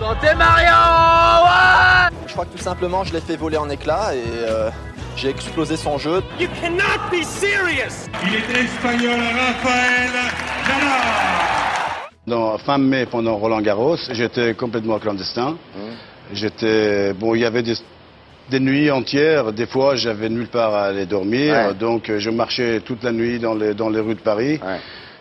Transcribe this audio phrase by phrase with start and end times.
[0.00, 0.72] Santé Mario
[1.44, 4.70] ouais Je crois que tout simplement, je l'ai fait voler en éclats et euh,
[5.16, 6.22] j'ai explosé son jeu.
[6.40, 10.10] You cannot be serious Il est espagnol, Rafael
[10.66, 12.00] Nadal.
[12.26, 15.56] Non, fin mai, pendant Roland Garros, j'étais complètement clandestin.
[16.32, 17.74] J'étais, bon, il y avait des,
[18.50, 19.52] des nuits entières.
[19.52, 21.74] Des fois, j'avais nulle part à aller dormir, Ouais.
[21.74, 24.60] donc euh, je marchais toute la nuit dans les dans les rues de Paris.
[24.64, 24.78] Ouais.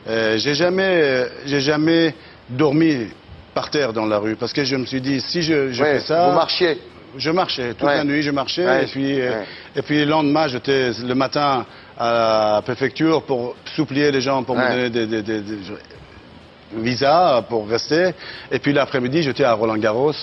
[0.07, 2.13] Euh, j'ai jamais, euh, j'ai jamais
[2.49, 3.07] dormi
[3.53, 5.93] par terre dans la rue parce que je me suis dit si je, je Ouais,
[5.99, 6.79] fais ça, Vous marchiez.
[7.17, 7.97] je marchais toute Ouais.
[7.97, 8.83] la nuit, je marchais Ouais.
[8.83, 9.41] et puis euh,
[9.75, 11.65] et puis le lendemain j'étais le matin
[11.97, 15.57] à la préfecture pour supplier les gens pour me donner des, des, des- des
[16.75, 18.13] visas pour rester
[18.51, 20.13] et puis l'après-midi j'étais à Roland Garros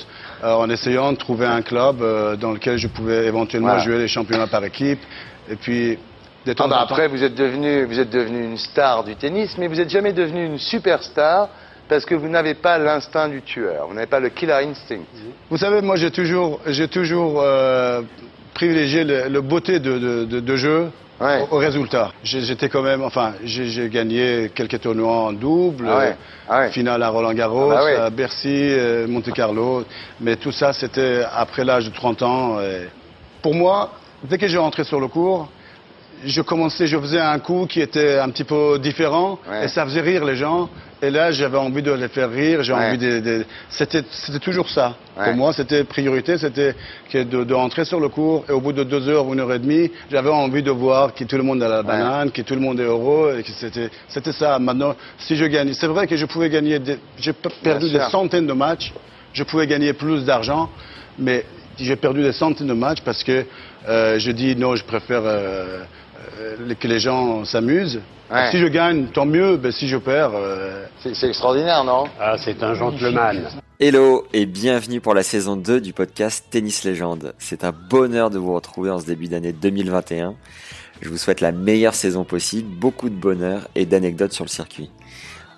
[0.45, 3.83] euh, en essayant de trouver un club euh, dans lequel je pouvais éventuellement Voilà.
[3.83, 5.01] jouer les championnats par équipe
[5.51, 5.99] et puis
[6.47, 9.03] de temps Ah bah en temps- après, vous êtes devenu, vous êtes devenu une star
[9.03, 11.49] du tennis, mais vous n'êtes jamais devenu une superstar
[11.89, 13.87] parce que vous n'avez pas l'instinct du tueur.
[13.89, 15.01] Vous n'avez pas le killer instinct.
[15.51, 18.03] Vous savez, moi, j'ai toujours, j'ai toujours euh,
[18.55, 21.47] privilégié le, le beauté de, de, de- de jeu Ouais.
[21.51, 22.13] au, au résultat.
[22.23, 26.71] J'ai- J'étais quand même, enfin, j'ai gagné quelques tournois en double, Ah ouais, ah ouais.
[26.73, 27.97] finale à Roland Garros, Ah bah ouais.
[27.97, 29.85] à Bercy, euh, Monte Carlo,
[30.21, 32.61] mais tout ça, c'était après l'âge de 30 ans.
[32.61, 32.89] et
[33.41, 33.93] pour moi,
[34.25, 35.49] dès que j'ai rentré sur le cours,
[36.23, 39.65] je commençais, je faisais un coup qui était un petit peu différent Ouais.
[39.65, 40.69] et ça faisait rire les gens.
[41.03, 42.63] Et là, j'avais envie de les faire rire.
[42.63, 42.89] J'ai Ouais.
[42.89, 44.97] envie de, de- c'était, c'était toujours ça.
[45.19, 45.25] Ouais.
[45.27, 46.75] Pour moi, c'était priorité, c'était
[47.13, 49.53] que de, de rentrer sur le cours et au bout de deux heures une heure
[49.53, 52.55] et demie, j'avais envie de voir que tout le monde a la banane, que tout
[52.55, 54.59] le monde est heureux et que c'était, c'était ça.
[54.59, 58.47] Maintenant, si je gagne, c'est vrai que je pouvais gagner, des, j'ai perdu des centaines
[58.47, 58.93] de matchs,
[59.35, 60.71] je pouvais gagner plus d'argent,
[61.19, 61.45] mais
[61.79, 63.45] j'ai perdu des centaines de matchs parce que
[63.87, 65.83] euh, je dis non, je préfère euh,
[66.41, 68.01] euh, que les gens s'amusent.
[68.31, 68.51] Ouais.
[68.51, 69.57] Si je gagne, tant mieux.
[69.57, 72.05] Ben, si je perds, euh, C'est c'est extraordinaire, non?
[72.21, 73.49] Ah, c'est un gentleman.
[73.79, 77.35] Hello et bienvenue pour la saison 2 du podcast Tennis Légende.
[77.39, 80.35] C'est un bonheur de vous retrouver en ce début d'année 2021.
[81.03, 84.91] Je vous souhaite la meilleure saison possible, beaucoup de bonheur et d'anecdotes sur le circuit.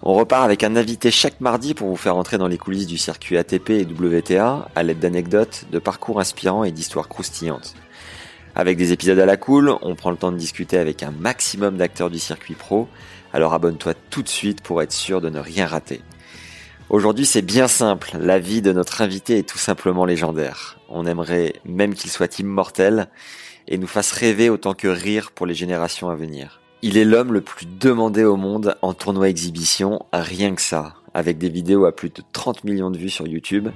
[0.03, 2.99] On repart avec un invité chaque mardi pour vous faire entrer dans les coulisses du
[2.99, 7.75] circuit ATP et WTA à l'aide d'anecdotes, de parcours inspirants et d'histoires croustillantes.
[8.59, 11.77] Avec des épisodes à la cool, on prend le temps de discuter avec un maximum
[11.77, 12.89] d'acteurs du circuit pro,
[13.33, 16.01] alors abonne-toi tout de suite pour être sûr de ne rien rater.
[16.91, 18.17] Aujourd'hui, c'est bien simple.
[18.19, 20.81] La vie de notre invité est tout simplement légendaire.
[20.89, 23.07] On aimerait même qu'il soit immortel
[23.69, 26.61] et nous fasse rêver autant que rire pour les générations à venir.
[26.83, 31.39] Il est l'homme le plus demandé au monde en tournoi exhibition, rien que ça, avec
[31.39, 33.69] des vidéos à plus de 30 millions de vues sur YouTube.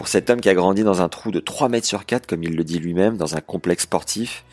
[0.00, 2.42] Pour cet homme qui a grandi dans un trou de 3 mètres sur 4, comme
[2.42, 4.46] il le dit lui-même, dans un complexe sportif,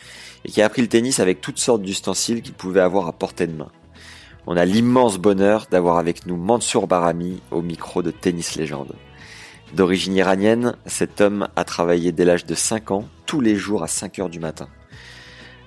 [0.44, 3.48] et qui a appris le tennis avec toutes sortes d'ustensiles qu'il pouvait avoir à portée
[3.48, 3.72] de main.
[4.46, 8.94] On a l'immense bonheur d'avoir avec nous Mansour Barami au micro de Tennis Légende.
[9.74, 13.88] D'origine iranienne, cet homme a travaillé dès l'âge de 5 ans, tous les jours à
[13.88, 14.68] 5 heures du matin.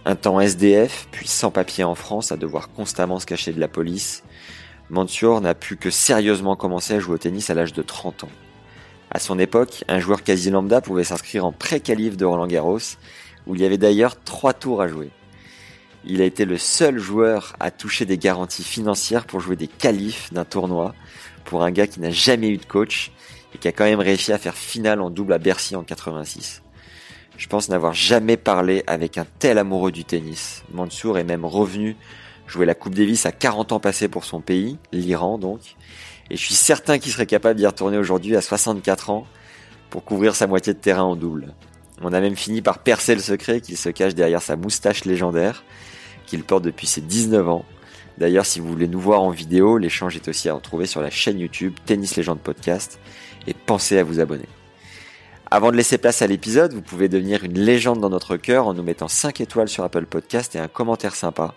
[0.05, 3.69] Un temps SDF, puis sans papier en France, à devoir constamment se cacher de la
[3.69, 4.25] police,
[4.91, 8.29] Mansour n'a pu que sérieusement commencer à jouer au tennis à l'âge de 30 ans.
[9.11, 12.79] À son époque, un joueur quasi lambda pouvait s'inscrire en pré-qualif de Roland Garros,
[13.47, 15.11] où il y avait d'ailleurs trois tours à jouer.
[16.05, 20.33] Il a été le seul joueur à toucher des garanties financières pour jouer des qualifs
[20.33, 20.95] d'un tournoi,
[21.45, 23.11] pour un gars qui n'a jamais eu de coach,
[23.53, 26.63] et qui a quand même réussi à faire finale en double à Bercy en 86.
[27.37, 30.63] Je pense n'avoir jamais parlé avec un tel amoureux du tennis.
[30.73, 31.97] Mansour est même revenu
[32.47, 35.61] jouer la Coupe Davis à 40 ans passés pour son pays, l'Iran donc,
[36.31, 39.27] et je suis certain qu'il serait capable d'y retourner aujourd'hui à 64 ans
[39.91, 41.55] pour couvrir sa moitié de terrain en double.
[42.03, 45.65] On a même fini par percer le secret qu'il se cache derrière sa moustache légendaire,
[46.27, 47.65] qu'il porte depuis ses 19 ans.
[48.17, 51.11] D'ailleurs, si vous voulez nous voir en vidéo, l'échange est aussi à retrouver sur la
[51.11, 53.01] chaîne YouTube Tennis Légende Podcast,
[53.47, 54.49] et pensez à vous abonner.
[55.51, 58.75] Avant de laisser place à l'épisode, vous pouvez devenir une légende dans notre cœur en
[58.75, 61.55] nous mettant 5 étoiles sur Apple Podcast et un commentaire sympa.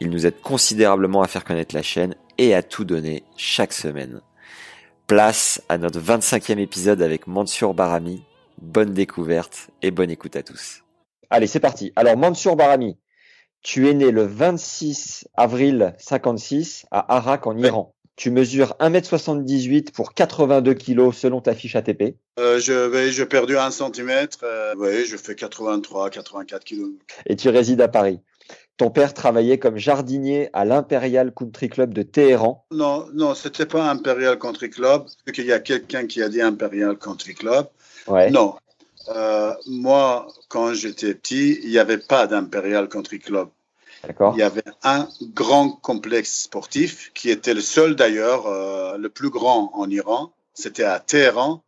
[0.00, 4.20] Il nous aide considérablement à faire connaître la chaîne et à tout donner chaque semaine.
[5.06, 8.22] Place à notre 25e épisode avec Mansour Barami.
[8.60, 10.82] Bonne découverte et bonne écoute à tous.
[11.30, 11.92] Allez, c'est parti.
[11.96, 12.96] Alors, Mansour Barami,
[13.62, 17.94] tu es né le 26 avril 56 à Arak en Iran.
[18.16, 22.16] Tu mesures 1m78 pour 82 kg selon ta fiche ATP.
[22.38, 24.38] Euh, je, oui, j'ai perdu un centimètre.
[24.44, 26.92] Euh, oui, je fais 83, 84 kg.
[27.26, 28.20] Et tu résides à Paris.
[28.76, 32.66] Ton père travaillait comme jardinier à l'Imperial Country Club de Téhéran.
[32.72, 35.04] Non, non, c'était pas Imperial Country Club.
[35.36, 37.68] Il y a quelqu'un qui a dit Imperial Country Club.
[38.08, 38.30] Ouais.
[38.30, 38.56] Non.
[39.14, 43.48] Euh, moi, quand j'étais petit, il n'y avait pas d'Imperial Country Club.
[44.34, 49.30] Il y avait un grand complexe sportif qui était le seul d'ailleurs, euh, le plus
[49.30, 50.32] grand en Iran.
[50.52, 51.62] C'était à Téhéran.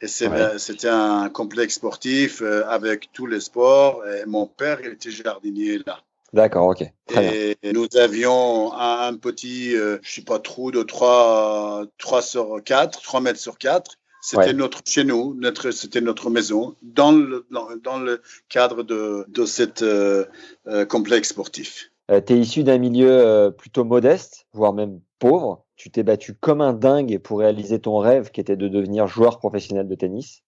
[0.00, 0.58] Et Ouais.
[0.58, 4.02] c'était un complexe sportif euh, avec tous les sports.
[4.06, 5.98] Et mon père, il était jardinier là.
[6.32, 6.84] D'accord, ok.
[7.06, 7.32] Très bien.
[7.62, 12.62] Et nous avions un, un petit, euh, je sais pas, trou de 3, 3 sur
[12.64, 13.98] 4, 3 mètres sur 4.
[14.24, 14.52] C'était Ouais.
[14.52, 17.44] notre, chez nous, notre, c'était notre maison, dans le,
[17.82, 20.24] dans, le cadre de, de cet euh,
[20.68, 21.90] euh, complexe sportif.
[22.08, 25.64] tu es issu d'un milieu euh, plutôt modeste, voire même pauvre.
[25.74, 29.40] Tu t'es battu comme un dingue pour réaliser ton rêve qui était de devenir joueur
[29.40, 30.44] professionnel de tennis.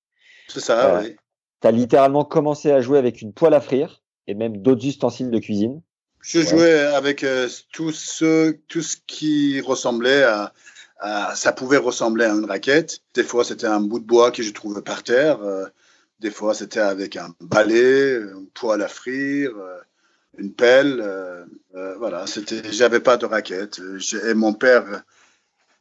[0.47, 1.17] C'est ça, oui.
[1.61, 5.31] Tu as littéralement commencé à jouer avec une poêle à frire et même d'autres ustensiles
[5.31, 5.81] de cuisine.
[6.23, 6.47] Je Ouais.
[6.47, 10.53] jouais avec euh, tout, ce, tout ce qui ressemblait à,
[10.99, 13.01] à- Ça pouvait ressembler à une raquette.
[13.15, 15.43] Des fois, c'était un bout de bois que je trouvais par terre.
[15.43, 15.67] euh,
[16.21, 19.79] des fois, c'était avec un balai, une poêle à frire, euh,
[20.39, 21.01] une pelle.
[21.03, 21.45] euh,
[21.77, 22.73] euh, voilà, c'était.
[22.73, 23.81] J'avais pas de raquette.
[24.27, 25.03] Et mon père,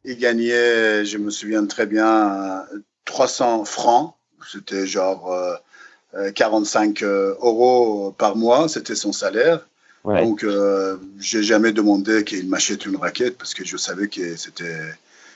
[0.04, 4.14] il gagnait, je me souviens très bien, euh, 300 francs.
[4.50, 5.56] C'était genre euh, euh,
[6.34, 8.68] 45 euh, euros par mois.
[8.68, 9.66] C'était son salaire.
[10.04, 10.22] Ouais.
[10.24, 14.76] Donc, euh, j'ai jamais demandé qu'il m'achète une raquette parce que je savais que c'était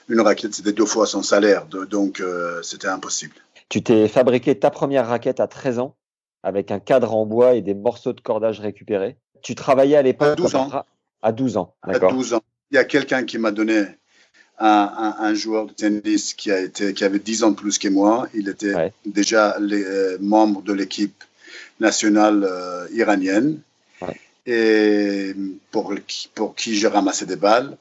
[0.09, 1.67] une raquette, c'était deux fois son salaire.
[1.67, 3.35] De- donc, euh, c'était impossible.
[3.71, 5.95] Tu t'es fabriqué ta première raquette à 13 ans
[6.43, 9.17] avec un cadre en bois et des morceaux de cordage récupérés.
[9.43, 10.85] Tu travaillais à l'époque À 12 comme ans.
[11.23, 12.13] À 12 ans, À d'accord.
[12.13, 13.85] 12 ans, il y a quelqu'un qui m'a donné
[14.61, 17.79] un, un- un joueur de tennis qui, a été, qui avait 10 ans de plus
[17.79, 18.29] que moi.
[18.35, 18.93] Il était Ouais.
[19.07, 21.23] déjà les, euh, membre de l'équipe
[21.81, 23.61] nationale euh, iranienne.
[24.01, 24.21] Ouais.
[24.47, 25.35] Et
[25.71, 27.77] pour, qui- pour qui j'ai ramassé des balles.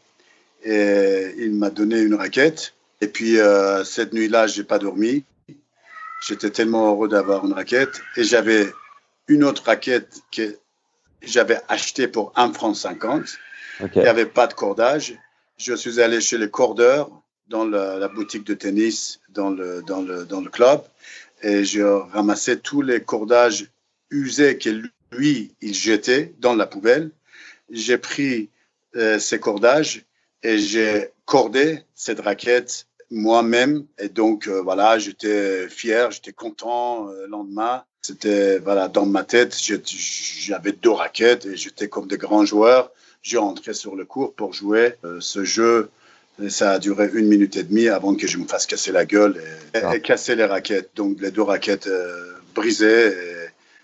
[0.63, 2.74] Et il m'a donné une raquette.
[3.01, 5.23] Et puis, euh, cette nuit-là, j'ai pas dormi.
[6.27, 8.01] J'étais tellement heureux d'avoir une raquette.
[8.18, 8.68] Et j'avais
[9.27, 10.57] une autre raquette que
[11.21, 13.21] j'avais achetée pour 1 franc 50.
[13.81, 13.91] Ok.
[13.95, 15.15] Il n'y avait pas de cordage.
[15.57, 17.09] Je suis allé chez le cordeur
[17.48, 20.81] dans la, boutique de tennis dans le, dans le, dans le club
[21.42, 23.68] et je ramassais tous les cordages
[24.09, 24.69] usés que
[25.12, 27.12] lui, il jetait dans la poubelle.
[27.69, 28.50] J'ai pris
[28.95, 30.06] euh, ces cordages
[30.44, 33.86] et j'ai cordé cette raquette moi-même.
[34.00, 37.83] Et donc, euh, voilà, j'étais fier, j'étais content euh, le lendemain.
[38.01, 42.92] C'était, voilà, dans ma tête, j'avais deux raquettes et j'étais comme des grands joueurs.
[43.27, 45.89] J'ai entré sur le cours pour jouer euh, ce jeu.
[46.41, 49.06] Et ça a duré une minute et demie avant que je me fasse casser la
[49.06, 49.44] gueule
[49.74, 49.95] et, Ah.
[49.97, 50.91] et casser les raquettes.
[50.95, 53.07] Donc, les deux raquettes euh, brisées.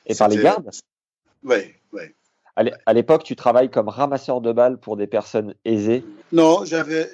[0.05, 0.69] Et, Et par les gardes?
[1.43, 1.57] Oui,
[1.91, 2.03] oui.
[2.55, 6.03] À l'é- À l'époque, tu travailles comme ramasseur de balles pour des personnes aisées.
[6.31, 7.09] Non, j'avais,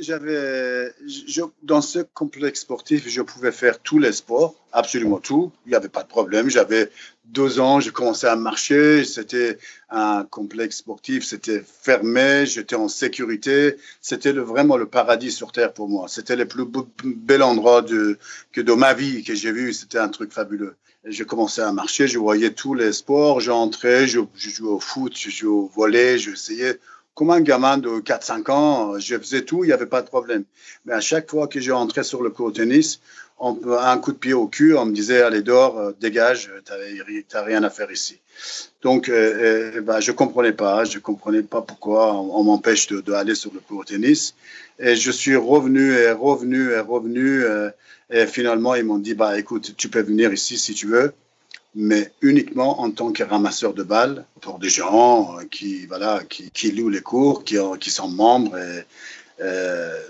[1.63, 5.51] dans ce complexe sportif, je pouvais faire tous les sports, absolument tout.
[5.65, 6.49] Il n'y avait pas de problème.
[6.49, 6.89] J'avais
[7.25, 9.03] deux ans, j'ai commencé à marcher.
[9.05, 9.57] C'était
[9.89, 13.75] un complexe sportif, c'était fermé, j'étais en sécurité.
[14.01, 16.07] C'était vraiment le paradis sur terre pour moi.
[16.07, 16.65] C'était le plus
[17.03, 19.73] bel endroit que de ma vie que j'ai vu.
[19.73, 20.75] C'était un truc fabuleux.
[21.05, 25.17] J'ai commencé à marcher, je voyais tous les sports, j'entrais, je, je jouais au foot,
[25.17, 26.77] je jouais au volley, j'essayais
[27.19, 30.45] comme un gamin de 4-5 ans, je faisais tout, il n'y avait pas de problème.
[30.85, 33.01] Mais à chaque fois que j'entrais sur le court tennis,
[33.41, 37.41] un coup de pied au cul, on me disait, allez, dors, euh, dégage, tu n'as
[37.41, 38.19] rien à faire ici.
[38.81, 43.01] Donc, euh, euh, ben, je comprenais pas, je ne comprenais pas pourquoi on, m'empêche d'aller
[43.01, 44.35] de, d'aller sur le court tennis.
[44.79, 47.43] Et je suis revenu et revenu et revenu.
[47.43, 47.69] euh,
[48.11, 51.13] et finalement, ils m'ont dit, bah, écoute, tu peux venir ici si tu veux
[51.75, 56.71] mais uniquement en tant que ramasseur de balles pour des gens euh, qui, voilà, qui,
[56.71, 58.57] louent les cours, qui, ont- qui sont membres.
[58.57, 58.83] Et,
[59.41, 60.01] euh,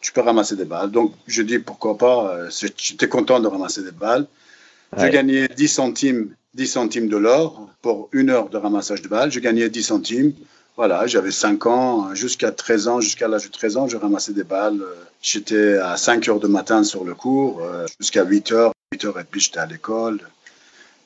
[0.00, 0.90] tu peux ramasser des balles.
[0.90, 2.34] Donc, je dis pourquoi pas.
[2.34, 4.26] euh, J'étais content de ramasser des balles.
[4.96, 5.10] Je Ouais.
[5.10, 9.30] gagnais 10 centimes, 10 centimes de l'or pour une heure de ramassage de balles.
[9.30, 10.32] Je gagnais 10 centimes.
[10.76, 14.44] Voilà, j'avais 5 ans, jusqu'à 13 ans, jusqu'à l'âge de 13 ans, je ramassais des
[14.44, 14.80] balles.
[15.20, 18.72] J'étais à 5 heures de matin sur le cours, euh, jusqu'à 8 heures.
[18.92, 20.20] 8 heures et puis j'étais à l'école.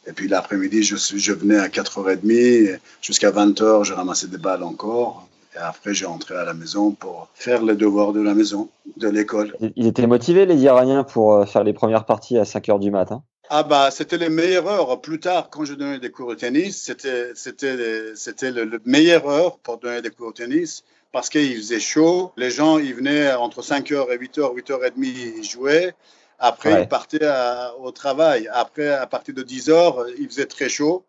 [0.06, 5.26] Et puis l'après-midi, je, je venais à 4h30, jusqu'à 20h, je ramassais des balles encore.
[5.54, 9.08] Et après, j'ai rentré à la maison pour faire les devoirs de la maison, de
[9.08, 9.54] l'école.
[9.76, 12.90] Ils étaient motivés, les Iraniens, pour euh, faire les premières parties à 5 heures du
[12.90, 13.22] matin?
[13.50, 15.00] Ah bah c'était les meilleures heures.
[15.02, 19.28] Plus tard, quand je donnais des cours de tennis, c'était c'était c'était le, le meilleure
[19.28, 22.32] heure pour donner des cours de tennis parce qu'il faisait chaud.
[22.38, 25.92] Les gens, ils venaient entre 5h et 8h, 8h30, ils jouaient.
[26.38, 26.82] Après, Ouais.
[26.84, 28.48] ils partaient à- au travail.
[28.52, 31.04] Après, à partir de 10h, il faisait très chaud.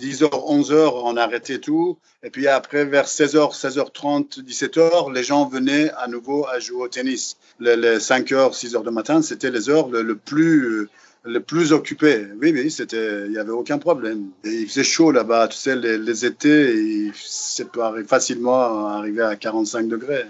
[0.00, 1.98] 10h, 11h, on arrêtait tout.
[2.22, 6.88] Et puis après, vers 16h, 16h30, 17h, les gens venaient à nouveau à jouer au
[6.88, 7.36] tennis.
[7.60, 10.88] Les, les 5h, 6h du matin, c'était les heures le, le plus
[11.28, 12.24] le plus occupées.
[12.40, 14.28] Oui, oui, c'était, il n'y avait aucun problème.
[14.44, 17.66] Et il faisait chaud là-bas, tu sais, les, les étés, il- c'est
[18.06, 20.24] facilement arriver à 45 degrés.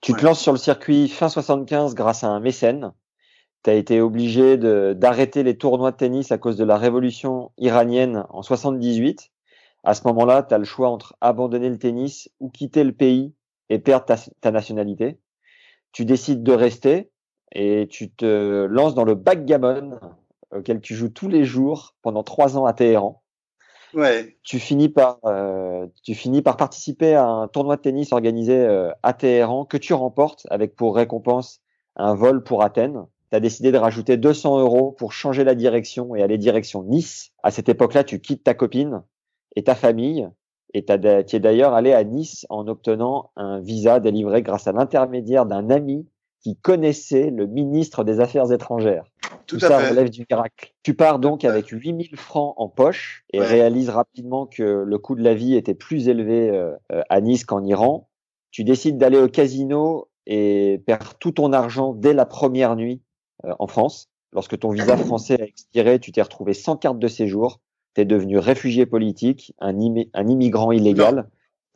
[0.00, 0.20] Tu Ouais.
[0.20, 2.92] te lances sur le circuit fin 75 grâce à un mécène.
[3.62, 8.24] Tu as été obligé d'arrêter les tournois de tennis à cause de la révolution iranienne
[8.30, 9.30] en 78.
[9.84, 13.34] À ce moment-là, tu as le choix entre abandonner le tennis ou quitter le pays
[13.68, 15.18] et perdre ta, ta nationalité.
[15.92, 17.10] Tu décides de rester
[17.52, 19.98] et tu te lances dans le backgammon
[20.54, 23.22] auquel tu joues tous les jours pendant trois ans à Téhéran
[23.92, 28.56] Ouais, tu finis par euh, tu finis par participer à un tournoi de tennis organisé
[28.56, 31.60] euh, à Téhéran que tu remportes avec pour récompense
[31.96, 33.04] un vol pour Athènes.
[33.30, 37.30] Tu as décidé de rajouter 200 euros pour changer la direction et aller direction Nice.
[37.42, 39.02] À cette époque-là, tu quittes ta copine
[39.56, 40.28] et ta famille
[40.74, 45.46] et tu es d'ailleurs allé à Nice en obtenant un visa délivré grâce à l'intermédiaire
[45.46, 46.06] d'un ami
[46.42, 49.04] qui connaissait le ministre des Affaires étrangères.
[49.46, 49.90] tout, Tout à ça fait.
[49.90, 50.72] relève du miracle.
[50.82, 53.46] Tu pars donc avec 8000 francs en poche et Ouais.
[53.46, 57.44] réalises rapidement que le coût de la vie était plus élevé euh, euh, à Nice
[57.44, 58.08] qu'en Iran.
[58.52, 63.02] Tu décides d'aller au casino et perds tout ton argent dès la première nuit
[63.58, 64.08] en France.
[64.32, 67.60] Lorsque ton visa français a expiré, tu t'es retrouvé sans carte de séjour.
[67.94, 69.70] Tu es devenu réfugié politique, un,
[70.14, 71.28] un immigrant illégal.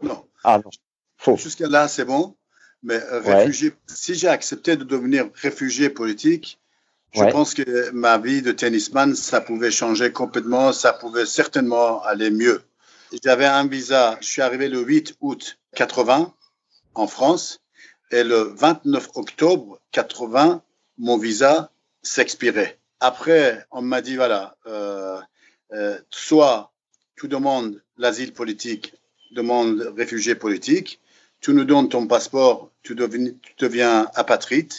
[0.03, 0.25] Non.
[0.45, 0.71] Ah non,
[1.17, 1.37] faux.
[1.37, 2.37] Jusqu'à là, c'est bon.
[2.83, 3.35] Mais euh, Ouais.
[3.45, 6.59] réfugié, si j'ai accepté de devenir réfugié politique,
[7.13, 7.31] je Ouais.
[7.33, 12.61] pense que ma vie de tennisman, ça pouvait changer complètement, ça pouvait certainement aller mieux.
[13.23, 16.33] J'avais un visa, je suis arrivé le 8 août 80
[16.95, 17.61] en France
[18.11, 20.63] et le 29 octobre 80,
[20.99, 21.71] mon visa
[22.03, 22.79] s'expirait.
[23.01, 25.21] Après, on m'a dit, voilà, euh,
[25.73, 26.73] euh, soit
[27.17, 28.95] tu demandes l'asile politique,
[29.33, 31.01] demande réfugié politique,
[31.41, 34.73] tu nous donnes ton passeport, tu deviens, tu deviens apatride,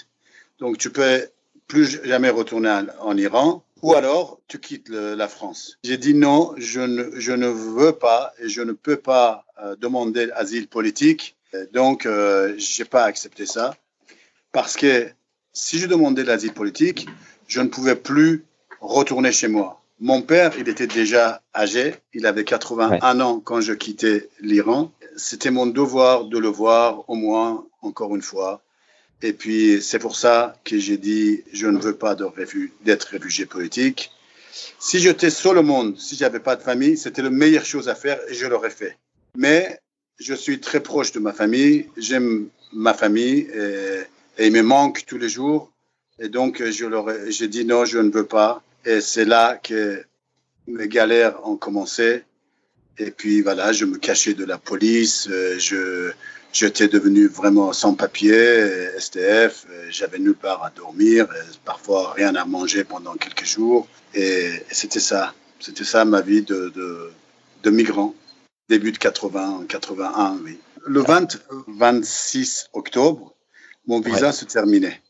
[0.60, 1.28] donc tu peux
[1.68, 5.78] plus jamais retourner en, Iran, ou alors tu quittes la France.
[5.84, 9.76] J'ai dit non, je ne, je ne veux pas et je ne peux pas euh,
[9.76, 11.36] demander l'asile politique,
[11.74, 13.76] donc euh, j'ai pas accepté ça,
[14.52, 15.10] parce que
[15.56, 17.08] si je demandais l'asile politique,
[17.48, 18.44] je ne pouvais plus
[18.82, 19.82] retourner chez moi.
[20.02, 24.92] Mon père, il était déjà âgé, il avait 81 ans quand je quittais l'Iran.
[25.16, 28.62] C'était mon devoir de le voir au moins encore une fois.
[29.22, 34.12] Et puis c'est pour ça que j'ai dit je ne veux pas d'être réfugié politique.
[34.80, 37.96] Si j'étais seul au monde, si j'avais pas de famille, c'était la meilleure chose à
[37.96, 38.98] faire et je l'aurais fait.
[39.38, 39.80] Mais
[40.20, 44.04] je suis très proche de ma famille, j'aime ma famille et,
[44.38, 45.72] et il me manque tous les jours.
[46.20, 48.62] Et donc je leur ai- j'ai dit non, je ne veux pas.
[48.86, 50.04] Et c'est là que
[50.68, 52.24] mes galères ont commencé.
[52.98, 56.12] Et puis voilà, je me cachais de la police, euh, je
[56.54, 62.34] j'étais devenu vraiment sans papier, STF, euh, j'avais nulle part à dormir, euh, parfois rien
[62.36, 63.88] à manger pendant quelques jours.
[64.14, 67.12] Et c'était ça, c'était ça ma vie de, de,
[67.64, 68.16] de migrant,
[68.70, 70.58] début de 80, 81, oui.
[70.88, 71.38] Le 20,
[71.68, 73.35] 26 octobre,
[73.88, 75.02] mon visa se terminait.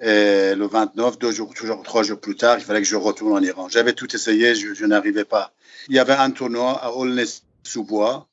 [0.00, 3.32] Et le 29, deux jours, toujours trois jours plus tard, il fallait que je retourne
[3.32, 3.68] en Iran.
[3.68, 5.52] J'avais tout essayé, je, je n'arrivais pas.
[5.88, 8.28] Il y avait un tournoi à Aulnay-sous-Bois.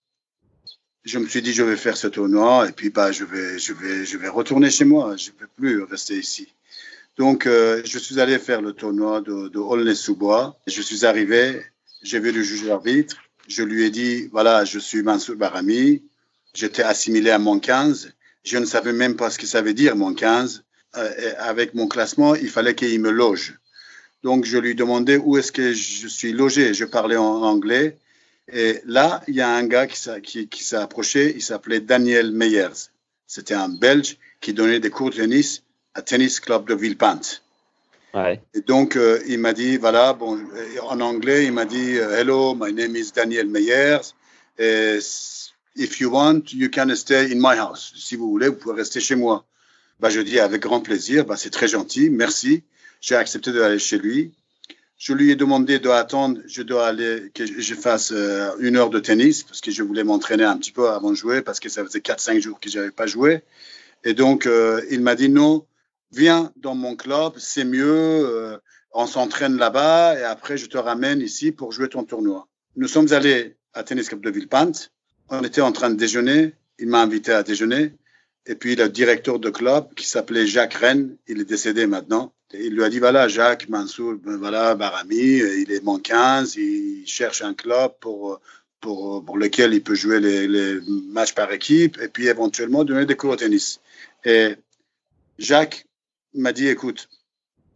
[1.06, 3.74] Je me suis dit, je vais faire ce tournoi et puis bah, je, vais, je,
[3.74, 5.16] vais, je vais retourner chez moi.
[5.16, 6.52] Je ne peux plus rester ici.
[7.18, 10.60] Donc, euh, je suis allé faire le tournoi de, de Aulnay-sous-Bois.
[10.66, 11.62] Je suis arrivé,
[12.02, 13.18] j'ai vu le juge arbitre.
[13.48, 16.04] Je lui ai dit, voilà, je suis Mansour Barami.
[16.54, 18.12] J'étais assimilé à mon 15.
[18.50, 20.63] Je ne savais même pas ce que ça veut dire, mon 15.
[20.98, 23.60] Euh, avec mon classement, il fallait qu'il me loge.
[24.24, 26.74] Donc, je lui demandais où est-ce que je suis logé.
[26.74, 27.98] Je parlais en anglais.
[28.51, 31.34] Et là, il y a un gars qui, s'est- qui, qui s'est approché.
[31.36, 32.79] Il s'appelait Daniel Meyers.
[33.27, 35.62] C'était un Belge qui donnait des cours de tennis
[35.94, 37.44] à Tennis Club de Villepinte.
[38.15, 38.41] Ouais.
[38.56, 42.56] Et donc, euh, il m'a dit, voilà, bon, euh, en anglais, il m'a dit, hello,
[42.60, 44.15] my name is Daniel Meyers.
[44.58, 44.98] Et
[45.76, 47.94] if you want, you can stay in my house.
[47.96, 49.46] Si vous voulez, vous pouvez rester chez moi.
[50.00, 52.64] Bah, je dis avec grand plaisir, bah, c'est très gentil, merci.
[53.02, 54.34] J'ai accepté d'aller chez lui.
[54.98, 59.00] Je lui ai demandé d'attendre, je dois aller, que je fasse euh, une heure de
[59.00, 61.86] tennis parce que je voulais m'entraîner un petit peu avant de jouer parce que ça
[61.86, 63.42] faisait 4-5 jours que j'avais pas joué.
[64.04, 65.66] Et donc, euh, il m'a dit non,
[66.12, 68.58] viens dans mon club, c'est mieux, euh,
[68.92, 72.48] on s'entraîne là-bas et après je te ramène ici pour jouer ton tournoi.
[72.76, 74.92] Nous sommes allés à Tennis Club de Villepinte,
[75.30, 77.94] on était en train de déjeuner, il m'a invité à déjeuner
[78.46, 82.34] et puis le directeur de club qui s'appelait Jacques Rennes, il est décédé maintenant.
[82.54, 87.04] il lui a dit voilà Jacques Mansour, ben voilà Barami, il est mon 15, il
[87.06, 88.40] cherche un club pour
[88.82, 90.80] pour, pour lequel il peut jouer les, les
[91.12, 93.82] matchs par équipe et puis éventuellement donner des cours au tennis.
[94.24, 94.56] Et
[95.38, 95.86] Jacques
[96.34, 97.10] m'a dit, écoute,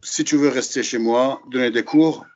[0.02, 2.26] si tu veux rester chez moi, donner des cours,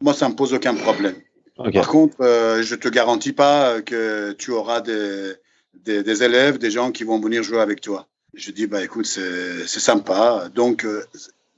[0.00, 1.16] moi, ça me pose aucun problème.
[1.56, 5.34] Par contre, euh, je te garantis pas que tu auras des,
[5.74, 8.08] des, des, élèves, des gens qui vont venir jouer avec toi.
[8.34, 10.48] Je dis, bah écoute, c'est sympa.
[10.54, 11.04] Donc, euh,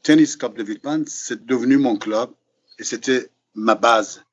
[0.03, 2.31] Tennis Club de Villepinte, c'est devenu mon club
[2.79, 4.25] et c'était ma base.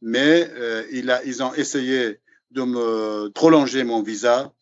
[0.00, 2.20] Mais euh, il a, ils ont essayé
[2.52, 4.52] de me prolonger mon visa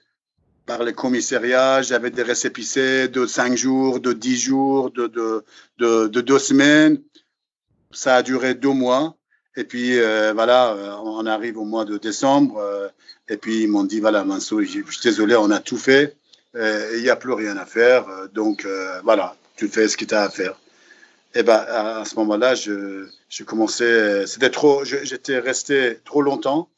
[0.64, 1.82] par les commissariats.
[1.82, 5.44] J'avais des récépissés de cinq jours, de dix jours, de, de,
[5.78, 7.02] de, de deux semaines.
[7.92, 9.15] Ça a duré deux mois.
[9.56, 12.58] Et puis, euh, voilà, euh, on arrive au mois de décembre.
[12.58, 12.88] Euh,
[13.28, 16.16] et puis, ils m'ont dit, voilà, Mansour, je suis désolé, on a tout fait.
[16.54, 18.06] Il n'y a plus rien à faire.
[18.32, 18.66] donc,
[19.04, 20.58] voilà, tu fais ce que tu à faire.
[21.34, 26.70] Et ben, à, ce moment-là, je, je commençais, c'était trop, j'étais resté trop longtemps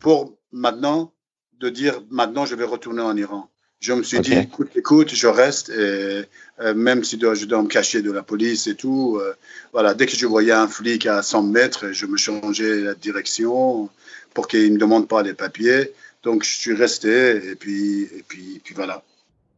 [0.00, 1.14] pour maintenant
[1.60, 3.48] de dire maintenant je vais retourner en Iran.
[3.82, 6.24] Je me suis dit, écoute, écoute, je reste, et,
[6.60, 9.18] euh, même si je dois me cacher de la police et tout.
[9.20, 9.34] Euh,
[9.72, 13.90] voilà, dès que je voyais un flic à 100 mètres, je me changeais la direction
[14.34, 15.92] pour qu'il ne me demande pas les papiers.
[16.22, 19.02] Donc, je suis resté, et puis, et puis, puis voilà.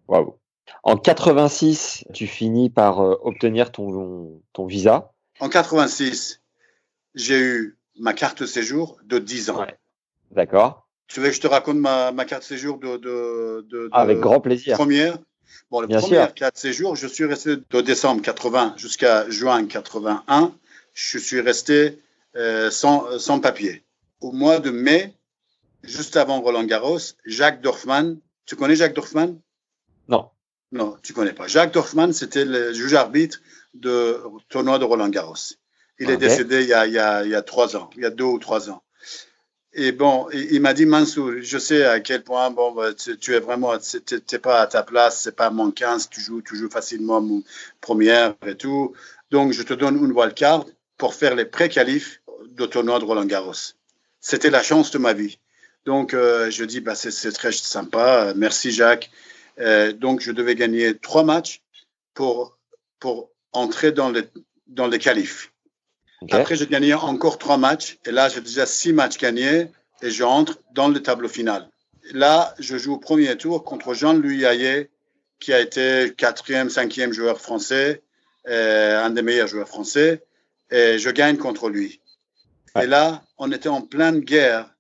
[0.09, 0.35] Waouh.
[0.85, 5.13] En 86, tu finis par euh, obtenir ton, ton visa.
[5.39, 6.41] En 86,
[7.15, 9.67] j'ai eu ma carte de séjour de 10 ans.
[10.31, 10.84] D'accord.
[11.07, 14.21] Tu veux que je te raconte ma, ma carte de séjour de, de, de, Avec
[14.21, 14.77] grand plaisir.
[14.77, 15.19] Première?
[15.71, 20.55] Bon, la première carte de séjour, je suis resté de décembre 80 jusqu'à juin 81.
[20.95, 22.01] Je suis resté
[22.37, 23.85] euh, sans, sans papier.
[24.21, 25.15] Au mois de mai,
[25.83, 28.17] juste avant Roland Garros, Jacques Dorfman.
[28.47, 29.37] Tu connais Jacques Dorfman
[30.09, 30.31] Non.
[30.73, 31.47] Non, tu connais pas.
[31.47, 33.39] Jacques Dorfman, c'était le juge arbitre
[33.75, 35.35] de tournoi de Roland Garros.
[35.99, 38.03] Il est décédé il y, a, il, y a, il y a trois ans, il
[38.03, 38.83] y a deux ou trois ans.
[39.77, 43.41] Et bon, il, m'a dit, Mansour, je sais à quel point, bon, bah, tu, es
[43.41, 47.43] vraiment, t'es pas à ta place, c'est pas mon 15, tu joues, tu facilement mon
[47.81, 48.95] première et tout.
[49.33, 50.65] Donc, je te donne une wildcard
[50.97, 53.75] pour faire les pré-qualifs de tournoi de Roland Garros.
[54.21, 55.41] C'était la chance de ma vie.
[55.87, 58.33] Donc, euh, je dis, bah, c'est très sympa.
[58.37, 59.11] Merci, Jacques.
[59.59, 61.63] Euh, donc, je devais gagner trois matchs
[62.15, 62.59] pour,
[63.01, 64.23] pour entrer dans les,
[64.69, 65.53] dans les qualifs.
[66.31, 67.99] Après, j'ai gagné encore trois matchs.
[68.07, 69.69] Et là, j'ai déjà six matchs gagnés
[70.03, 71.69] et je rentre dans le tableau final.
[72.13, 74.91] Là, je joue au premier tour contre Jean-Louis Hayet,
[75.41, 78.03] qui a été quatrième, cinquième joueur français,
[78.49, 80.25] euh, un des meilleurs joueurs français.
[80.71, 82.01] Et je gagne contre lui.
[82.81, 84.75] Et là, on était en pleine guerre,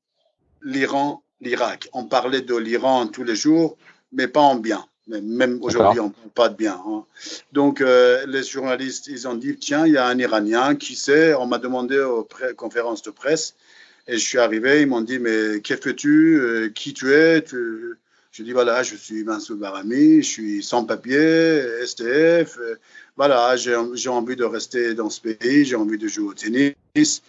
[0.62, 1.88] l'Iran, l'Irak.
[1.92, 3.76] On parlait de l'Iran tous les jours,
[4.12, 4.86] mais pas en bien.
[5.06, 6.80] Même aujourd'hui, on ne parle pas de bien.
[6.86, 7.04] Hein.
[7.52, 11.34] Donc, euh, les journalistes, ils ont dit, tiens, il y a un Iranien, qui sait
[11.34, 13.54] On m'a demandé aux conférences de presse.
[14.08, 17.44] Et je suis arrivé, ils m'ont dit, mais que fais-tu euh, Qui tu es
[18.32, 22.58] Je dis, voilà, je suis Mansour Barami, je suis sans papier, STF.
[22.58, 22.76] Euh,
[23.16, 27.22] voilà, j'ai envie de rester dans ce pays, j'ai envie de jouer au tennis.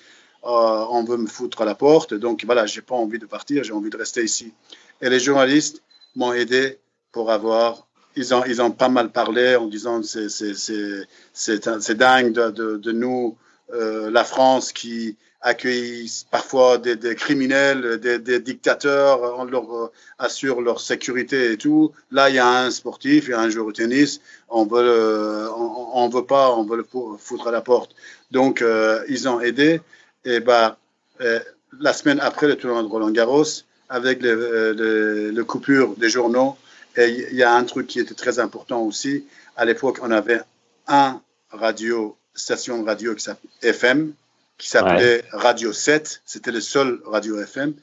[0.44, 2.14] on veut me foutre à la porte.
[2.14, 4.54] Donc, voilà, j'ai pas envie de partir, j'ai envie de rester ici.
[5.02, 5.82] Et les journalistes
[6.16, 6.80] m'ont aidé
[7.16, 7.88] pour avoir.
[8.18, 13.38] Ils ont, ils ont pas mal parlé en disant c'est, c'est, dingue de, de, nous,
[13.74, 19.92] euh, la France, qui accueille parfois des, des criminels, des, des, dictateurs, on leur euh,
[20.20, 21.94] assure leur sécurité et tout.
[22.12, 25.50] Là, il y a un sportif, il y a un joueur de tennis, on veut,
[25.56, 25.70] on,
[26.04, 27.92] on, veut pas, on veut le foutre à la porte.
[28.32, 29.80] Donc, euh, ils ont aidé.
[30.26, 30.78] Et bah,
[31.22, 31.40] euh,
[31.80, 33.52] la semaine après le tournoi de Roland Garros,
[33.88, 34.36] avec les,
[34.74, 36.58] les, les coupures des journaux,
[36.98, 39.26] et il y a un truc qui était très important aussi.
[39.56, 40.42] À l'époque, on avait
[40.88, 44.14] un radio, station radio qui s'appelait FM,
[44.58, 46.22] qui s'appelait Radio 7.
[46.26, 47.74] C'était le seul radio FM.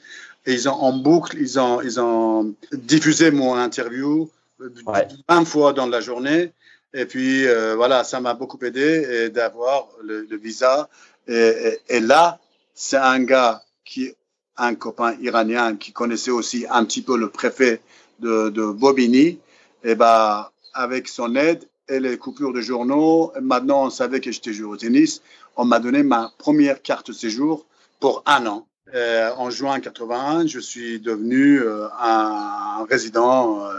[0.45, 5.07] Et ils ont en boucle, ils ont, ils ont diffusé mon interview ouais.
[5.29, 6.51] 20 fois dans la journée.
[6.93, 10.89] Et puis euh, voilà, ça m'a beaucoup aidé d'avoir le, le, visa.
[11.27, 12.39] Et, et, et là,
[12.73, 14.13] c'est un gars qui,
[14.57, 17.81] un copain iranien qui connaissait aussi un petit peu le préfet
[18.19, 19.39] de, de Bobigny,
[19.83, 24.53] et ben, avec son aide et les coupures de journaux, maintenant on savait que j'étais
[24.53, 25.21] joueur au tennis,
[25.57, 27.65] on m'a donné ma première carte de séjour
[27.99, 28.67] pour un an.
[28.95, 33.71] Euh, en juin 81, je suis devenu euh, un résident euh,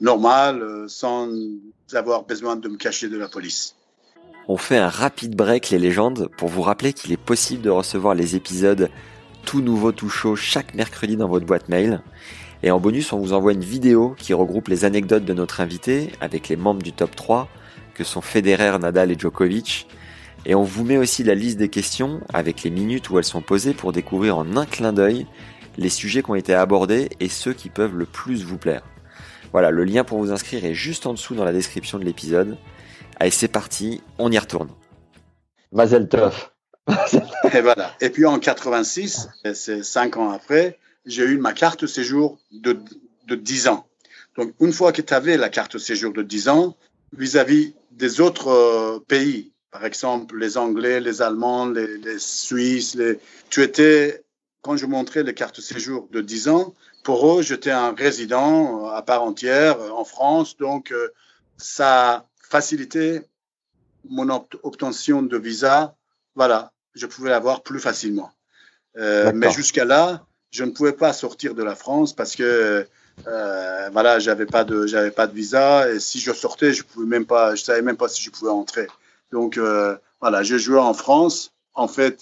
[0.00, 1.28] normal, sans
[1.92, 3.76] avoir besoin de me cacher de la police.
[4.48, 8.14] On fait un rapide break les légendes pour vous rappeler qu'il est possible de recevoir
[8.14, 8.90] les épisodes
[9.44, 12.02] tout nouveau, tout chaud chaque mercredi dans votre boîte mail.
[12.62, 16.10] Et en bonus, on vous envoie une vidéo qui regroupe les anecdotes de notre invité
[16.20, 17.48] avec les membres du top 3
[17.94, 19.86] que sont Federer, Nadal et Djokovic.
[20.44, 23.42] Et on vous met aussi la liste des questions avec les minutes où elles sont
[23.42, 25.26] posées pour découvrir en un clin d'œil
[25.76, 28.82] les sujets qui ont été abordés et ceux qui peuvent le plus vous plaire.
[29.52, 32.56] Voilà, le lien pour vous inscrire est juste en dessous dans la description de l'épisode.
[33.20, 34.70] Allez, c'est parti, on y retourne.
[35.72, 36.50] Mazel tov.
[37.54, 37.92] et voilà.
[38.00, 42.78] Et puis en 86, c'est cinq ans après, j'ai eu ma carte séjour de,
[43.26, 43.86] de 10 ans.
[44.36, 46.76] Donc, une fois que tu avais la carte séjour de 10 ans,
[47.12, 53.18] vis-à-vis des autres euh, pays, par exemple les Anglais, les Allemands, les, les Suisses, les...
[53.50, 54.22] tu étais,
[54.62, 58.90] quand je montrais les cartes séjour de 10 ans, pour eux, j'étais un résident euh,
[58.90, 60.94] à part entière euh, en France, donc
[61.56, 63.28] ça facilitait
[64.08, 64.28] mon
[64.62, 65.96] obtention de visa.
[66.34, 68.30] Voilà, je pouvais l'avoir plus facilement.
[68.96, 72.86] Euh, mais jusqu'à là, je ne pouvais pas sortir de la France parce que
[73.26, 77.06] euh, voilà, j'avais pas de j'avais pas de visa et si je sortais, je pouvais
[77.06, 78.86] même pas, je savais même pas si je pouvais entrer.
[79.32, 81.52] Donc euh, voilà, je jouais en France.
[81.74, 82.20] En fait,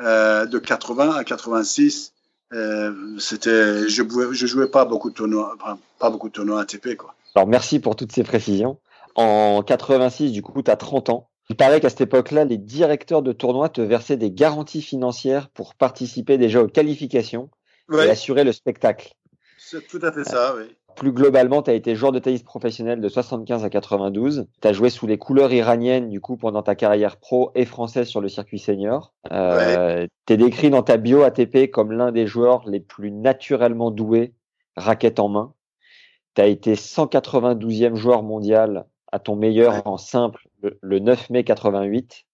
[0.00, 2.12] euh, de 80 à 86,
[2.52, 5.56] euh, c'était je jouais je jouais pas beaucoup de tournois,
[5.98, 7.14] pas beaucoup de tournois ATP quoi.
[7.34, 8.78] Alors merci pour toutes ces précisions.
[9.16, 11.28] En 86, du coup, tu as 30 ans.
[11.50, 15.74] Il paraît qu'à cette époque-là, les directeurs de tournois te versaient des garanties financières pour
[15.74, 17.50] participer déjà aux qualifications
[17.92, 19.14] et assurer le spectacle.
[19.58, 20.74] C'est tout à fait ça, oui.
[20.94, 24.46] Plus globalement, tu as été joueur de tennis professionnel de 75 à 92.
[24.60, 28.06] Tu as joué sous les couleurs iraniennes, du coup, pendant ta carrière pro et française
[28.06, 29.12] sur le circuit senior.
[29.32, 33.90] Euh, tu es décrit dans ta bio ATP comme l'un des joueurs les plus naturellement
[33.90, 34.34] doués,
[34.76, 35.52] raquette en main.
[36.36, 40.48] Tu as été 192e joueur mondial à ton meilleur en simple
[40.80, 42.24] le, 9 mai 88.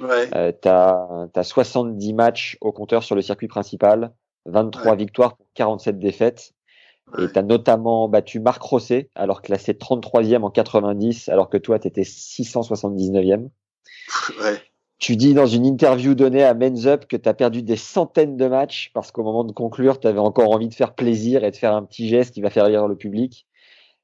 [0.00, 0.28] Ouais.
[0.60, 4.12] tu as, 70 matchs au compteur sur le circuit principal,
[4.46, 6.52] 23 victoires pour 47 défaites.
[7.16, 11.78] Et tu as notamment battu Marc Rosset, alors classé 33e en 90, alors que toi,
[11.78, 13.48] tu étais 679e.
[14.40, 14.62] Ouais.
[14.98, 18.36] Tu dis dans une interview donnée à Men's Up que tu as perdu des centaines
[18.36, 21.50] de matchs parce qu'au moment de conclure, tu avais encore envie de faire plaisir et
[21.52, 23.46] de faire un petit geste qui va faire rire le public.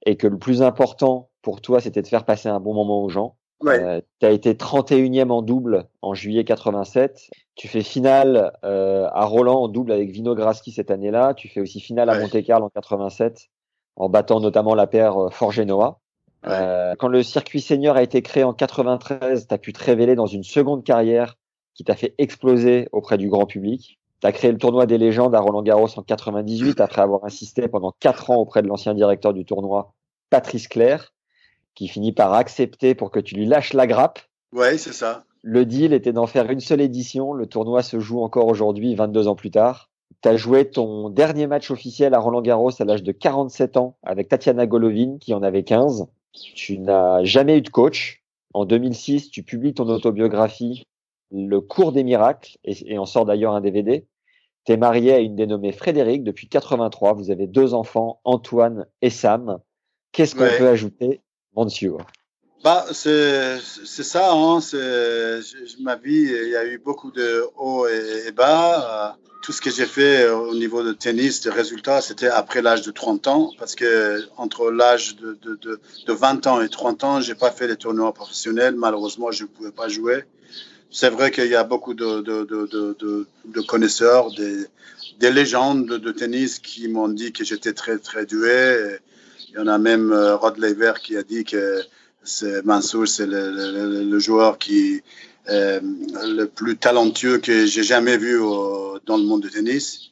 [0.07, 3.09] Et que le plus important pour toi, c'était de faire passer un bon moment aux
[3.09, 3.37] gens.
[3.63, 7.31] Euh, tu as été 31e en double en juillet 87.
[7.55, 11.35] Tu fais finale euh, à Roland en double avec Vinograski cette année-là.
[11.35, 13.49] Tu fais aussi finale à Monte-Carlo en 87
[13.97, 16.01] en battant notamment la paire euh, Forgenoa.
[16.47, 20.15] Euh, quand le circuit senior a été créé en 93, tu as pu te révéler
[20.15, 21.37] dans une seconde carrière
[21.75, 23.99] qui t'a fait exploser auprès du grand public.
[24.21, 27.67] Tu as créé le tournoi des légendes à Roland Garros en 98 après avoir insisté
[27.67, 29.95] pendant quatre ans auprès de l'ancien directeur du tournoi,
[30.31, 31.14] Patrice Claire
[31.75, 34.21] qui finit par accepter pour que tu lui lâches la grappe.
[34.53, 35.25] Ouais, c'est ça.
[35.43, 37.33] Le deal était d'en faire une seule édition.
[37.33, 39.91] Le tournoi se joue encore aujourd'hui, 22 ans plus tard.
[40.23, 43.99] Tu as joué ton dernier match officiel à Roland Garros à l'âge de 47 ans
[44.03, 46.07] avec Tatiana Golovin, qui en avait 15.
[46.33, 48.23] Tu n'as jamais eu de coach.
[48.55, 50.87] En 2006, tu publies ton autobiographie
[51.31, 54.07] Le cours des miracles et, en sort d'ailleurs un DVD.
[54.65, 57.13] Tu es marié à une dénommée Frédéric depuis 83.
[57.15, 59.59] Vous avez deux enfants, Antoine et Sam.
[60.13, 61.21] Qu'est-ce qu'on peut ajouter
[62.65, 64.59] bah, c'est ça, hein,
[65.81, 69.19] ma vie, il y a eu beaucoup de hauts et, bas.
[69.43, 72.91] Tout ce que j'ai fait au niveau de tennis, de résultats, c'était après l'âge de
[72.91, 77.21] 30 ans, parce que entre l'âge de, de, de, de, 20 ans et 30 ans,
[77.21, 78.77] j'ai pas fait les tournois professionnels.
[78.77, 80.25] Malheureusement, je ne pouvais pas jouer.
[80.91, 84.65] C'est vrai qu'il y a beaucoup de, de connaisseurs, des,
[85.19, 88.97] des, légendes de, tennis qui m'ont dit que j'étais très, très doué.
[89.55, 91.81] Il y en a même euh, Rod Laver qui a dit que
[92.65, 95.01] Mansour, c'est le, joueur qui
[95.49, 98.39] euh, le plus talentueux que j'ai jamais vu
[99.07, 100.11] dans le monde du tennis.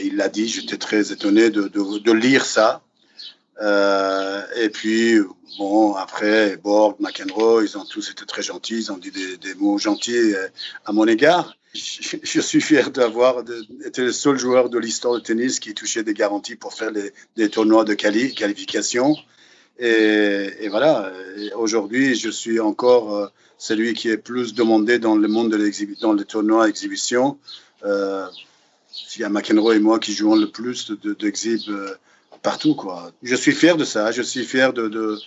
[0.00, 2.82] il l'a dit, j'étais très étonné de, de, lire ça.
[3.60, 5.16] Euh, et puis,
[5.58, 9.54] bon, après, Borg, McEnroe, ils ont tous été très gentils, ils ont dit des, des
[9.54, 10.34] mots gentils
[10.84, 13.44] à mon égard je, suis fier d'avoir
[13.84, 16.90] été le seul joueur de l'histoire de tennis qui touchait des garanties pour faire
[17.36, 19.16] des tournois de quali, qualification.
[19.80, 21.10] Et, voilà,
[21.54, 26.12] aujourd'hui, je suis encore euh, celui qui est plus demandé dans le monde de dans
[26.12, 27.38] les tournois exhibition.
[27.84, 28.26] Euh,
[29.16, 31.94] il y a McEnroe et moi qui jouons le plus d'exhib de, euh,
[32.42, 32.74] partout.
[32.74, 33.10] Quoi.
[33.22, 34.10] Je suis fier de ça.
[34.12, 35.18] Je suis fier de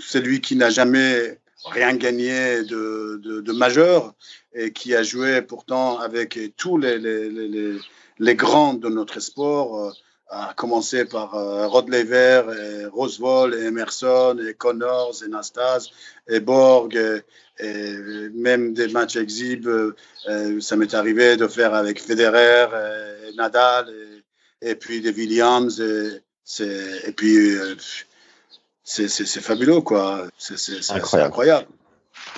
[0.00, 4.14] celui qui n'a jamais rien gagné de, de, de, majeur
[4.54, 7.78] et qui a joué pourtant avec tous les, les, les,
[8.18, 9.92] les grands de notre sport,
[10.30, 15.90] à commencer par euh, Rod Lever, et Rosewall, et Emerson, et Connors, et Nastase,
[16.28, 16.94] et Borg,
[17.60, 17.98] et,
[18.34, 22.68] même des matchs exhibes, euh, ça m'est arrivé de faire avec Federer,
[23.28, 23.88] et, Nadal,
[24.60, 26.22] et, puis des Williams, et,
[27.06, 27.56] et puis
[28.88, 30.26] c'est fabuleux, quoi.
[30.38, 31.66] C'est incroyable.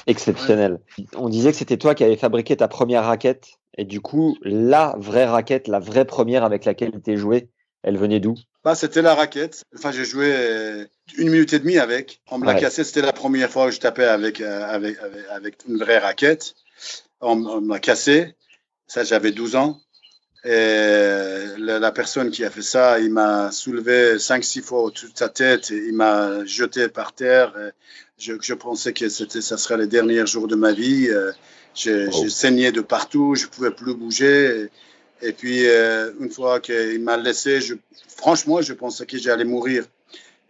[0.06, 0.80] Exceptionnel.
[1.16, 3.48] On disait que c'était toi qui avais fabriqué ta première raquette.
[3.78, 7.48] Et du coup, la vraie raquette, la vraie première avec laquelle tu es joué,
[7.82, 8.34] elle venait d'où?
[8.64, 9.62] Bah, C'était la raquette.
[9.74, 10.84] Enfin, j'ai joué euh,
[11.16, 12.20] une minute et demie avec.
[12.30, 12.84] On me l'a cassé.
[12.84, 14.98] C'était la première fois que je tapais avec, euh, avec,
[15.30, 16.54] avec, une vraie raquette.
[17.20, 18.34] On, on m'a cassé.
[18.86, 19.80] Ça, j'avais 12 ans.
[20.44, 25.29] Et la, personne qui a fait ça, il m'a soulevé 5-6 fois au-dessus de sa
[25.29, 25.70] tête.
[25.70, 27.53] Et il m'a jeté par terre.
[28.18, 31.09] Je, je, pensais que ça serait les derniers jours de ma vie.
[31.74, 32.29] J'ai, oh.
[32.29, 33.35] saigné de partout.
[33.35, 34.68] Je pouvais plus bouger.
[35.22, 37.74] Et puis, euh, une fois qu'il m'a laissé, je,
[38.16, 39.85] franchement, je pensais que j'allais mourir.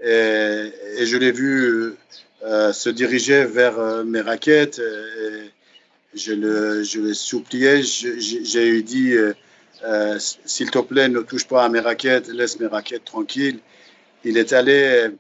[0.03, 1.95] Et, et, je l'ai vu
[2.45, 4.79] euh, se diriger vers euh, mes raquettes.
[4.79, 5.51] Et
[6.15, 7.83] je, le, je l'ai supplié.
[7.83, 9.15] J'ai eu dit,
[9.83, 13.61] euh, euh, s'il te plaît, ne touche pas à mes raquettes, laisse mes raquettes tranquilles.
[14.25, 15.11] Il est allé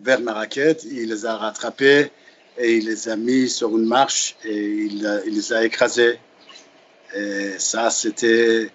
[0.00, 2.10] vers mes raquettes, il les a rattrapées
[2.58, 6.18] et il les a mis sur une marche et il, il les a écrasées.
[7.14, 8.70] Et ça, c'était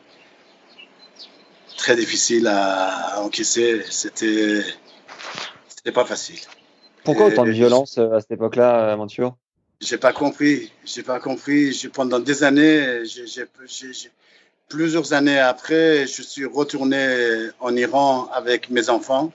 [1.81, 3.81] très difficile à, encaisser.
[3.89, 4.63] C'était,
[5.67, 6.39] c'était pas facile.
[7.03, 9.35] Pourquoi autant de violence euh, à cette époque-là, euh, Manture
[9.81, 10.71] J'ai pas compris.
[10.85, 11.89] J'ai pas compris.
[11.93, 13.03] Pendant des années,
[14.69, 19.33] plusieurs années après, je suis retourné en Iran avec mes enfants,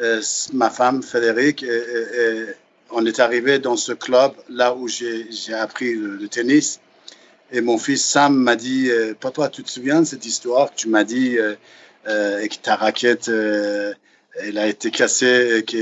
[0.00, 2.46] euh, ma femme Frédéric, et,
[2.92, 6.80] on est arrivé dans ce club là où j'ai appris le tennis.
[7.52, 10.76] Et mon fils Sam m'a dit, euh, papa, tu te souviens de cette histoire que
[10.76, 11.56] tu m'as dit euh,
[12.06, 15.78] euh, et que ta raquette, elle a été cassée, et que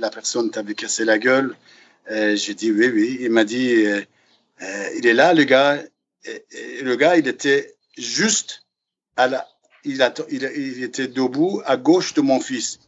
[0.00, 1.56] la personne t'avait cassé la gueule?
[2.08, 3.18] J'ai dit oui, oui.
[3.20, 3.84] Il m'a dit,
[4.60, 5.82] il est là, le gars.
[6.24, 8.64] Et, le gars, il était juste
[9.16, 9.46] à la,
[9.84, 12.78] il, a, il, il était debout à gauche de mon fils.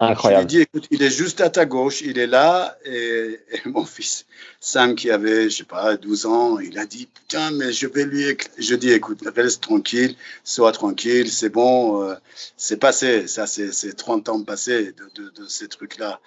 [0.00, 0.50] Incroyable.
[0.50, 2.76] Je lui ai dit, écoute, il est juste à ta gauche, il est là.
[2.84, 4.26] Et, mon fils,
[4.60, 8.04] Sam, qui avait, je sais pas, 12 ans, il a dit, putain, mais je vais
[8.04, 8.36] lui...
[8.58, 12.14] Je dis, écoute, reste tranquille, sois tranquille, c'est bon, euh,
[12.56, 13.28] c'est passé.
[13.28, 16.20] Ça, c'est 30 ans passés de, de, de ces trucs-là.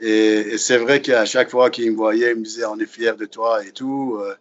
[0.00, 3.16] Et, c'est vrai qu'à chaque fois qu'il me voyait, il me disait, on est fiers
[3.16, 4.18] de toi et tout.
[4.20, 4.34] Euh,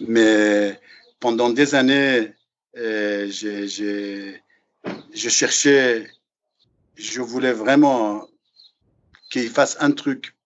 [0.00, 0.78] mais
[1.20, 2.32] pendant des années,
[2.76, 3.66] euh, j'ai,
[5.12, 6.06] je cherchais
[6.96, 8.28] je voulais vraiment
[9.30, 10.36] qu'il fasse un truc,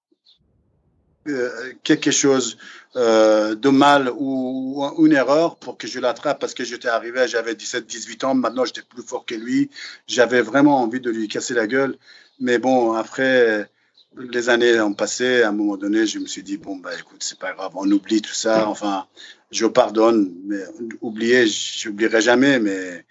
[1.27, 2.59] euh, quelque chose
[2.95, 7.87] de mal ou, une erreur pour que je l'attrape parce que j'étais arrivé, j'avais 17,
[7.87, 9.69] 18 ans, maintenant j'étais plus fort que lui.
[10.07, 11.97] J'avais vraiment envie de lui casser la gueule.
[12.38, 13.69] Mais bon, après,
[14.16, 15.42] les années ont passé.
[15.42, 17.90] À un moment donné, je me suis dit, bon, bah écoute, c'est pas grave, on
[17.90, 18.68] oublie tout ça.
[18.68, 19.07] Enfin,
[19.50, 20.62] je pardonne, mais
[21.00, 23.05] oublier, j'oublierai jamais, mais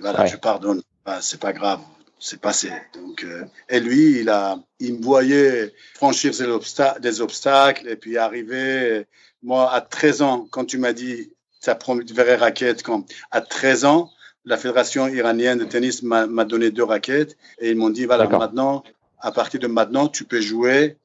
[0.00, 0.82] voilà, je pardonne.
[1.04, 1.80] Bah, c'est pas grave
[2.18, 2.70] c'est passé.
[2.94, 7.96] Donc, euh, et lui, il a, il me voyait franchir des, obstacles, des obstacles et
[7.96, 9.06] puis arriver.
[9.42, 11.30] Moi, à 13 ans, quand tu m'as dit
[11.62, 14.10] ta première raquette, quand à 13 ans,
[14.44, 18.82] la fédération iranienne de tennis m'a donné deux raquettes et ils m'ont dit voilà maintenant,
[19.20, 20.96] à partir de maintenant, tu peux jouer,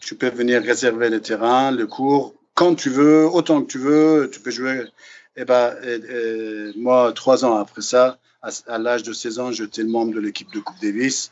[0.00, 4.30] tu peux venir réserver le terrain, le cours quand tu veux, autant que tu veux,
[4.32, 4.84] tu peux jouer.
[5.36, 5.74] Et ben,
[6.74, 10.60] moi, trois ans après ça, à, l'âge de 16 ans, j'étais membre de l'équipe de
[10.60, 11.30] Coupe Davis.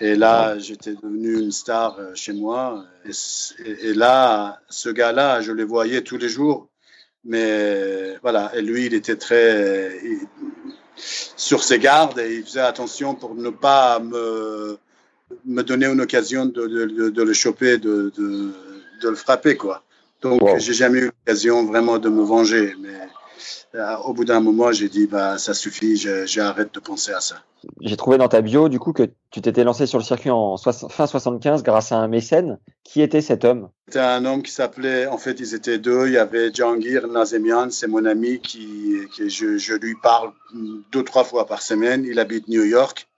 [0.00, 2.84] Et là, j'étais devenu une star euh, chez moi.
[3.04, 6.68] Et, là, ce gars-là, je le voyais tous les jours.
[7.24, 9.94] Mais voilà, et lui, il était très
[10.96, 14.78] sur ses gardes et il faisait attention pour ne pas me,
[15.44, 19.82] me donner une occasion de, de, de le choper, de, de, le frapper, quoi.
[20.20, 22.74] Donc, j'ai jamais eu l'occasion vraiment de me venger.
[22.80, 22.94] Mais
[23.74, 27.36] euh, au bout d'un moment, j'ai dit bah ça suffit, j'arrête de penser à ça.
[27.80, 30.56] J'ai trouvé dans ta bio du coup que tu t'étais lancé sur le circuit en
[30.56, 32.58] fin 75 grâce à un mécène.
[32.84, 33.70] Qui était cet homme?
[33.86, 36.08] C'était un homme qui s'appelait, en fait, ils étaient deux.
[36.08, 40.32] Il y avait Jangir Nazemian, c'est mon ami qui, qui je, je, lui parle
[40.92, 42.04] deux trois fois par semaine.
[42.04, 43.08] Il habite New York.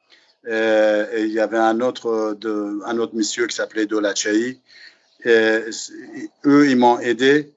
[0.47, 4.61] Euh, et il y avait un autre de, un autre monsieur qui s'appelait Dolachai.
[5.27, 7.55] eux, ils m'ont aidé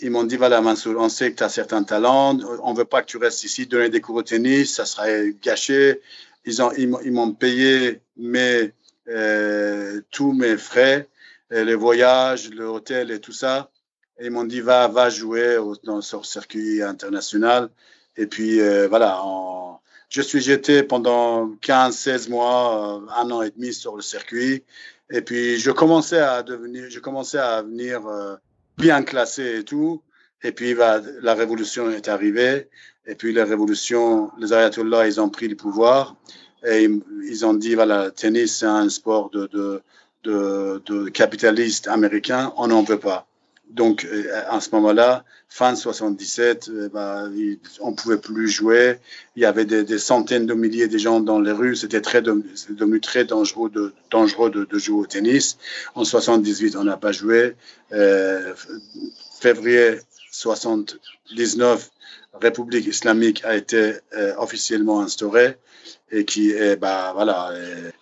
[0.00, 2.84] ils m'ont dit, voilà, Mansour, on sait que tu as certains talents, on ne veut
[2.84, 6.00] pas que tu restes ici donner des cours de tennis, ça serait gâché.
[6.44, 8.72] Ils ont, ils, m'ont payé mes,
[9.08, 11.08] euh, tous mes frais,
[11.52, 13.70] euh, les voyages, l'hôtel et tout ça.
[14.18, 17.70] Et ils m'ont dit, va, va jouer dans, ce circuit international.
[18.16, 19.22] Et puis, euh, voilà,
[20.08, 24.62] je suis jeté pendant 15, 16 mois, euh, un an et demi sur le circuit.
[25.10, 28.36] Et puis, je commençais à devenir, je commençais à venir euh,
[28.78, 30.02] bien classé et tout.
[30.42, 32.68] Et puis, bah, la révolution est arrivée.
[33.06, 36.16] Et puis, la révolution, les ayatollahs, ils ont pris le pouvoir.
[36.66, 36.88] Et
[37.28, 39.82] ils ont dit, voilà, le tennis, c'est un sport de, de,
[40.22, 42.52] de, de capitaliste américain.
[42.56, 43.26] On n'en veut pas.
[43.70, 44.06] Donc,
[44.48, 45.24] à ce moment-là,
[45.54, 47.28] fin 77, euh, bah,
[47.78, 48.98] on pouvait plus jouer.
[49.36, 51.76] Il y avait des, centaines de milliers de gens dans les rues.
[51.76, 55.56] C'était très devenu très dangereux de, dangereux de, jouer au tennis.
[55.94, 57.54] En 78, on n'a pas joué.
[57.92, 58.52] Euh,
[59.40, 60.00] février
[60.32, 61.90] 79,
[62.40, 65.56] République islamique a été euh, officiellement instaurée
[66.10, 67.52] et qui bah, voilà,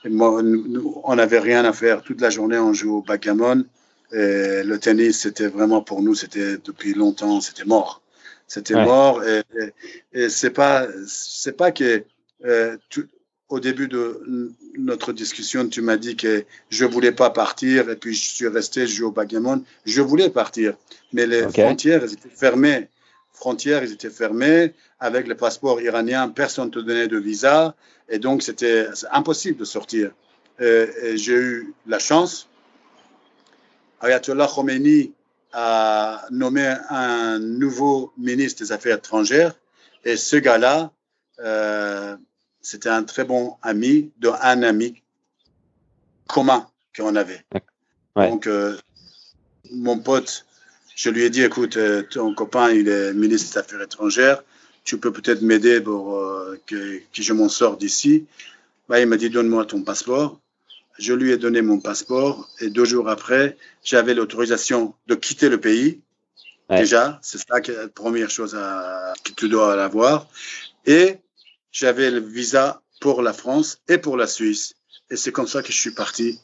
[0.06, 2.58] moi, nous, on n'avait rien à faire toute la journée.
[2.58, 3.64] On jouait au backgammon.
[4.12, 8.02] Et le tennis, c'était vraiment pour nous, c'était depuis longtemps, c'était mort.
[8.46, 8.84] C'était ouais.
[8.84, 9.24] mort.
[9.24, 12.04] Et, et, et c'est pas, c'est pas que
[12.44, 13.08] euh, tu,
[13.48, 18.14] au début de notre discussion, tu m'as dit que je voulais pas partir et puis
[18.14, 19.62] je suis resté, je joue au backgammon.
[19.84, 20.74] Je voulais partir,
[21.12, 21.62] mais les okay.
[21.62, 22.88] frontières elles étaient fermées.
[23.32, 24.72] Frontières, ils étaient fermées.
[25.00, 27.74] Avec le passeport iranien, personne ne te donnait de visa
[28.08, 30.12] et donc c'était impossible de sortir.
[30.58, 32.48] J'ai eu la chance
[34.02, 35.12] Ayatollah Khomeini
[35.52, 39.54] a nommé un nouveau ministre des Affaires étrangères
[40.04, 40.90] et ce gars-là,
[41.40, 42.16] euh,
[42.60, 45.02] c'était un très bon ami d'un ami
[46.26, 47.44] commun qu'on avait.
[48.16, 48.28] Ouais.
[48.28, 48.76] Donc, euh,
[49.70, 50.46] mon pote,
[50.96, 54.42] je lui ai dit, écoute, euh, ton copain, il est ministre des Affaires étrangères,
[54.84, 58.26] tu peux peut-être m'aider pour euh, que, que, je m'en sorte d'ici.
[58.88, 60.40] Bah, il m'a dit, donne-moi ton passeport
[60.98, 65.60] je lui ai donné mon passeport et deux jours après, j'avais l'autorisation de quitter le
[65.60, 66.00] pays.
[66.70, 66.78] Ouais.
[66.78, 70.28] Déjà, c'est ça que la première chose à, que tu dois avoir.
[70.86, 71.18] Et
[71.70, 74.74] j'avais le visa pour la France et pour la Suisse.
[75.10, 76.38] Et c'est comme ça que je suis parti.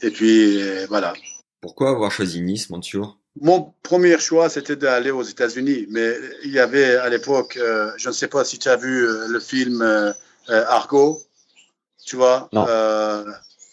[0.00, 1.12] Et puis, euh, voilà.
[1.60, 5.86] Pourquoi avoir choisi Nice, Monture Mon premier choix, c'était d'aller aux États-Unis.
[5.90, 6.14] Mais
[6.44, 9.28] il y avait à l'époque, euh, je ne sais pas si tu as vu euh,
[9.28, 10.12] le film euh,
[10.48, 11.22] Argo,
[12.04, 12.48] tu vois.
[12.52, 12.66] Non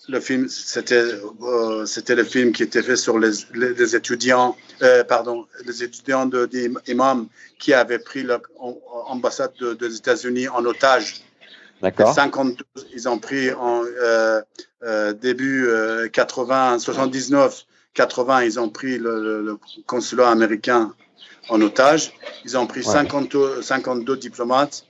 [0.10, 1.04] le film, c'était
[1.41, 5.84] euh, c'était le film qui était fait sur les, les, les étudiants, euh, pardon, les
[5.84, 7.28] étudiants de, d'imam
[7.60, 11.22] qui avaient pris l'ambassade de, des États-Unis en otage.
[11.82, 12.13] D'accord.
[12.13, 14.41] 52, ils ont pris en euh,
[14.84, 15.69] euh début
[16.12, 20.93] 80, 79, 80, ils ont pris le, le, le, consulat américain
[21.50, 22.13] en otage.
[22.45, 22.93] Ils ont pris ouais.
[22.93, 24.86] 50, 52 diplomates.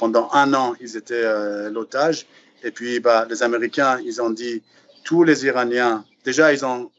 [0.00, 2.26] Pendant un an, ils étaient l'otage.
[2.64, 4.62] Et puis, bah, les Américains, ils ont dit,
[5.04, 6.90] tous les Iraniens, déjà, ils ont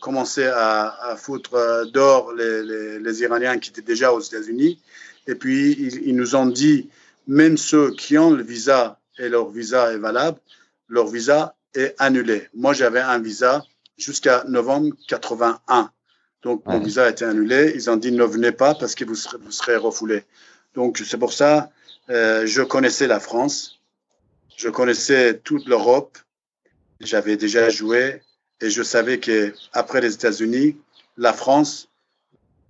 [0.00, 4.80] commencé à, à foutre euh, d'or les, les, les, Iraniens qui étaient déjà aux États-Unis.
[5.26, 6.88] Et puis, ils, ils, nous ont dit,
[7.26, 10.38] même ceux qui ont le visa et leur visa est valable,
[10.88, 12.48] leur visa est annulé.
[12.54, 13.62] Moi, j'avais un visa
[13.98, 15.90] jusqu'à novembre 81.
[16.42, 17.72] Donc, mon visa a été annulé.
[17.74, 20.24] Ils ont dit, ne venez pas parce que vous serez, vous serez refoulé.
[20.74, 21.70] Donc, c'est pour ça,
[22.08, 23.81] euh, je connaissais la France.
[24.56, 26.18] Je connaissais toute l'Europe.
[27.00, 28.22] J'avais déjà joué
[28.60, 30.76] et je savais que après les États-Unis,
[31.16, 31.88] la France,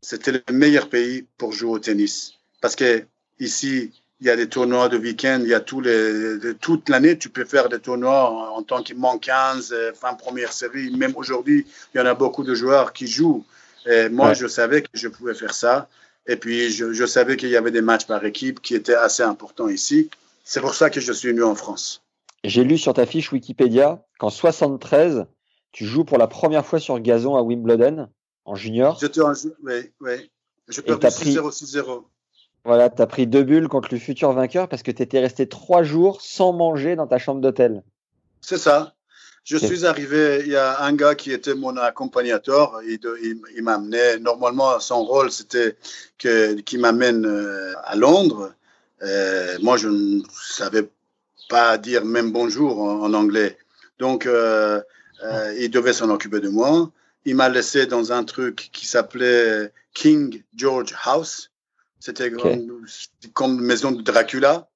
[0.00, 2.34] c'était le meilleur pays pour jouer au tennis.
[2.60, 3.04] Parce que
[3.38, 6.88] ici, il y a des tournois de week-end, il y a tous les, de, toute
[6.88, 10.90] l'année, tu peux faire des tournois en, en tant qu'il manque 15, fin première série.
[10.96, 13.44] Même aujourd'hui, il y en a beaucoup de joueurs qui jouent.
[13.86, 14.34] Et moi, ouais.
[14.34, 15.88] je savais que je pouvais faire ça.
[16.26, 19.24] Et puis, je, je savais qu'il y avait des matchs par équipe qui étaient assez
[19.24, 20.08] importants ici.
[20.44, 22.02] C'est pour ça que je suis venu en France.
[22.44, 25.26] J'ai lu sur ta fiche Wikipédia qu'en 73,
[25.70, 28.08] tu joues pour la première fois sur gazon à Wimbledon,
[28.44, 28.98] en junior.
[29.00, 30.30] J'étais en oui, oui.
[30.68, 32.04] Je perdu 6-0, 6-0.
[32.64, 35.48] Voilà, tu as pris deux bulles contre le futur vainqueur parce que tu étais resté
[35.48, 37.82] trois jours sans manger dans ta chambre d'hôtel.
[38.40, 38.94] C'est ça.
[39.44, 43.62] Je suis arrivé, il y a un gars qui était mon accompagnateur, il, il, il
[43.64, 45.76] m'a amené, normalement son rôle c'était
[46.16, 48.54] qu'il m'amène euh, à Londres,
[49.02, 50.88] euh, moi, je ne savais
[51.48, 53.58] pas dire même bonjour en, en anglais.
[53.98, 54.80] Donc, euh,
[55.24, 56.90] euh, il devait s'en occuper de moi.
[57.24, 61.50] Il m'a laissé dans un truc qui s'appelait King George House.
[62.00, 62.66] C'était okay.
[63.32, 64.68] comme maison de Dracula.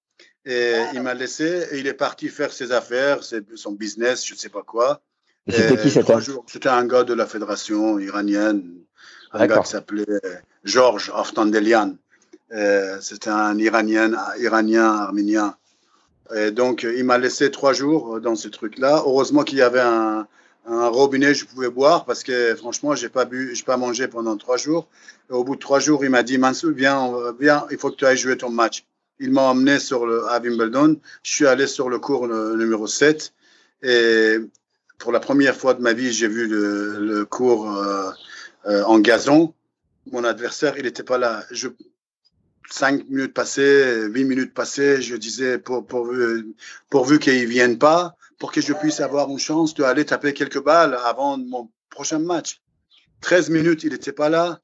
[0.44, 3.18] Et il m'a laissé et il est parti faire ses affaires,
[3.56, 5.02] son business, je ne sais pas quoi.
[5.48, 6.14] C'était qui c'était
[6.46, 8.78] C'était un gars de la fédération iranienne,
[9.32, 10.04] un gars qui s'appelait
[10.62, 11.96] Georges Aftandelian.
[12.52, 15.56] Euh, C'était un Iranien, Iranien, arménien.
[16.34, 19.02] Et donc, il m'a laissé trois jours dans ce truc-là.
[19.06, 20.26] Heureusement qu'il y avait un,
[20.66, 24.36] un, robinet, je pouvais boire parce que franchement, j'ai pas bu, j'ai pas mangé pendant
[24.36, 24.88] trois jours.
[25.30, 27.96] Et au bout de trois jours, il m'a dit, Mansour, viens, viens, il faut que
[27.96, 28.84] tu ailles jouer ton match.
[29.20, 30.96] il m'a emmené sur à Wimbledon.
[31.22, 33.32] Je suis allé sur le cours numéro 7
[33.82, 34.38] et
[34.98, 38.10] pour la première fois de ma vie, j'ai vu le, le cours euh,
[38.66, 39.52] euh, en gazon.
[40.10, 41.44] Mon adversaire, il n'était pas là.
[42.70, 46.54] Cinq minutes passées, huit minutes passées, je disais pour, pourvu,
[46.90, 50.62] pourvu qu'il ne vienne pas, pour que je puisse avoir une chance d'aller taper quelques
[50.62, 52.60] balles avant mon prochain match.
[53.22, 54.60] 13 minutes, il n'était pas là.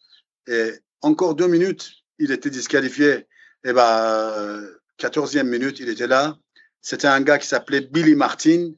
[0.47, 3.27] Et encore deux minutes, il était disqualifié.
[3.65, 4.63] Et ben,
[4.99, 6.37] 14e minute, il était là.
[6.81, 8.73] C'était un gars qui s'appelait Billy Martin.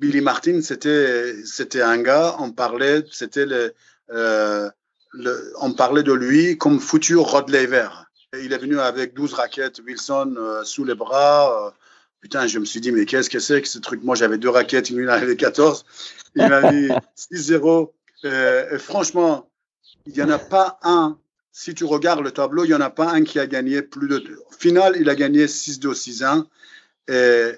[0.00, 3.74] Billy Martin, c'était, c'était un gars, on parlait, c'était le,
[4.10, 4.70] euh,
[5.12, 7.88] le, on parlait de lui comme futur Rod Laver.
[8.38, 11.66] Il est venu avec 12 raquettes Wilson euh, sous les bras.
[11.66, 11.70] Euh,
[12.20, 14.04] putain, je me suis dit, mais qu'est-ce que c'est que ce truc?
[14.04, 15.84] Moi, j'avais deux raquettes, il en avait 14.
[16.36, 16.88] Il m'a dit
[17.32, 17.90] 6-0.
[18.24, 19.50] Euh, franchement,
[20.06, 21.18] il n'y en a pas un.
[21.50, 24.06] Si tu regardes le tableau, il n'y en a pas un qui a gagné plus
[24.06, 24.38] de.
[24.48, 26.46] Au final, il a gagné 6-2, 6-1.
[27.08, 27.56] Et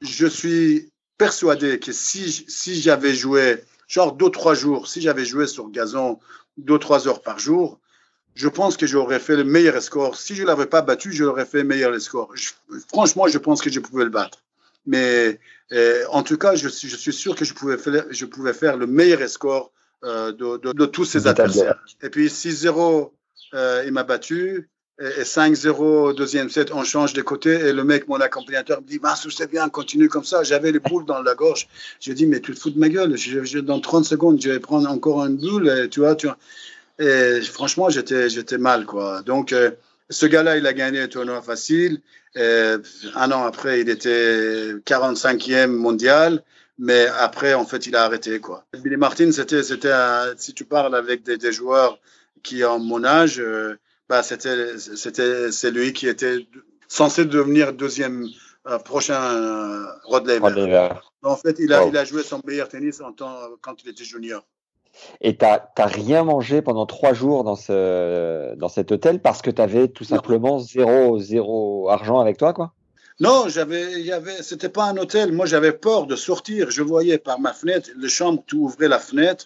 [0.00, 5.48] je suis persuadé que si, si j'avais joué, genre deux, trois jours, si j'avais joué
[5.48, 6.20] sur gazon
[6.56, 7.79] deux, trois heures par jour,
[8.34, 10.16] je pense que j'aurais fait le meilleur score.
[10.16, 12.32] Si je ne l'avais pas battu, j'aurais fait meilleur score.
[12.88, 14.42] franchement, je pense que je pouvais le battre.
[14.86, 15.38] Mais
[15.72, 18.76] euh, en tout cas, je, je, suis sûr que je pouvais faire, je pouvais faire
[18.76, 19.72] le meilleur score
[20.04, 21.78] euh, de, de, de, tous ses adversaires.
[22.02, 23.10] Et puis 6-0,
[23.54, 24.68] euh, il m'a battu.
[25.00, 27.50] Et, 5-0, deuxième set, on change de côté.
[27.50, 30.42] Et le mec, mon accompagnateur, me dit bah, c'est bien, continue comme ça.
[30.42, 31.68] J'avais les boules dans la gorge.
[32.00, 33.16] J'ai dit Mais tu te fous de ma gueule.
[33.16, 35.68] Je, je, dans 30 secondes, je vais prendre encore une boule.
[35.68, 36.38] Et, tu vois, tu vois.
[37.00, 38.84] Et franchement, j'étais, j'étais mal.
[38.84, 39.22] quoi.
[39.22, 39.70] Donc, euh,
[40.10, 42.02] ce gars-là, il a gagné un tournoi facile.
[42.36, 42.74] Et
[43.16, 46.44] un an après, il était 45e mondial.
[46.78, 48.64] Mais après, en fait, il a arrêté, quoi.
[48.82, 49.92] Billy Martin, c'était, c'était,
[50.38, 52.00] si tu parles avec des, des, joueurs
[52.42, 53.78] qui ont mon âge, euh,
[54.08, 56.46] bah, c'était, c'était, c'est lui qui était
[56.88, 58.26] censé devenir deuxième
[58.66, 60.88] euh, prochain euh, Rod Laver.
[61.22, 64.04] En fait, il a, il a joué son meilleur tennis en temps, quand il était
[64.04, 64.42] junior.
[65.20, 69.50] Et tu n'as rien mangé pendant trois jours dans, ce, dans cet hôtel parce que
[69.50, 72.72] tu avais tout simplement zéro, zéro argent avec toi, quoi?
[73.20, 75.32] Non, j'avais, y avait, c'était pas un hôtel.
[75.32, 76.70] Moi, j'avais peur de sortir.
[76.70, 79.44] Je voyais par ma fenêtre, le chambre, tu ouvrais la fenêtre,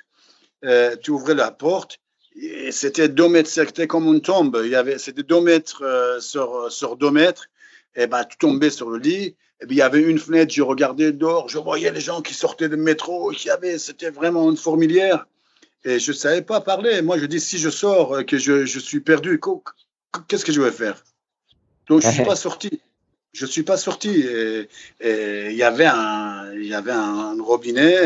[0.65, 1.99] euh, tu ouvrais la porte.
[2.41, 4.61] Et c'était deux mètres, c'était comme une tombe.
[4.65, 7.47] Il y avait, c'était deux mètres euh, sur, sur deux mètres.
[7.97, 9.35] Et ben, tu tombais sur le lit.
[9.61, 12.35] Et puis, il y avait une fenêtre, je regardais dehors, je voyais les gens qui
[12.35, 15.27] sortaient du métro, qui avait, c'était vraiment une fourmilière.
[15.85, 17.03] Et je ne savais pas parler.
[17.03, 19.41] Moi, je dis, si je sors, euh, que je, je suis perdu,
[20.29, 21.05] qu'est-ce que je vais faire?
[21.89, 22.81] Donc, je ne suis pas sorti.
[23.33, 24.25] Je ne suis pas sorti.
[25.01, 27.99] Et il y avait un, il y avait un robinet.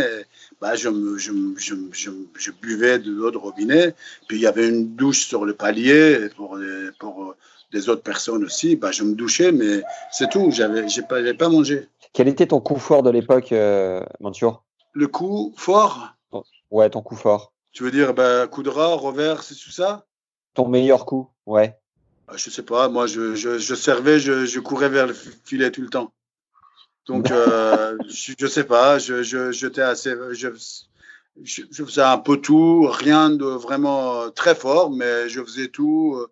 [0.61, 3.95] bah, je, je, je, je, buvais de l'eau de robinet.
[4.27, 6.59] Puis, il y avait une douche sur le palier pour,
[6.99, 7.35] pour
[7.73, 8.77] des autres personnes aussi.
[8.77, 10.51] Bah, je me douchais, mais c'est tout.
[10.51, 11.89] Je n'ai pas, pas mangé.
[12.13, 14.03] Quel était ton coup fort de l'époque, euh,
[14.95, 16.15] Le coup fort?
[16.71, 17.53] Ouais, ton coup fort.
[17.79, 20.05] Tu veux dire bah, coup de rat, revers, c'est tout ça?
[20.55, 21.79] Ton meilleur coup, ouais.
[22.27, 25.71] Bah, je sais pas, moi je, je, je servais, je, je, courais vers le filet
[25.71, 26.13] tout le temps.
[27.07, 30.49] Donc euh, je, je, sais pas, je, je, j'étais assez, je,
[31.41, 36.27] je, faisais un peu tout, rien de vraiment très fort, mais je faisais tout, euh,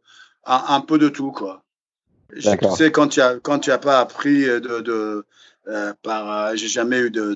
[0.46, 1.62] un, un peu de tout quoi.
[2.34, 5.24] Tu sais quand tu as quand tu as pas appris de, de
[5.68, 7.34] euh, par, euh, j'ai jamais eu de,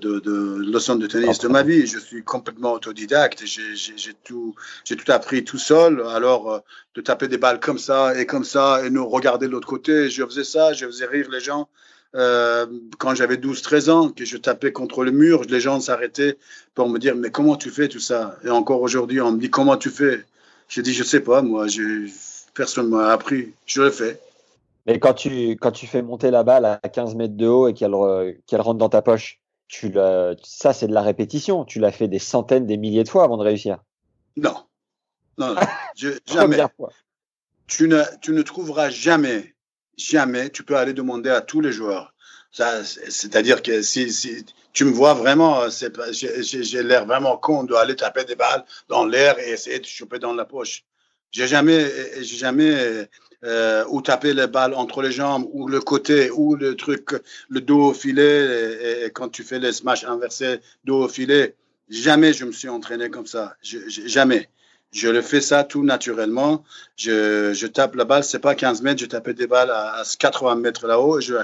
[0.70, 1.86] leçon de tennis de ma vie.
[1.86, 3.42] Je suis complètement autodidacte.
[3.44, 4.54] J'ai tout,
[4.84, 6.02] j'ai tout appris tout seul.
[6.06, 6.58] Alors, euh,
[6.94, 10.10] de taper des balles comme ça et comme ça et nous regarder de l'autre côté,
[10.10, 10.72] je faisais ça.
[10.72, 11.68] Je faisais rire les gens.
[12.12, 16.38] Quand j'avais 12-13 ans, que je tapais contre le mur, les gens s'arrêtaient
[16.74, 18.36] pour me dire mais comment tu fais tout ça?
[18.44, 20.24] Et encore aujourd'hui, on me dit comment tu fais?
[20.68, 21.66] J'ai dit je sais pas, moi,
[22.54, 23.52] personne m'a appris.
[23.66, 24.20] Je le fais.
[24.86, 27.74] Mais quand tu, quand tu fais monter la balle à 15 mètres de haut et
[27.74, 27.94] qu'elle
[28.46, 29.92] qu'elle rentre dans ta poche, tu
[30.42, 31.64] ça, c'est de la répétition.
[31.64, 33.78] Tu l'as fait des centaines, des milliers de fois avant de réussir.
[34.36, 34.56] Non.
[35.38, 35.54] Non,
[36.26, 36.58] jamais.
[37.66, 39.54] Tu ne, tu ne trouveras jamais,
[39.96, 42.12] jamais, tu peux aller demander à tous les joueurs.
[42.50, 45.62] C'est-à-dire que si, si, tu me vois vraiment,
[46.10, 50.34] j'ai l'air vraiment con d'aller taper des balles dans l'air et essayer de choper dans
[50.34, 50.84] la poche.
[51.30, 53.08] J'ai jamais, j'ai jamais
[53.44, 57.10] euh, ou taper les balles entre les jambes, ou le côté, ou le truc,
[57.48, 61.54] le dos au filet, et, quand tu fais les smash inversés, dos au filet.
[61.88, 63.56] Jamais je me suis entraîné comme ça.
[63.62, 64.48] Jamais.
[64.92, 66.64] Je le fais ça tout naturellement.
[66.96, 70.56] Je, je tape la balle, c'est pas 15 mètres, je tapais des balles à, 80
[70.56, 71.34] mètres là-haut, je,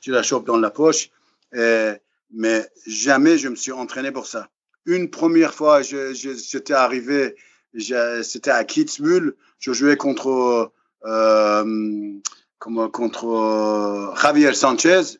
[0.00, 1.10] je la chope dans la poche.
[1.52, 4.48] Mais jamais je me suis entraîné pour ça.
[4.86, 7.36] Une première fois, j'étais arrivé,
[8.22, 10.72] c'était à Kitzbühel, je jouais contre
[11.04, 15.18] comme contre Javier Sanchez.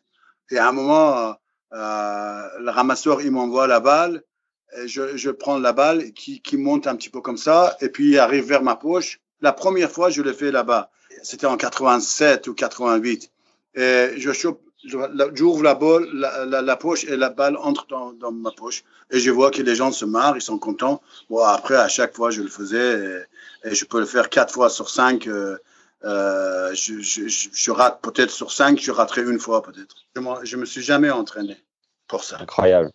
[0.51, 1.35] Et à un moment,
[1.71, 4.23] le ramasseur, il m'envoie la balle.
[4.85, 8.17] Je, je prends la balle qui, qui monte un petit peu comme ça et puis
[8.17, 9.21] arrive vers ma poche.
[9.41, 10.89] La première fois, je l'ai fait là-bas.
[11.23, 13.31] C'était en 87 ou 88.
[13.75, 15.77] Et je chope, j'ouvre la,
[16.45, 18.83] la, la, poche et la balle entre dans, dans, ma poche.
[19.11, 21.01] Et je vois que les gens se marrent, ils sont contents.
[21.29, 23.25] Bon, après, à chaque fois, je le faisais
[23.63, 25.27] et, je peux le faire quatre fois sur cinq.
[25.27, 25.57] Euh,
[26.05, 29.95] euh, je, je, je, rate peut-être sur cinq, je raterai une fois peut-être.
[30.43, 31.57] Je, me suis jamais entraîné
[32.07, 32.37] pour ça.
[32.39, 32.91] Incroyable.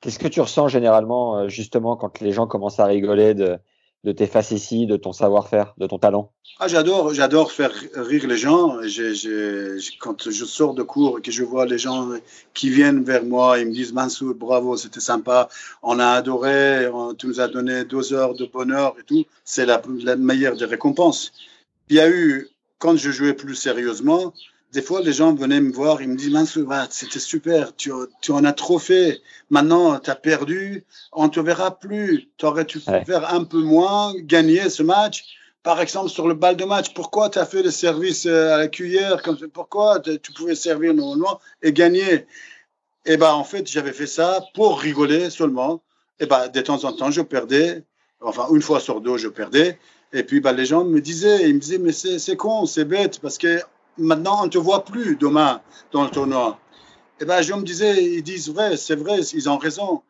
[0.00, 3.58] Qu'est-ce que tu ressens généralement, euh, justement, quand les gens commencent à rigoler de,
[4.04, 6.32] de tes facéties, de ton savoir-faire, de ton talent?
[6.60, 8.78] Ah, J'adore, j'adore faire rire les gens.
[9.98, 12.10] quand je sors de cours et que je vois les gens
[12.54, 15.48] qui viennent vers moi, ils me disent Mansour, bravo, c'était sympa,
[15.82, 19.24] on a adoré, on, tu nous as donné deux heures de bonheur et tout.
[19.44, 21.32] C'est la, la meilleure des récompenses.
[21.88, 22.48] Il y a eu,
[22.82, 24.34] quand je jouais plus sérieusement,
[24.72, 28.32] des fois, les gens venaient me voir, ils me disent, Mansour, c'était super, tu, tu,
[28.32, 29.22] en as trop fait.
[29.50, 32.28] Maintenant, tu as perdu, on ne te verra plus.
[32.38, 35.38] Tu aurais dû faire un peu moins, gagner ce match.
[35.62, 38.58] Par exemple, sur le bal de match, pourquoi tu as fait le service euh, à
[38.58, 39.22] la cuillère?
[39.22, 42.26] Comme Pourquoi tu pouvais servir normalement et gagner?
[43.04, 45.82] Eh ben, en fait, j'avais fait ça pour rigoler seulement.
[46.18, 47.84] Et ben, de temps en temps, je perdais.
[48.20, 49.78] Enfin, une fois sur deux, je perdais.
[50.12, 53.18] Et puis, ben, les gens me disaient, ils me disaient, mais c'est con, c'est bête,
[53.20, 53.60] parce que
[53.96, 56.58] maintenant, on ne te voit plus demain dans le tournoi.
[57.20, 60.02] Et ben, je me disais, ils disent vrai, c'est vrai, ils ont raison.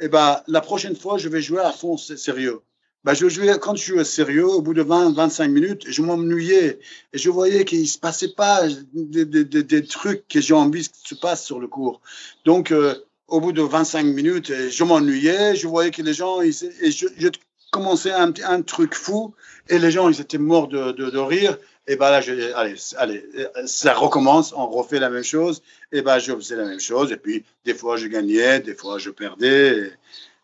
[0.00, 2.60] Et ben, la prochaine fois, je vais jouer à fond sérieux.
[3.04, 6.78] Ben, je jouais, quand je jouais sérieux, au bout de 20, 25 minutes, je m'ennuyais
[7.12, 10.86] et je voyais qu'il ne se passait pas des, des, des, trucs que j'ai envie
[10.86, 12.00] que se passe sur le cours.
[12.44, 12.94] Donc, euh,
[13.28, 17.06] au bout de 25 minutes, je m'ennuyais, je voyais que les gens, ils, et je,
[17.16, 17.28] je
[17.70, 19.34] commençais un, truc fou
[19.68, 21.56] et les gens, ils étaient morts de, rire.
[21.86, 23.24] Et ben là, je, allez, allez,
[23.66, 25.62] ça recommence, on refait la même chose.
[25.92, 27.10] Et ben, je faisais la même chose.
[27.10, 29.92] Et puis, des fois, je gagnais, des fois, je perdais.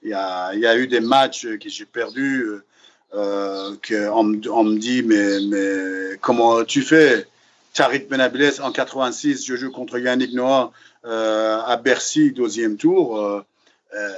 [0.03, 2.47] Il y a, eu des matchs que j'ai perdus,
[3.15, 7.27] euh, qu'on on me dit, mais, comment tu fais?
[7.75, 10.73] Tariq Benabiles, en 86, je joue contre Yannick Noah
[11.05, 13.45] euh, à Bercy, deuxième tour.
[13.95, 14.13] Euh, euh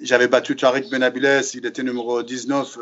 [0.00, 2.78] J'avais battu Tariq Benabiles, il était numéro 19,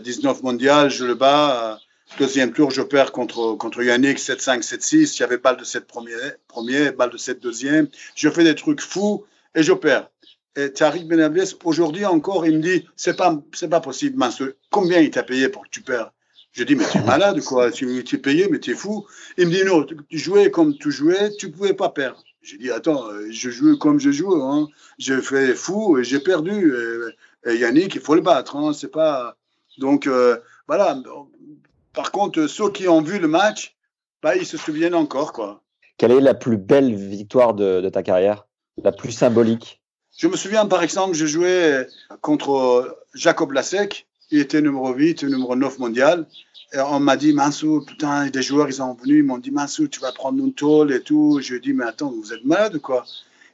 [0.00, 1.78] 19 euh, mondial, je le bats.
[2.18, 5.16] Deuxième tour, je perds contre, contre Yannick 7-5, 7-6.
[5.16, 6.14] J'avais balle de 7 premier,
[6.46, 7.88] premier, balle de 7 deuxième.
[8.14, 9.24] Je fais des trucs fous
[9.54, 10.10] et je perds.
[10.54, 14.42] Et Tariq Benables, aujourd'hui encore, il me dit, c'est pas, c'est pas possible, mince.
[14.70, 16.12] Combien il t'a payé pour que tu perds?
[16.52, 17.70] Je dis, mais tu es malade, quoi.
[17.70, 19.06] Tu, tu es payé, mais tu es fou.
[19.38, 22.22] Il me dit, non, tu jouais comme tu jouais, tu pouvais pas perdre.
[22.42, 24.68] J'ai dit, attends, je joue comme je joue, hein.
[24.98, 26.74] Je fais fou et j'ai perdu.
[27.46, 28.72] Et, Yannick, il faut le battre, hein.
[28.72, 29.36] C'est pas,
[29.78, 30.96] donc, euh, voilà.
[31.92, 33.76] Par contre, ceux qui ont vu le match,
[34.22, 35.32] bah, ils se souviennent encore.
[35.32, 35.62] Quoi.
[35.98, 38.46] Quelle est la plus belle victoire de, ta carrière?
[38.82, 39.80] La plus symbolique?
[40.16, 41.86] Je me souviens, par exemple, je jouais
[42.20, 44.06] contre Jacob Lasek.
[44.30, 46.26] Il était numéro 8, numéro 9 mondial.
[46.74, 50.00] On m'a dit, Mansou, putain, des joueurs, ils sont venus, ils m'ont dit, Mansou, tu
[50.00, 51.38] vas prendre une tôle et tout.
[51.42, 53.04] Je lui ai dit, mais attends, vous êtes malade quoi?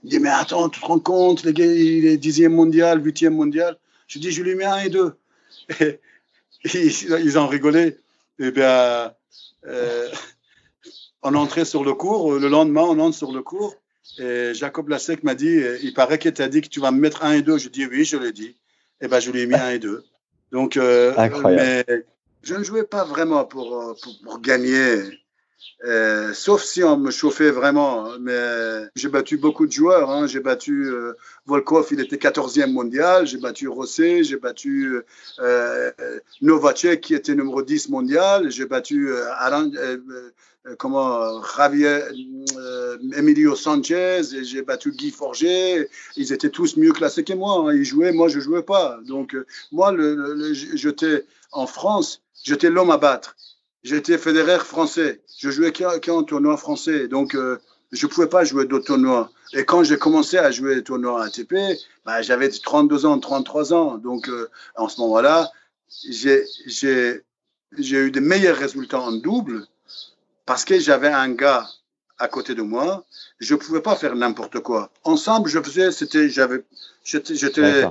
[0.05, 3.31] Il dit, mais attends, tu te rends compte, les gars, il est 10e mondial, 8e
[3.31, 3.77] mondial.
[4.07, 5.15] Je dis, je lui mets un et deux.
[5.81, 6.01] Et
[6.75, 7.97] ils ont rigolé
[8.39, 9.13] eh bien,
[9.67, 10.09] euh,
[11.23, 12.39] on entrait sur le cours.
[12.39, 13.75] Le lendemain, on entre sur le cours.
[14.19, 17.25] Et Jacob Lasek m'a dit, il paraît qu'il t'a dit que tu vas me mettre
[17.25, 17.59] un et deux.
[17.59, 18.57] Je dis oui, je l'ai dit.
[19.01, 20.05] Et eh ben, je lui ai mis un et deux.
[20.51, 21.15] Donc, euh,
[21.45, 21.85] mais
[22.43, 25.03] je ne jouais pas vraiment pour, pour, pour gagner.
[25.85, 28.07] Euh, sauf si on me chauffait vraiment.
[28.07, 28.19] Hein.
[28.21, 30.11] Mais j'ai battu beaucoup de joueurs.
[30.11, 30.27] Hein.
[30.27, 31.15] J'ai battu euh,
[31.47, 33.27] Volkov, il était 14e mondial.
[33.27, 34.25] J'ai battu Rosset.
[34.25, 35.01] J'ai battu
[35.39, 35.91] euh,
[36.43, 38.51] Novacek, qui était numéro 10 mondial.
[38.51, 42.01] J'ai battu euh, euh, comment, Javier,
[43.17, 44.23] Emilio Sanchez.
[44.43, 45.89] J'ai battu Guy Forget.
[46.17, 47.71] Ils étaient tous mieux classés que moi.
[47.71, 47.75] Hein.
[47.75, 48.99] Ils jouaient, moi, je jouais pas.
[49.07, 49.37] Donc,
[49.71, 53.37] moi, le, le, j'étais en France, j'étais l'homme à battre.
[53.83, 55.23] J'étais fédéraire français.
[55.39, 57.09] Je jouais qu'en tournoi français.
[57.09, 57.59] Donc, euh,
[57.93, 59.31] je ne pouvais pas jouer d'autres tournois.
[59.53, 61.55] Et quand j'ai commencé à jouer les tournois ATP,
[62.05, 63.99] bah, j'avais 32 ans, 33 ans.
[63.99, 65.51] Donc, euh, en ce moment-là,
[66.11, 66.45] j'ai
[67.77, 69.67] eu des meilleurs résultats en double
[70.45, 71.67] parce que j'avais un gars
[72.19, 73.05] à côté de moi.
[73.39, 74.91] Je ne pouvais pas faire n'importe quoi.
[75.05, 76.63] Ensemble, je faisais, c'était, j'avais,
[77.05, 77.85] j'étais,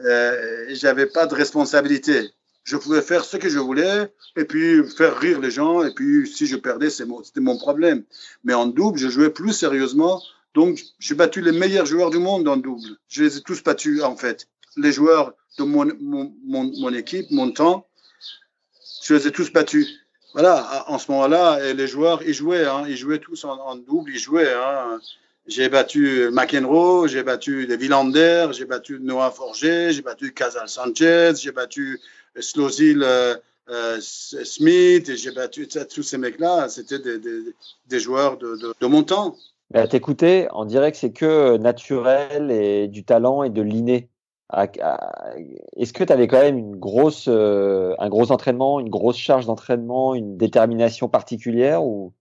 [0.00, 2.32] euh, j'avais pas de responsabilité
[2.66, 5.84] je pouvais faire ce que je voulais et puis faire rire les gens.
[5.84, 8.02] Et puis, si je perdais, c'était mon, problème.
[8.42, 10.20] Mais en double, je jouais plus sérieusement.
[10.52, 12.98] Donc, j'ai battu les meilleurs joueurs du monde en double.
[13.08, 14.48] Je les ai tous battus, en fait.
[14.76, 17.86] Les joueurs de mon, mon, mon, équipe, mon temps,
[19.04, 20.00] je les ai tous battus.
[20.32, 24.18] voilà, en ce moment-là, les joueurs, ils jouaient, hein, ils jouaient tous en, double, ils
[24.18, 24.52] jouaient.
[24.52, 24.98] Hein.
[25.46, 31.34] J'ai battu McEnroe, j'ai battu des Villander, j'ai battu Noah Forger, j'ai battu Casal Sanchez,
[31.36, 32.00] j'ai battu
[32.38, 33.36] Slozil euh,
[33.68, 36.68] euh, Smith, et j'ai battu tous ces mecs-là.
[36.68, 37.54] C'était des, des,
[37.86, 39.36] des, joueurs de, de, de mon temps.
[39.72, 44.08] À t'écouter, on dirait que c'est que naturel et du talent et de l'inné.
[44.52, 49.46] Est-ce que tu avais quand même une grosse, euh, un gros entraînement, une grosse charge
[49.46, 52.12] d'entraînement, une détermination particulière ou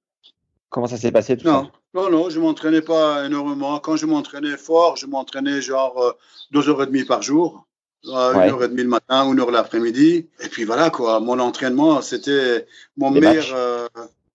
[0.70, 1.66] comment ça s'est passé tout non.
[1.66, 3.80] ça Non, non, je m'entraînais pas énormément.
[3.80, 6.12] Quand je m'entraînais fort, je m'entraînais genre euh,
[6.52, 7.66] deux heures et demie par jour,
[8.08, 10.28] euh, une heure et demie le matin, une heure l'après-midi.
[10.42, 12.68] Et puis voilà quoi, mon entraînement, c'était
[12.98, 13.90] mon meilleur,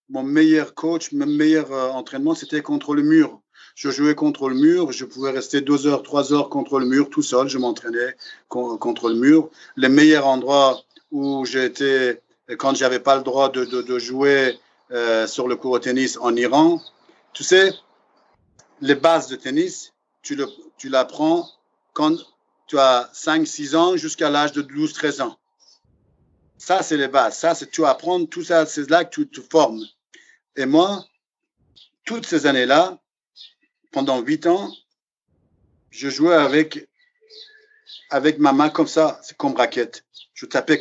[0.08, 3.40] mon meilleur coach, mon meilleur entraînement, c'était contre le mur
[3.74, 7.08] je jouais contre le mur, je pouvais rester deux heures, trois heures contre le mur
[7.08, 8.14] tout seul, je m'entraînais
[8.48, 9.48] contre le mur.
[9.76, 10.80] Les meilleurs endroits
[11.11, 12.20] où j'étais,
[12.58, 14.58] quand j'avais pas le droit de, de, de jouer
[14.92, 16.82] euh, sur le court de tennis en Iran,
[17.32, 17.72] tu sais,
[18.80, 21.48] les bases de tennis, tu, le, tu l'apprends
[21.92, 22.16] quand
[22.66, 25.38] tu as 5, 6 ans jusqu'à l'âge de 12, 13 ans.
[26.58, 27.38] Ça, c'est les bases.
[27.38, 29.82] Ça, c'est tu apprends tout ça, c'est là que tu te formes.
[30.56, 31.04] Et moi,
[32.04, 32.98] toutes ces années-là,
[33.92, 34.70] pendant huit ans,
[35.90, 36.88] je jouais avec,
[38.10, 40.04] avec ma main comme ça, c'est comme raquette.
[40.34, 40.80] Je tapais.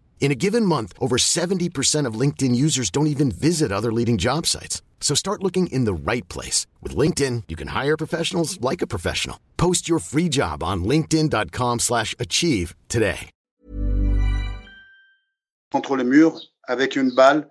[0.21, 4.45] In a given month, over 70% of LinkedIn users don't even visit other leading job
[4.45, 4.81] sites.
[5.01, 6.67] So start looking in the right place.
[6.79, 9.37] With LinkedIn, you can hire professionals like a professional.
[9.57, 13.31] Post your free job on linkedin.com slash achieve today.
[15.71, 17.49] Contre le mur, avec une balle,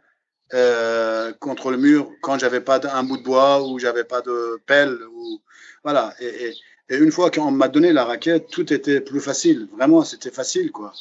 [0.54, 4.60] euh, contre le mur, quand j'avais pas un bout de bois ou j'avais pas de
[4.66, 4.96] pelle.
[5.12, 5.40] Ou,
[5.82, 6.14] voilà.
[6.20, 6.54] Et, et,
[6.90, 9.68] et une fois qu'on m'a donné la raquette, tout était plus facile.
[9.74, 10.92] Vraiment, c'était facile, quoi.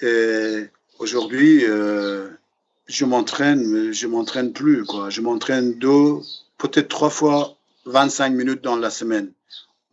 [0.00, 0.68] Et
[0.98, 2.28] aujourd'hui, euh,
[2.86, 5.10] je m'entraîne, je m'entraîne plus, quoi.
[5.10, 6.16] Je m'entraîne deux,
[6.58, 9.32] peut-être trois fois 25 minutes dans la semaine.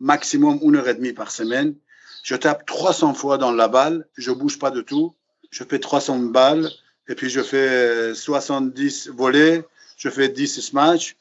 [0.00, 1.74] Maximum une heure et demie par semaine.
[2.22, 4.06] Je tape 300 fois dans la balle.
[4.14, 5.14] Je bouge pas de tout.
[5.50, 6.70] Je fais 300 balles.
[7.08, 9.64] Et puis, je fais 70 volets.
[10.00, 11.14] Je fais 10 smash,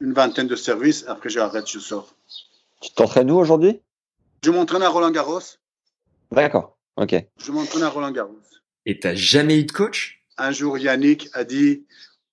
[0.00, 1.04] une vingtaine de services.
[1.06, 2.14] Après, j'arrête, je sors.
[2.80, 3.78] Tu t'entraînes où aujourd'hui?
[4.42, 5.42] Je m'entraîne à Roland Garros.
[6.30, 6.78] D'accord.
[6.96, 7.14] Ok.
[7.38, 8.38] Je m'entraîne à Roland Garros.
[8.86, 10.22] Et t'as jamais eu de coach?
[10.38, 11.84] Un jour, Yannick a dit,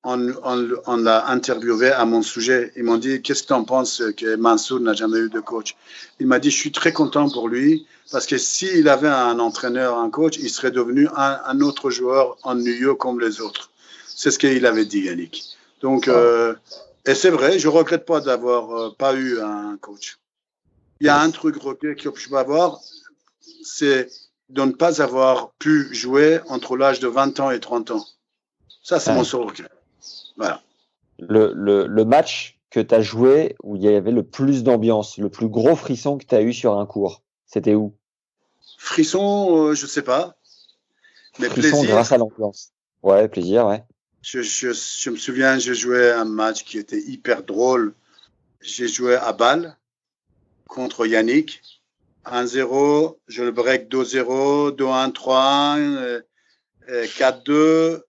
[0.04, 2.72] on, on, on l'a interviewé à mon sujet.
[2.76, 5.76] Ils m'ont dit, qu'est-ce que tu en penses que Mansour n'a jamais eu de coach?
[6.20, 9.98] Il m'a dit, je suis très content pour lui parce que s'il avait un entraîneur,
[9.98, 13.72] un coach, il serait devenu un, un autre joueur en New comme les autres.
[14.08, 15.44] C'est ce qu'il avait dit, Yannick.
[15.82, 16.12] Donc, ah.
[16.12, 16.56] euh,
[17.06, 20.18] et c'est vrai, je regrette pas d'avoir euh, pas eu un coach.
[21.00, 22.80] Il y a un truc que je peux avoir,
[23.64, 24.10] c'est
[24.50, 28.06] de ne pas avoir pu jouer entre l'âge de 20 ans et 30 ans.
[28.82, 29.46] Ça, c'est mon seul
[30.38, 30.62] Voilà.
[31.20, 35.18] Le, le, le match que tu as joué où il y avait le plus d'ambiance,
[35.18, 37.94] le plus gros frisson que tu as eu sur un cours, c'était où?
[38.78, 40.36] Frisson, euh, je sais pas.
[41.40, 41.96] Mais frisson plaisir.
[41.96, 42.72] grâce à l'ambiance.
[43.04, 43.84] Ouais, plaisir, ouais.
[44.22, 47.94] Je, je, je me souviens, j'ai joué un match qui était hyper drôle.
[48.62, 49.78] J'ai joué à Bâle
[50.68, 51.62] contre Yannick
[52.34, 56.22] 1-0, je le break 2-0, 2-1, 3-1,
[56.88, 58.02] 4-2,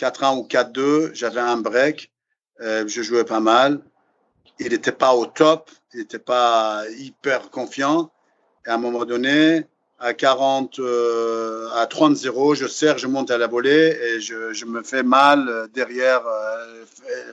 [0.00, 1.14] 4-1 ou 4-2.
[1.14, 2.12] J'avais un break,
[2.60, 3.80] euh, je jouais pas mal.
[4.58, 8.10] Il n'était pas au top, il n'était pas hyper confiant.
[8.66, 9.66] Et à un moment donné,
[9.98, 14.82] à 40, euh, à 30-0, je serre, je monte à la volée et je, me
[14.82, 16.84] fais mal derrière euh,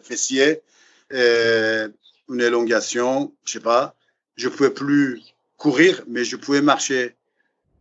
[0.04, 0.62] fessier,
[1.12, 3.96] une élongation, je sais pas.
[4.36, 5.22] Je pouvais plus
[5.58, 7.16] courir, mais je pouvais marcher.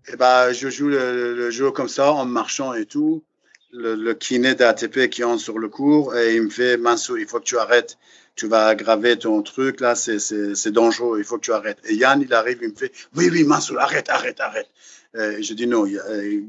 [0.09, 3.25] Et ben, je joue le, le, jeu comme ça, en marchant et tout.
[3.73, 7.27] Le, le kiné d'ATP qui entre sur le cours et il me fait Mansou, il
[7.27, 7.97] faut que tu arrêtes.
[8.35, 11.79] Tu vas aggraver ton truc, là, c'est dangereux, il faut que tu arrêtes.
[11.85, 14.68] Et Yann, il arrive, il me fait Oui, oui, Mansou, arrête, arrête, arrête.
[15.14, 16.41] Et je dis Non, euh,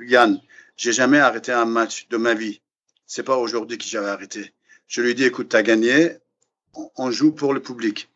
[0.00, 0.40] Yann,
[0.76, 2.60] j'ai jamais arrêté un match de ma vie.
[3.06, 4.52] C'est pas aujourd'hui que j'avais arrêté.
[4.88, 6.16] Je lui dis Écoute, tu as gagné,
[6.96, 8.08] on joue pour le public.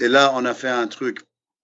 [0.00, 1.20] Et là, on a fait un truc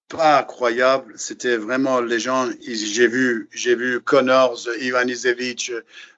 [0.09, 1.15] pas incroyable.
[1.17, 2.49] C'était vraiment les gens.
[2.61, 5.73] J'ai vu, j'ai vu Connors, Ivan Isevic,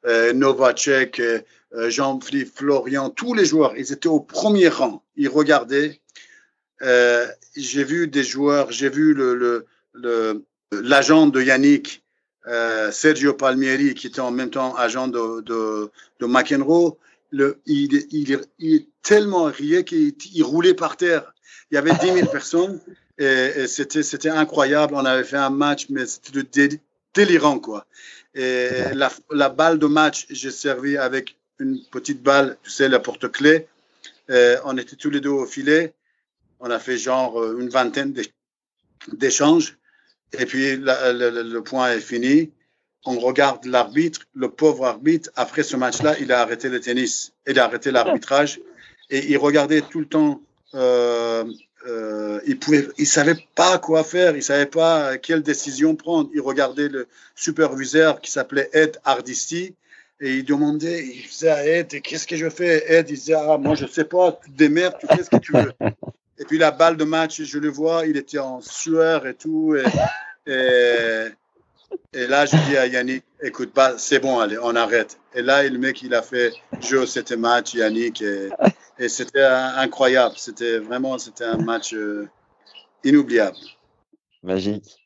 [0.07, 1.43] euh, Novacek, euh,
[1.91, 3.77] Jean-Philippe Florian, tous les joueurs.
[3.77, 5.03] Ils étaient au premier rang.
[5.17, 6.01] Ils regardaient.
[6.83, 7.27] Euh,
[7.57, 8.71] j'ai vu des joueurs.
[8.73, 9.67] J'ai vu le,
[10.73, 12.03] l'agent de Yannick
[12.49, 16.97] euh, Sergio Palmieri, qui était en même temps agent de, de, de McEnroe,
[17.31, 21.35] le, il, il, il, tellement riait qu'il roulait par terre.
[21.71, 22.81] Il y avait 10 000 personnes
[23.19, 24.95] et, c'était, c'était incroyable.
[24.95, 26.81] On avait fait un match, mais c'était
[27.15, 27.87] délirant, quoi.
[28.35, 32.99] Et la, la, balle de match, j'ai servi avec une petite balle, tu sais, la
[32.99, 33.67] porte-clés.
[34.29, 35.95] on était tous les deux au filet.
[36.61, 38.15] On a fait genre euh, une vingtaine
[39.13, 39.77] d'échanges.
[40.39, 42.51] Et puis la, le, le, point est fini.
[43.05, 45.31] On regarde l'arbitre, le pauvre arbitre.
[45.37, 48.61] Après ce match-là, il a arrêté le tennis, il a arrêté l'arbitrage
[49.11, 50.43] et il regardait tout le temps.
[50.75, 51.45] Euh,
[51.87, 56.31] euh, il pouvait, il savait pas quoi faire, il savait pas quelle décision prendre.
[56.35, 59.75] Il regardait le superviseur qui s'appelait Ed Hardisty
[60.21, 62.85] et il demandait, il faisait à Ed, qu'est-ce que je fais?
[62.93, 65.37] Ed, il disait, ah, moi je sais pas, tu te démerdes, tu fais ce que
[65.37, 65.73] tu veux.
[66.39, 69.75] Et puis la balle de match, je le vois, il était en sueur et tout.
[69.75, 71.29] Et, et,
[72.13, 75.19] et là, je dis à Yannick, écoute, pas, c'est bon, allez, on arrête.
[75.35, 78.51] Et là, le mec, il a fait jeu, c'était match, Yannick, et,
[78.99, 80.35] et c'était incroyable.
[80.39, 82.29] C'était vraiment, c'était un match euh,
[83.05, 83.57] inoubliable.
[84.43, 84.97] Magique.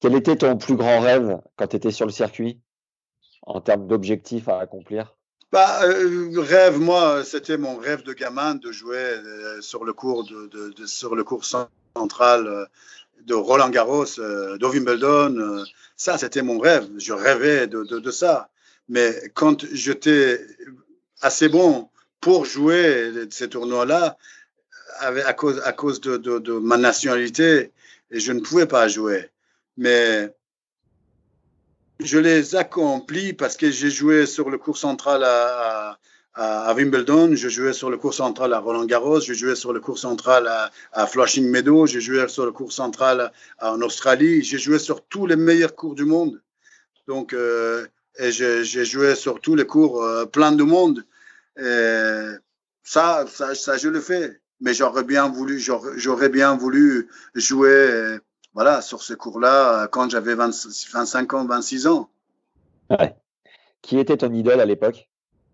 [0.00, 2.60] Quel était ton plus grand rêve quand tu étais sur le circuit
[3.42, 5.14] en termes d'objectifs à accomplir?
[5.52, 10.24] Bah, euh, rêve, moi, c'était mon rêve de gamin de jouer euh, sur le cours
[10.24, 12.68] de, de, de, sur le cours central
[13.24, 15.64] de Roland Garros, de Wimbledon.
[15.96, 16.88] Ça, c'était mon rêve.
[16.98, 18.50] Je rêvais de, de ça.
[18.88, 20.40] Mais quand j'étais
[21.22, 21.88] assez bon
[22.20, 24.16] pour jouer ces tournois-là,
[25.00, 27.72] à cause, à cause de, de, ma nationalité,
[28.10, 29.30] et je ne pouvais pas jouer.
[29.76, 30.34] Mais
[32.00, 35.98] je les accomplis parce que j'ai joué sur le cours central à,
[36.34, 39.80] à, Wimbledon, je jouais sur le cours central à Roland Garros, je jouais sur le
[39.80, 44.58] cours central à, à Flushing Meadows, j'ai joué sur le cours central en Australie, j'ai
[44.58, 46.40] joué sur tous les meilleurs cours du monde.
[47.06, 47.86] Donc, euh,
[48.18, 51.04] et j'ai joué sur tous les cours euh, plein de monde.
[51.58, 52.32] Et
[52.82, 54.40] ça, ça, ça, je le fais.
[54.60, 58.18] Mais j'aurais bien voulu, j'aurais bien voulu jouer
[58.56, 62.08] voilà, sur ce cours-là euh, quand j'avais 25 ans, 26 ans.
[62.88, 63.14] Ouais.
[63.82, 65.10] Qui était ton idole à l'époque?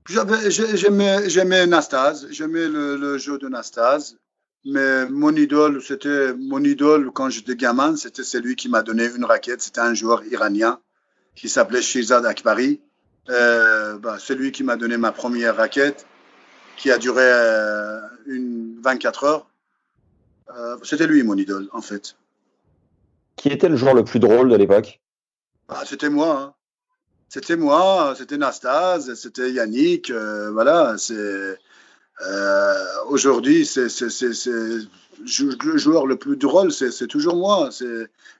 [0.08, 4.18] J'aimais Nastase, j'aimais le, le, jeu de Nastase,
[4.64, 9.24] mais mon idole, c'était mon idole quand j'étais gamin, c'était celui qui m'a donné une
[9.24, 10.78] raquette, c'était un joueur iranien
[11.34, 12.80] qui s'appelait Shizad Akbari.
[13.28, 16.06] Euh, bah, celui qui m'a donné ma première raquette,
[16.76, 19.46] qui a duré euh, une 24 heures,
[20.56, 22.16] euh, c'était lui mon idole en fait.
[23.36, 25.00] Qui était le joueur le plus drôle de l'époque?
[25.68, 26.40] Ah, C'était moi.
[26.40, 26.54] Hein.
[27.28, 30.10] C'était moi, c'était Nastase, c'était Yannick.
[30.10, 31.58] Voilà, c'est.
[32.26, 32.74] Euh,
[33.08, 33.88] Aujourd'hui, c'est
[35.24, 37.70] le joueur le plus drôle, c'est toujours moi.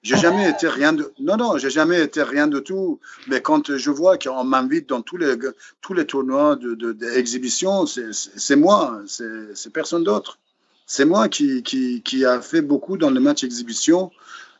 [0.02, 1.12] J'ai jamais été rien de.
[1.20, 2.98] Non, non, j'ai jamais été rien de tout.
[3.28, 5.36] Mais quand je vois qu'on m'invite dans tous les
[5.80, 10.38] tous les tournois d'exhibition, de, de, c'est moi, c'est personne d'autre.
[10.86, 14.10] C'est moi qui, qui, a fait beaucoup dans le match exhibition.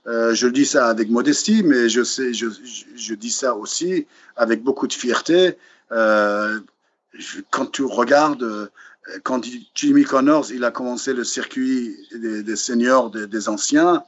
[0.07, 4.07] Euh, je dis ça avec modestie, mais je, sais, je, dis ça aussi
[4.37, 5.57] avec beaucoup de fierté.
[5.93, 6.61] Euh,
[7.51, 8.71] quand tu regardes,
[9.23, 9.45] quand
[9.75, 14.05] Jimmy Connors il a commencé le circuit des, seniors, des, anciens,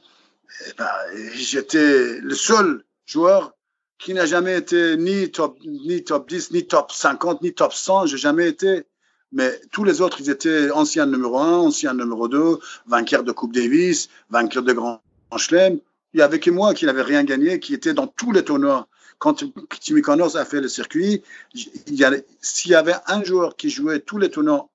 [0.67, 0.87] eh ben,
[1.33, 3.53] j'étais le seul joueur
[3.97, 8.07] qui n'a jamais été ni top, ni top 10, ni top 50, ni top 100.
[8.07, 8.83] J'ai jamais été.
[9.31, 13.53] Mais tous les autres, ils étaient anciens numéro 1, anciens numéro 2, vainqueurs de Coupe
[13.53, 15.01] Davis, vainqueurs de Grand
[15.37, 15.79] Chelem.
[16.13, 18.87] Il y avait que moi qui n'avais rien gagné, qui était dans tous les tournois.
[19.17, 19.43] Quand
[19.81, 21.23] Timmy Connors a fait le circuit,
[21.53, 24.69] s'il y avait un joueur qui jouait tous les tournois,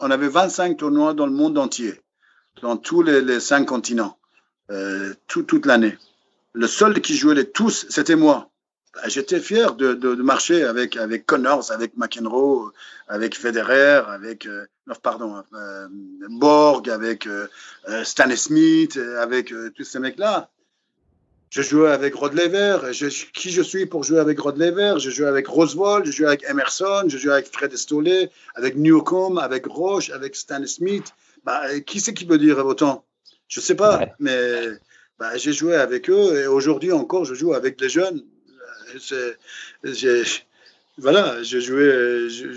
[0.00, 2.00] on avait 25 tournois dans le monde entier,
[2.62, 4.18] dans tous les, cinq continents,
[4.70, 5.96] euh, tout, toute l'année.
[6.52, 8.50] Le seul qui jouait les tous, c'était moi.
[9.06, 12.72] J'étais fier de, marcher avec, Connors, avec McEnroe,
[13.06, 14.66] avec Federer, avec, euh,
[15.02, 15.86] pardon, euh,
[16.30, 17.28] Borg, avec
[18.02, 20.50] Stan Smith, avec tous ces mecs-là.
[21.50, 22.92] Je jouais avec Rod Lever.
[22.92, 26.26] Je, qui je suis pour jouer avec Rod Lever Je jouais avec Roswell, je jouais
[26.26, 31.14] avec Emerson, je jouais avec Fred Estolé, avec Newcomb, avec Roche, avec Stan Smith.
[31.44, 33.04] Bah, qui c'est qui peut dire autant?
[33.48, 34.12] Je sais pas, ouais.
[34.18, 34.62] mais
[35.18, 38.22] bah, j'ai joué avec eux et aujourd'hui encore, je joue avec les jeunes.
[40.98, 42.48] Voilà, je jouais, je,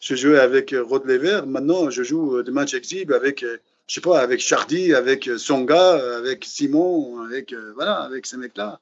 [0.00, 1.42] je, jouais avec Rod Lever.
[1.46, 3.44] Maintenant, je joue des matchs exhibes avec
[3.88, 8.80] je sais pas, avec Chardy, avec Songa, avec Simon, avec, euh, voilà, avec ces mecs-là.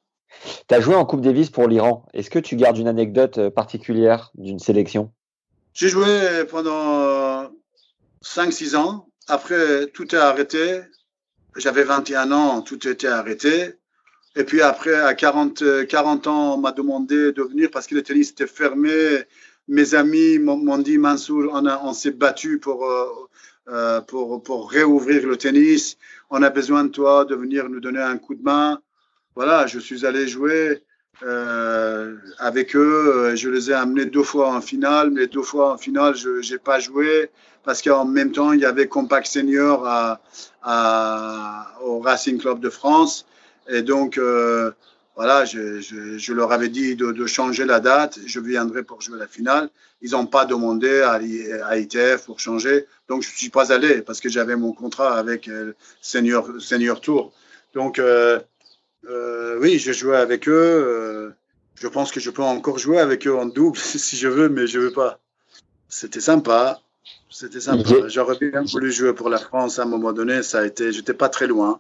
[0.69, 2.07] Tu as joué en Coupe Davis pour l'Iran.
[2.15, 5.13] Est-ce que tu gardes une anecdote euh, particulière d'une sélection?
[5.73, 7.51] J'ai joué pendant
[8.25, 9.09] 5-6 ans.
[9.29, 10.83] Après, tout est arrêté.
[11.57, 13.75] J'avais 21 ans, tout était arrêté.
[14.37, 18.03] Et puis après, à 40, 40 ans, on m'a demandé de venir parce que le
[18.03, 19.25] tennis était fermé.
[19.67, 23.07] Mes amis m'ont dit, Mansour, on, on s'est battu pour, euh,
[24.07, 25.97] pour, pour réouvrir le tennis.
[26.31, 28.81] On a besoin de toi de venir nous donner un coup de main.
[29.37, 30.83] Voilà, je suis allé jouer
[31.23, 33.33] euh, avec eux.
[33.37, 36.59] Je les ai amenés deux fois en finale, mais deux fois en finale, je n'ai
[36.59, 37.31] pas joué
[37.65, 40.21] parce qu'en même temps, il y avait Compact Senior à,
[40.63, 43.27] à, au Racing Club de France.
[43.69, 44.73] Et donc, euh,
[45.21, 48.19] voilà, je, je, je, leur avais dit de, de, changer la date.
[48.25, 49.69] Je viendrai pour jouer la finale.
[50.01, 51.21] Ils n'ont pas demandé à,
[51.67, 52.87] à, ITF pour changer.
[53.07, 57.03] Donc, je ne suis pas allé parce que j'avais mon contrat avec euh, Senior, Senior
[57.03, 57.35] Tour.
[57.75, 58.41] Donc, euh,
[59.11, 60.53] euh, oui, je jouais avec eux.
[60.55, 61.37] Euh,
[61.75, 64.67] je pense que je peux encore jouer avec eux en double si je veux, mais
[64.67, 65.21] je ne veux pas.
[65.91, 66.81] C'était sympa.
[67.29, 68.09] C'était sympa.
[68.09, 70.43] J'aurais bien voulu jouer pour la France à un moment donné.
[70.43, 71.79] Ça a été, j'étais pas très loin.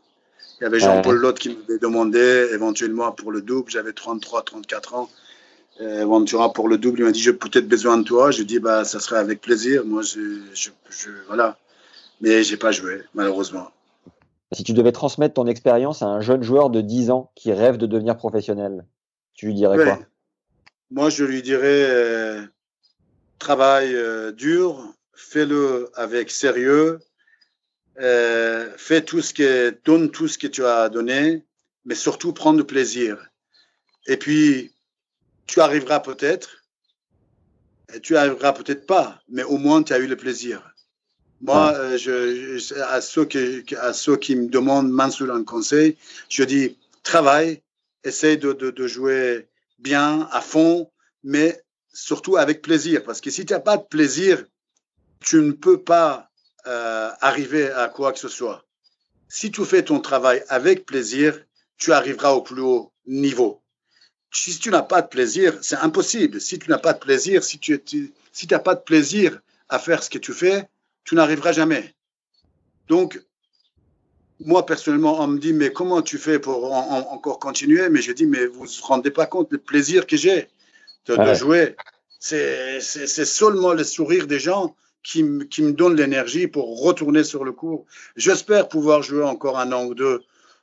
[0.60, 3.70] Il y avait Jean-Paul Lotte qui m'avait demandé éventuellement pour le double.
[3.70, 5.08] J'avais 33, 34 ans.
[5.80, 8.30] Euh, éventuellement pour le double, il m'a dit j'ai peut-être besoin de toi.
[8.30, 9.86] Je dis bah ça serait avec plaisir.
[9.86, 11.56] Moi, je, je, je voilà.
[12.20, 13.70] Mais j'ai pas joué malheureusement.
[14.52, 17.78] Si tu devais transmettre ton expérience à un jeune joueur de 10 ans qui rêve
[17.78, 18.84] de devenir professionnel,
[19.32, 19.98] tu lui dirais quoi?
[20.90, 22.42] Moi, je lui dirais euh,
[23.38, 26.98] travaille euh, dur, fais-le avec sérieux,
[28.00, 31.44] euh, fais tout ce que donne tout ce que tu as donné,
[31.84, 33.18] mais surtout prends du plaisir.
[34.06, 34.72] Et puis
[35.46, 36.64] tu arriveras peut-être,
[37.94, 40.62] et tu arriveras peut-être pas, mais au moins tu as eu le plaisir.
[41.42, 45.96] Moi, euh, je, je, à, ceux qui, à ceux qui me demandent Mansour un conseil,
[46.28, 47.62] je dis travaille,
[48.04, 49.48] essaye de, de, de jouer
[49.78, 50.90] bien, à fond,
[51.24, 53.02] mais surtout avec plaisir.
[53.04, 54.44] Parce que si tu n'as pas de plaisir,
[55.20, 56.29] tu ne peux pas
[56.66, 58.64] euh, arriver à quoi que ce soit.
[59.28, 61.38] Si tu fais ton travail avec plaisir,
[61.78, 63.62] tu arriveras au plus haut niveau.
[64.32, 66.40] Si tu n'as pas de plaisir, c'est impossible.
[66.40, 70.02] Si tu n'as pas de plaisir, si tu n'as si pas de plaisir à faire
[70.02, 70.68] ce que tu fais,
[71.04, 71.94] tu n'arriveras jamais.
[72.88, 73.20] Donc,
[74.40, 77.88] moi, personnellement, on me dit, mais comment tu fais pour en, en, encore continuer?
[77.88, 80.48] Mais je dis, mais vous ne vous rendez pas compte du plaisir que j'ai
[81.06, 81.26] de, ouais.
[81.26, 81.76] de, jouer.
[82.18, 87.52] C'est seulement le sourire des gens qui, qui me donne l'énergie pour retourner sur le
[87.52, 87.86] cours.
[88.16, 90.22] J'espère pouvoir jouer encore un an ou deux,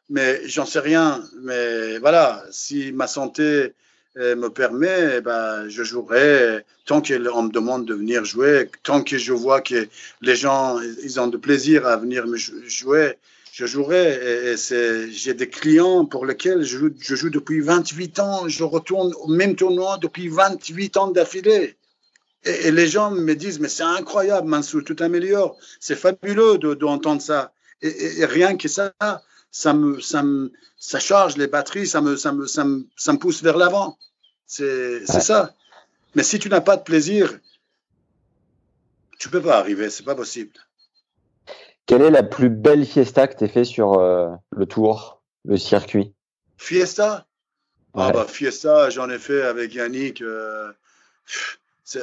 [0.10, 1.24] mais j'en sais rien.
[1.42, 3.74] Mais voilà, si ma santé
[4.16, 9.18] me permet, eh ben, je jouerai tant qu'on me demande de venir jouer, tant que
[9.18, 9.88] je vois que
[10.22, 13.14] les gens ils ont de plaisir à venir me jouer,
[13.54, 14.56] je jouerai.
[15.12, 19.98] J'ai des clients pour lesquels je joue depuis 28 ans, je retourne au même tournoi
[20.02, 21.76] depuis 28 ans d'affilée.
[22.44, 25.58] Et, et, les gens me disent, mais c'est incroyable, Mansour, tout améliore.
[25.80, 27.54] C'est fabuleux d'entendre de, ça.
[27.82, 28.94] Et, et, rien que ça,
[29.52, 33.14] ça me, ça me, ça charge les batteries, ça me, ça me, ça me, ça
[33.14, 33.98] me pousse vers l'avant.
[34.46, 35.20] C'est ouais.
[35.20, 35.54] ça.
[36.16, 37.40] Mais si tu n'as pas de plaisir,
[39.20, 40.54] tu peux pas arriver, c'est pas possible.
[41.86, 45.58] Quelle est la plus belle fiesta que tu as fait sur euh, le tour, le
[45.58, 46.14] circuit?
[46.58, 47.26] Fiesta?
[47.94, 48.06] Ah, ouais.
[48.10, 50.22] ah bah, Fiesta, j'en ai fait avec Yannick.
[50.22, 50.72] Euh,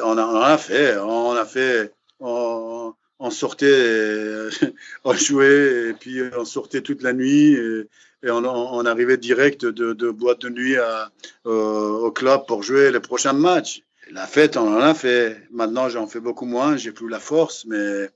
[0.03, 2.95] on, a, a, fait, on a fait, on,
[3.31, 4.49] sortait,
[5.05, 7.55] on jouait, et puis on sortait toute la nuit.
[7.55, 11.11] Et, on, arrivait direct de, boîte de nuit à,
[11.45, 13.83] au club pour jouer les prochains matchs.
[14.11, 15.43] La fête, on en a fait.
[15.51, 18.09] Maintenant, j'en fais beaucoup moins, j'ai plus la force, mais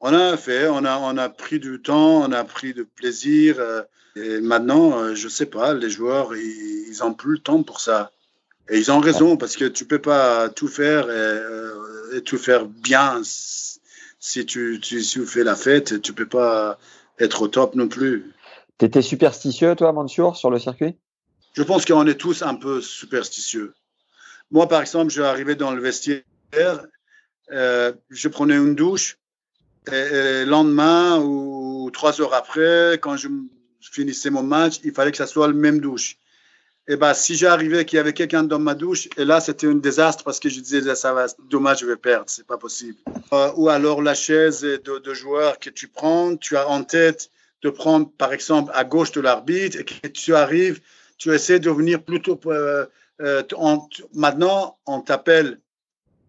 [0.00, 3.60] on a fait, on a, pris du temps, on a pris de plaisir.
[4.14, 8.12] Et maintenant, je sais pas, les joueurs, ils, ils ont plus le temps pour ça.
[8.70, 12.66] Et ils ont raison, parce que tu peux pas tout faire et, et tout faire
[12.66, 13.20] bien.
[13.24, 16.78] Si tu, tu, si tu fais la fête, tu peux pas
[17.18, 18.32] être au top non plus.
[18.78, 20.96] T'étais superstitieux, toi, Mansour, sur le circuit?
[21.52, 23.74] Je pense qu'on est tous un peu superstitieux.
[24.50, 26.24] Moi, par exemple, je arrivais dans le vestiaire,
[27.52, 29.18] euh, je prenais une douche,
[29.92, 33.28] et, et, le lendemain ou trois heures après, quand je
[33.80, 36.16] finissais mon match, il fallait que ça soit le même douche.
[36.86, 39.74] Et ben, si j'arrivais qu'il y avait quelqu'un dans ma douche, et là, c'était un
[39.74, 42.98] désastre parce que je disais, ça va, dommage, je vais perdre, c'est pas possible.
[43.32, 47.30] Euh, ou alors la chaise de, de joueur que tu prends, tu as en tête
[47.62, 50.80] de prendre, par exemple, à gauche de l'arbitre et que tu arrives,
[51.16, 52.38] tu essaies de venir plutôt.
[52.46, 52.84] Euh,
[53.22, 53.42] euh,
[54.12, 55.60] maintenant, on t'appelle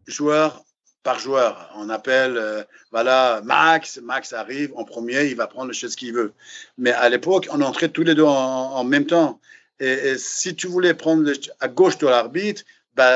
[0.07, 0.63] joueur
[1.03, 1.69] par joueur.
[1.75, 3.99] On appelle, voilà, Max.
[4.01, 6.31] Max arrive en premier, il va prendre le chose qu'il veut.
[6.77, 9.41] Mais à l'époque, on entrait tous les deux en même temps.
[9.79, 12.63] Et, et, si tu voulais prendre le, à gauche de l'arbitre,
[12.95, 13.09] bah,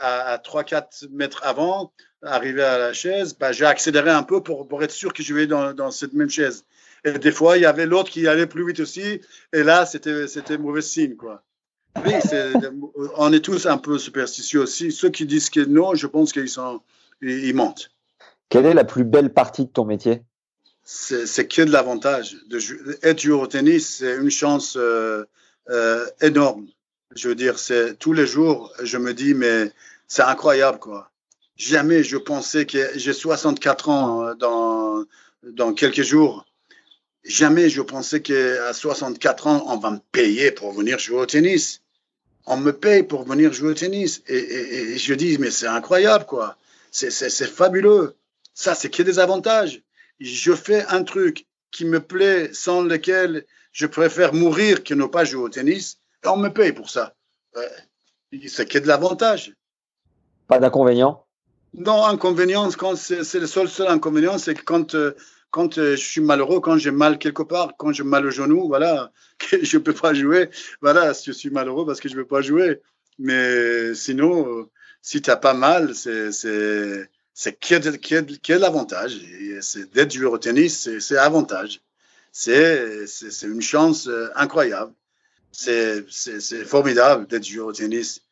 [0.00, 1.92] à, à 3-4 mètres avant,
[2.22, 5.34] arriver à la chaise, bah, j'ai accéléré un peu pour, pour être sûr que je
[5.34, 6.64] vais dans, dans cette même chaise.
[7.04, 9.20] Et des fois, il y avait l'autre qui allait plus vite aussi.
[9.52, 11.42] Et là, c'était, mauvais signe, quoi.
[12.04, 12.12] Oui,
[13.16, 14.92] on est tous un peu superstitieux aussi.
[14.92, 16.80] Ceux qui disent que non, je pense qu'ils sont,
[17.22, 17.90] ils, mentent.
[18.48, 20.22] Quelle est la plus belle partie de ton métier?
[20.84, 22.36] C'est que de l'avantage.
[23.02, 25.24] Être joueur au tennis, c'est une chance euh,
[25.70, 26.66] euh, énorme.
[27.14, 29.72] Je veux dire, c'est tous les jours, je me dis, mais
[30.06, 31.10] c'est incroyable, quoi.
[31.56, 35.04] Jamais je pensais que j'ai 64 ans euh, dans,
[35.42, 36.46] dans quelques jours.
[37.24, 41.82] Jamais je pensais qu'à 64 ans, on va me payer pour venir jouer au tennis.
[42.46, 44.22] On me paye pour venir jouer au tennis.
[44.28, 46.56] Et, je dis, mais c'est incroyable, quoi.
[46.90, 47.10] C'est
[47.46, 48.14] fabuleux.
[48.54, 49.82] Ça, c'est a des avantages.
[50.20, 53.44] Je fais un truc qui me plaît, sans lequel
[53.78, 55.98] je préfère mourir que ne pas jouer au tennis.
[56.24, 57.14] Et on me paye pour ça.
[58.46, 59.54] C'est qu'il y a de l'avantage.
[60.48, 61.24] Pas d'inconvénient?
[61.74, 65.14] Non, inconvénient, c'est le seul, seul inconvénient, c'est que quand euh,
[65.50, 68.66] quand euh, je suis malheureux, quand j'ai mal quelque part, quand j'ai mal au genou,
[68.66, 70.50] voilà, que je ne peux pas jouer.
[70.82, 72.80] Voilà, je suis malheureux parce que je ne peux pas jouer.
[73.20, 74.70] Mais sinon, euh,
[75.02, 79.20] si tu n'as pas mal, c'est c'est quel, avantage
[79.60, 81.80] C'est d'être joueur au tennis, c'est avantage.
[82.32, 83.06] C'est
[83.42, 84.92] une chance euh, incroyable.
[85.52, 86.04] C'est
[86.64, 88.22] formidable d'être joueur au tennis.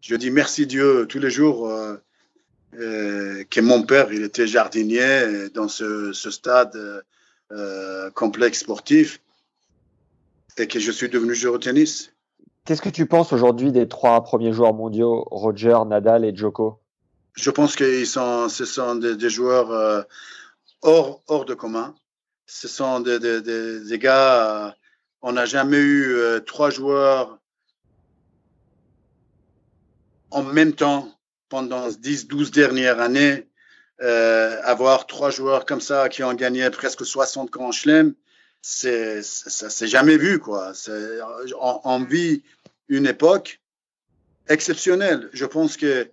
[0.00, 1.70] Je dis merci Dieu tous les jours.
[2.78, 7.02] Euh, que mon père, il était jardinier dans ce, stade
[7.50, 9.20] euh, complexe sportif
[10.56, 12.12] et que je suis devenu joueur de tennis.
[12.64, 16.78] Qu'est-ce que tu penses aujourd'hui des trois premiers joueurs mondiaux, Roger, Nadal et Djoko?
[17.34, 20.02] Je pense que sont, ce sont des, joueurs euh,
[20.82, 21.94] hors, hors de commun.
[22.52, 24.74] Ce sont des, des gars,
[25.22, 27.38] on n'a jamais eu trois joueurs
[30.30, 31.16] en même temps
[31.48, 33.46] pendant 10-12 dernières années,
[34.02, 38.14] euh, avoir trois joueurs comme ça qui ont gagné presque 60 grands chelems,
[38.62, 40.72] c'est, ça s'est jamais vu, quoi.
[41.84, 42.42] On, vit
[42.88, 43.60] une époque
[44.48, 45.30] exceptionnelle.
[45.32, 46.10] Je pense que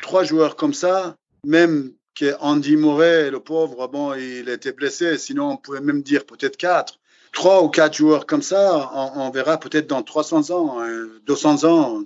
[0.00, 5.52] trois joueurs comme ça, même que Andy Moret, le pauvre, bon, il était blessé, sinon
[5.52, 6.98] on pouvait même dire peut-être quatre.
[7.32, 10.78] Trois ou quatre joueurs comme ça, on, verra peut-être dans 300 ans,
[11.24, 12.02] 200 euh, ans,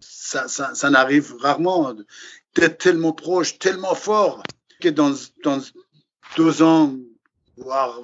[0.00, 1.94] ça, ça, ça n'arrive rarement
[2.56, 4.42] d'être tellement proche, tellement fort,
[4.80, 5.60] que dans, dans
[6.36, 6.96] deux ans,
[7.56, 8.00] voire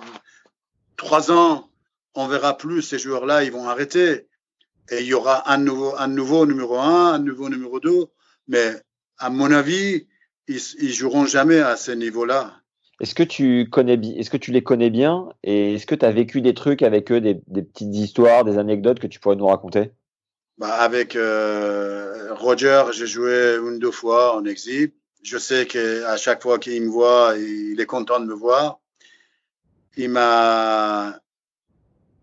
[0.96, 1.68] trois ans,
[2.14, 4.28] on verra plus ces joueurs-là, ils vont arrêter.
[4.90, 8.06] Et il y aura un nouveau, un nouveau numéro un, un nouveau numéro deux.
[8.48, 8.80] Mais
[9.18, 10.06] à mon avis,
[10.48, 12.62] ils, ils joueront jamais à ce niveau-là.
[13.00, 16.12] Est-ce que tu connais, est-ce que tu les connais bien et est-ce que tu as
[16.12, 19.46] vécu des trucs avec eux, des, des, petites histoires, des anecdotes que tu pourrais nous
[19.46, 19.90] raconter?
[20.58, 24.92] Bah, avec euh, Roger, j'ai joué une deux fois en exil.
[25.22, 28.78] Je sais qu'à chaque fois qu'il me voit, il est content de me voir.
[29.96, 31.18] Il m'a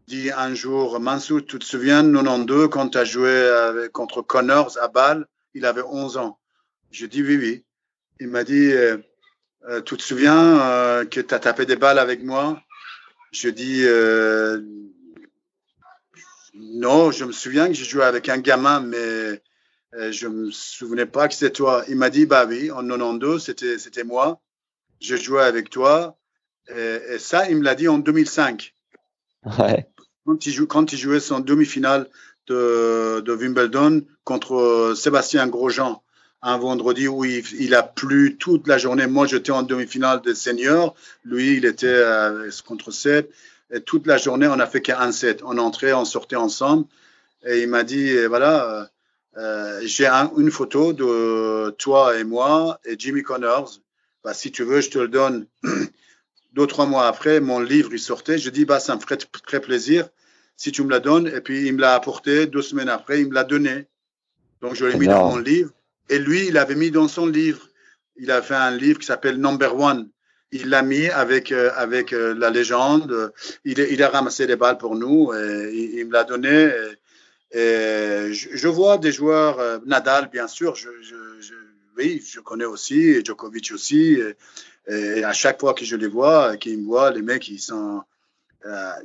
[0.07, 4.77] dit un jour, Mansour, tu te souviens, 92, quand tu as joué avec, contre Connors
[4.81, 6.39] à Bâle, il avait 11 ans.
[6.91, 7.65] Je dis oui, oui.
[8.19, 8.97] Il m'a dit, euh,
[9.67, 12.61] euh, tu te souviens euh, que tu as tapé des balles avec moi?
[13.31, 14.61] Je dis, euh,
[16.53, 19.41] non, je me souviens que j'ai joué avec un gamin, mais
[20.11, 21.83] je me souvenais pas que c'était toi.
[21.87, 24.41] Il m'a dit, bah oui, en 92, c'était, moi.
[24.99, 26.17] Je jouais avec toi.
[26.75, 28.73] Et, ça, il me l'a dit en 2005.
[29.59, 29.87] Ouais.
[30.25, 32.09] Quand, il quand il jouait son demi-finale
[32.47, 36.03] de, de Wimbledon contre Sébastien Grosjean
[36.41, 39.07] un vendredi où il, a plu toute la journée.
[39.07, 40.95] Moi, j'étais en demi-finale des seniors.
[41.25, 43.27] Lui, il était euh, contre Seb.
[43.71, 45.41] Et toute la journée, on a fait qu'un set.
[45.43, 46.85] On entrait, on sortait ensemble.
[47.45, 48.89] Et il m'a dit, voilà,
[49.37, 53.79] euh, j'ai une photo de toi et moi et Jimmy Connors.
[54.23, 55.45] Bah, si tu veux, je te le donne.
[56.53, 58.37] Deux, trois mois après, mon livre, il sortait.
[58.37, 60.09] Je dis, bah, ça me ferait très plaisir
[60.57, 61.27] si tu me la donnes.
[61.27, 62.47] Et puis, il me l'a apporté.
[62.47, 63.85] Deux semaines après, il me l'a donné.
[64.61, 65.71] Donc, je l'ai mis dans mon livre.
[66.09, 67.67] Et lui, il avait mis dans son livre.
[68.17, 70.09] Il a fait un livre qui s'appelle Number One
[70.51, 73.31] il l'a mis avec euh, avec euh, la légende.
[73.65, 75.33] Il, a ramassé les balles pour nous.
[75.33, 76.71] Et il, me l'a donné.
[77.51, 80.75] Et, je, vois des joueurs, euh, Nadal bien sûr.
[80.75, 80.89] Je,
[81.97, 84.19] oui, je connais aussi, Djokovic aussi.
[84.87, 88.01] Et, à chaque fois que je les vois, qu'ils me voient, les mecs ils sont.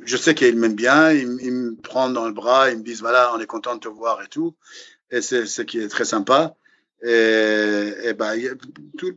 [0.05, 1.13] je sais qu'ils m'aiment bien.
[1.13, 2.71] Ils, me prennent dans le bras.
[2.71, 4.55] Ils me disent voilà, on est content de te voir et tout.
[5.11, 6.57] Et c'est ce qui est très sympa.
[7.05, 8.39] Et, et ben,
[8.99, 9.13] tout,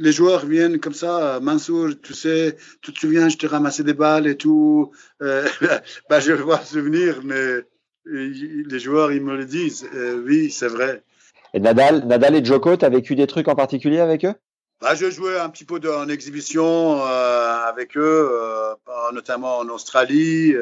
[0.00, 3.94] les joueurs viennent comme ça, Mansour, tu sais, tu te souviens, je t'ai ramassé des
[3.94, 4.92] balles et tout.
[5.22, 5.46] Euh,
[6.10, 7.60] bah, je vois souvenir, mais
[8.06, 9.86] les joueurs, ils me le disent.
[9.94, 11.02] Euh, oui, c'est vrai.
[11.52, 14.34] Et Nadal, Nadal et Djoko, tu as vécu des trucs en particulier avec eux?
[14.80, 18.74] Bah, Je jouais un petit peu de, en exhibition euh, avec eux, euh,
[19.12, 20.54] notamment en Australie.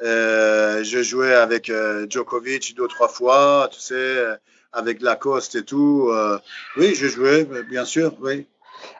[0.00, 1.70] Je jouais avec
[2.08, 4.36] Djokovic deux, trois fois, tu sais,
[4.72, 6.08] avec Lacoste et tout.
[6.10, 6.38] Euh,
[6.76, 8.46] oui, je jouais, bien sûr, oui.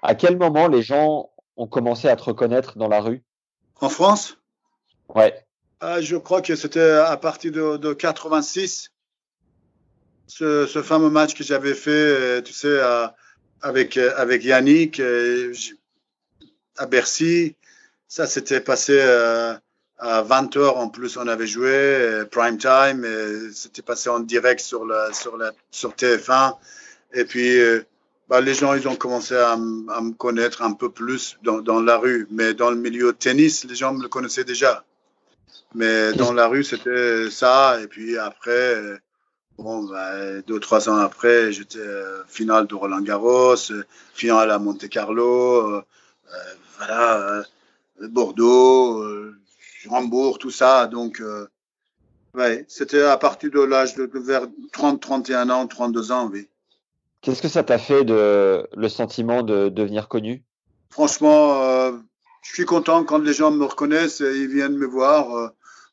[0.03, 3.23] À quel moment les gens ont commencé à te reconnaître dans la rue?
[3.81, 4.39] En France?
[5.09, 5.45] Ouais.
[5.81, 8.91] Ah, je crois que c'était à partir de, de 86.
[10.27, 13.14] Ce, ce, fameux match que j'avais fait, tu sais, à,
[13.62, 15.01] avec, avec Yannick
[16.79, 17.57] à Bercy.
[18.07, 19.55] Ça s'était passé euh,
[19.99, 21.17] à 20 heures en plus.
[21.17, 25.93] On avait joué prime time et c'était passé en direct sur, la, sur, la, sur
[25.93, 26.55] TF1.
[27.15, 27.83] Et puis, euh,
[28.29, 31.81] bah, les gens, ils ont commencé à, à, me connaître un peu plus dans, dans,
[31.81, 32.27] la rue.
[32.31, 34.85] Mais dans le milieu tennis, les gens me le connaissaient déjà.
[35.75, 37.79] Mais dans la rue, c'était ça.
[37.83, 39.01] Et puis après,
[39.59, 43.85] bon, bah, deux, trois ans après, j'étais euh, finale de Roland Garros, euh,
[44.15, 45.83] finale à Monte Carlo, euh,
[46.79, 47.43] voilà,
[48.01, 49.05] Bordeaux,
[49.89, 50.87] Hambourg, tout ça.
[50.87, 51.22] Donc,
[52.35, 56.49] ouais, c'était à partir de l'âge de, de, vers 30, 31 ans, 32 ans, oui.
[57.20, 60.45] Qu'est-ce que ça t'a fait de le sentiment de devenir connu?
[60.91, 61.93] Franchement, euh,
[62.43, 65.37] je suis content quand les gens me reconnaissent et ils viennent me voir.
[65.37, 65.49] Euh,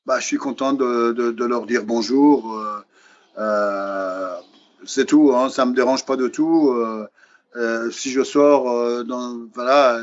[0.05, 2.55] bah, je suis content de, de, de leur dire bonjour.
[3.37, 4.35] Euh,
[4.85, 6.75] c'est tout, hein, ça me dérange pas de tout.
[7.91, 9.99] si je sors, dans, voilà,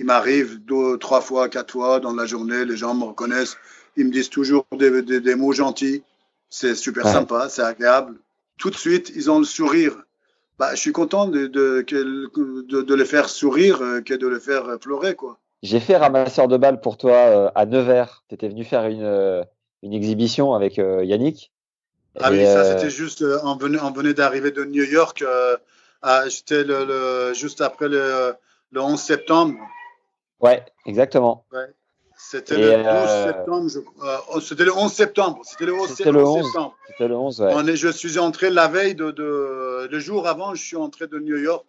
[0.00, 3.56] il m'arrive deux, trois fois, quatre fois dans la journée, les gens me reconnaissent.
[3.96, 6.02] Ils me disent toujours des, des, des mots gentils.
[6.48, 7.12] C'est super ouais.
[7.12, 8.16] sympa, c'est agréable.
[8.58, 9.96] Tout de suite, ils ont le sourire
[10.58, 14.38] bah, je suis content de, de, de, de, les faire sourire euh, que de les
[14.38, 15.14] faire pleurer.
[15.14, 15.38] quoi.
[15.62, 18.24] J'ai fait ramasseur de balles pour toi euh, à Nevers.
[18.28, 19.42] Tu étais venu faire une, euh,
[19.82, 21.50] une exhibition avec euh, Yannick.
[22.20, 25.24] Ah oui, ça c'était juste, on venait, on venait d'arriver de New York.
[26.28, 28.34] J'étais le, le, juste après le,
[28.72, 29.54] le 11 septembre.
[30.40, 31.44] Ouais, exactement.
[31.52, 31.66] Ouais.
[32.16, 33.26] C'était le 12 euh...
[33.32, 33.70] septembre,
[34.36, 35.40] euh, c'était le 11 septembre.
[35.44, 36.76] C'était le 11, c'était le 11 septembre.
[36.98, 37.52] Le 11, ouais.
[37.54, 41.06] On est, je suis entré la veille de, de, le jour avant, je suis entré
[41.06, 41.64] de New York.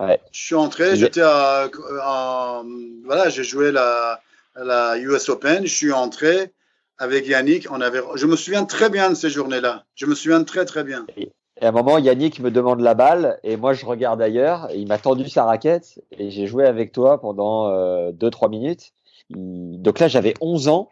[0.00, 0.20] Ouais.
[0.32, 1.68] Je suis entré, j'étais à,
[2.04, 2.64] en,
[3.04, 4.20] voilà, j'ai joué la,
[4.56, 6.52] la US Open, je suis entré
[6.98, 9.84] avec Yannick, on avait, je me souviens très bien de ces journées-là.
[9.94, 11.06] Je me souviens très très bien.
[11.60, 14.68] Et à un moment, Yannick me demande la balle et moi je regarde ailleurs.
[14.74, 17.68] il m'a tendu sa raquette et j'ai joué avec toi pendant
[18.12, 18.92] 2-3 euh, minutes.
[19.30, 20.90] Donc là, j'avais 11 ans.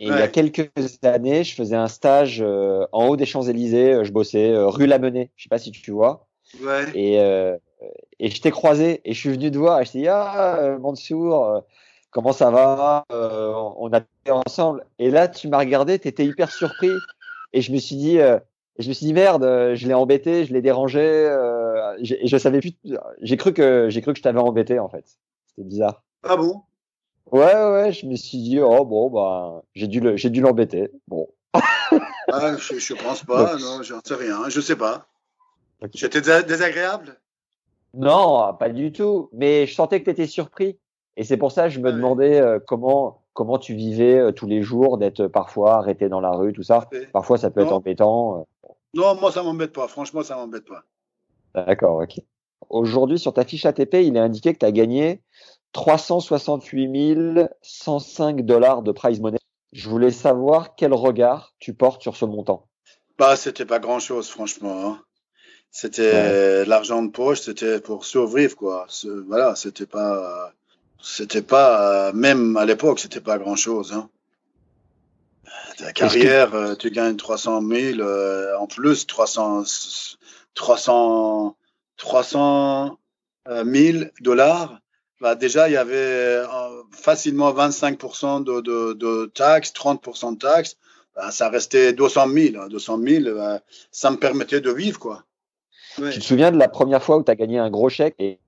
[0.00, 0.16] Et ouais.
[0.16, 0.70] il y a quelques
[1.02, 4.04] années, je faisais un stage euh, en haut des Champs-Élysées.
[4.04, 5.30] Je bossais euh, rue Lamennais.
[5.36, 6.28] Je sais pas si tu vois.
[6.62, 6.84] Ouais.
[6.94, 7.56] Et, euh,
[8.20, 9.80] et je t'ai croisé et je suis venu te voir.
[9.80, 11.64] Et je t'ai dit Ah, Mansour,
[12.10, 14.84] comment ça va On a été ensemble.
[15.00, 16.92] Et là, tu m'as regardé, tu étais hyper surpris.
[17.52, 18.18] Et je me suis dit,
[18.78, 19.42] je me suis dit merde,
[19.74, 21.00] je l'ai embêté, je l'ai dérangé.
[21.98, 22.72] et je savais plus.
[23.20, 25.04] J'ai cru que j'ai cru que je t'avais embêté en fait.
[25.46, 26.02] C'était bizarre.
[26.22, 26.62] Ah bon?
[27.30, 30.90] Ouais, ouais, je me suis dit, oh bon, bah, j'ai dû, le, j'ai dû l'embêter.
[31.08, 31.28] Bon.
[31.52, 35.06] ah, je, je pense pas, non, j'en sais rien, je sais pas.
[35.82, 35.98] Okay.
[35.98, 37.18] J'étais désagréable?
[37.94, 39.28] Non, pas du tout.
[39.32, 40.78] Mais je sentais que tu étais surpris.
[41.16, 41.92] Et c'est pour ça que je me ouais.
[41.92, 46.30] demandais euh, comment, comment tu vivais euh, tous les jours, d'être parfois arrêté dans la
[46.30, 46.88] rue, tout ça.
[47.12, 47.66] Parfois, ça peut non.
[47.66, 48.46] être embêtant.
[48.96, 49.00] Euh.
[49.00, 49.88] Non, moi, ça m'embête pas.
[49.88, 50.84] Franchement, ça m'embête pas.
[51.54, 52.20] D'accord, ok.
[52.70, 55.22] Aujourd'hui, sur ta fiche ATP, il est indiqué que tu as gagné
[55.72, 59.38] 368 105 dollars de prize money.
[59.72, 62.66] Je voulais savoir quel regard tu portes sur ce montant.
[63.18, 64.86] Bah, c'était pas grand chose, franchement.
[64.86, 65.02] Hein.
[65.70, 66.64] C'était ouais.
[66.66, 68.86] l'argent de poche, c'était pour survivre, quoi.
[69.26, 70.52] Voilà, c'était pas,
[71.02, 74.08] c'était pas, même à l'époque, c'était pas grand chose, hein.
[75.78, 76.74] Ta carrière, que...
[76.74, 79.64] tu gagnes 300 000, euh, en plus, 300,
[80.54, 81.56] 300,
[81.96, 82.98] 300
[83.46, 84.80] 000 dollars
[85.20, 86.46] bah déjà, il y avait euh,
[86.92, 90.76] facilement 25% de, de, de, taxes, 30% de taxes.
[91.16, 92.68] Bah, ça restait 200 000.
[92.68, 93.60] 200 000, bah,
[93.90, 95.00] ça me permettait de vivre.
[95.00, 95.24] Quoi.
[95.98, 96.10] Ouais.
[96.10, 98.38] Tu te souviens de la première fois où tu as gagné un gros chèque et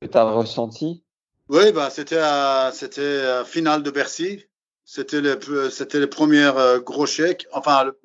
[0.00, 1.02] que tu as ressenti?
[1.48, 4.44] Oui, bah, c'était à, c'était à finale de Bercy.
[4.84, 5.38] C'était le,
[5.70, 7.46] c'était le premier euh, gros chèque.
[7.52, 7.98] Enfin, le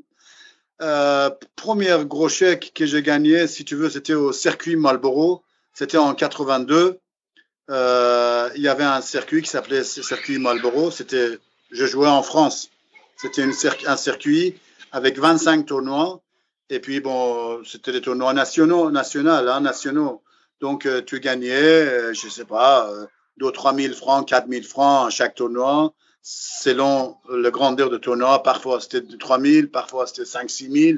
[0.82, 5.44] euh, premier gros chèque que j'ai gagné, si tu veux, c'était au circuit Marlboro.
[5.74, 7.00] C'était en 82
[7.70, 10.92] euh, il y avait un circuit qui s'appelait circuit Marlboro.
[10.92, 11.38] C'était,
[11.72, 12.70] je jouais en France.
[13.18, 14.56] C'était un circuit
[14.92, 16.22] avec 25 tournois.
[16.70, 20.22] Et puis bon, c'était des tournois nationaux, nationaux, hein, nationaux.
[20.60, 23.06] Donc euh, tu gagnais, euh, je sais pas, euh,
[23.38, 28.44] 2 3 000 francs, 4 000 francs à chaque tournoi, selon le grandeur de tournoi.
[28.44, 30.98] Parfois c'était 3 000, parfois c'était 5 6 000.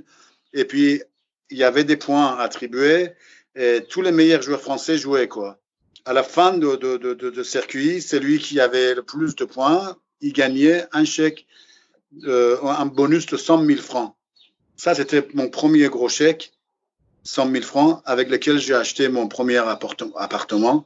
[0.53, 1.01] Et puis
[1.49, 3.13] il y avait des points attribués
[3.55, 5.59] et tous les meilleurs joueurs français jouaient, quoi.
[6.05, 9.97] À la fin de, de, de, de circuit, celui qui avait le plus de points,
[10.21, 11.45] il gagnait un chèque,
[12.23, 14.15] euh, un bonus de 100 000 francs.
[14.75, 16.53] Ça, c'était mon premier gros chèque,
[17.23, 20.85] 100 000 francs, avec lequel j'ai acheté mon premier appartement.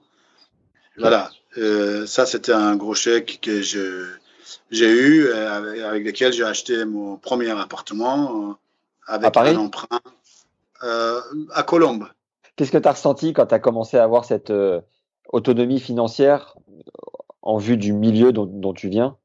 [0.97, 1.31] Voilà.
[1.57, 4.07] Euh, ça, c'était un gros chèque que je,
[4.71, 8.53] j'ai eu, euh, avec, lequel j'ai acheté mon premier appartement euh,
[9.07, 10.01] avec un emprunt
[10.83, 11.21] euh,
[11.53, 12.07] à Colombe.
[12.55, 14.53] Qu'est-ce que tu as ressenti quand tu as commencé à avoir cette
[15.29, 16.55] autonomie financière
[17.41, 19.17] en vue du milieu dont, dont tu viens?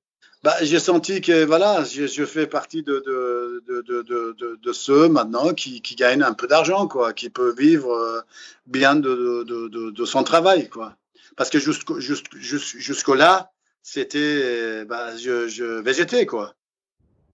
[0.45, 5.09] Bah, j'ai senti que voilà, je, je fais partie de, de, de, de, de ceux
[5.09, 8.25] maintenant qui, qui gagnent un peu d'argent, quoi, qui peut vivre
[8.67, 10.95] bien de, de, son travail, quoi.
[11.37, 13.53] Parce que jusqu'au jusqu'au là,
[13.83, 16.55] c'était, bah, je, je végétais, quoi.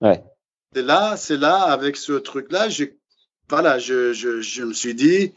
[0.01, 0.23] Ouais.
[0.75, 2.69] C'est là, c'est là, avec ce truc-là,
[3.49, 5.33] voilà, je, je, je, me suis dit,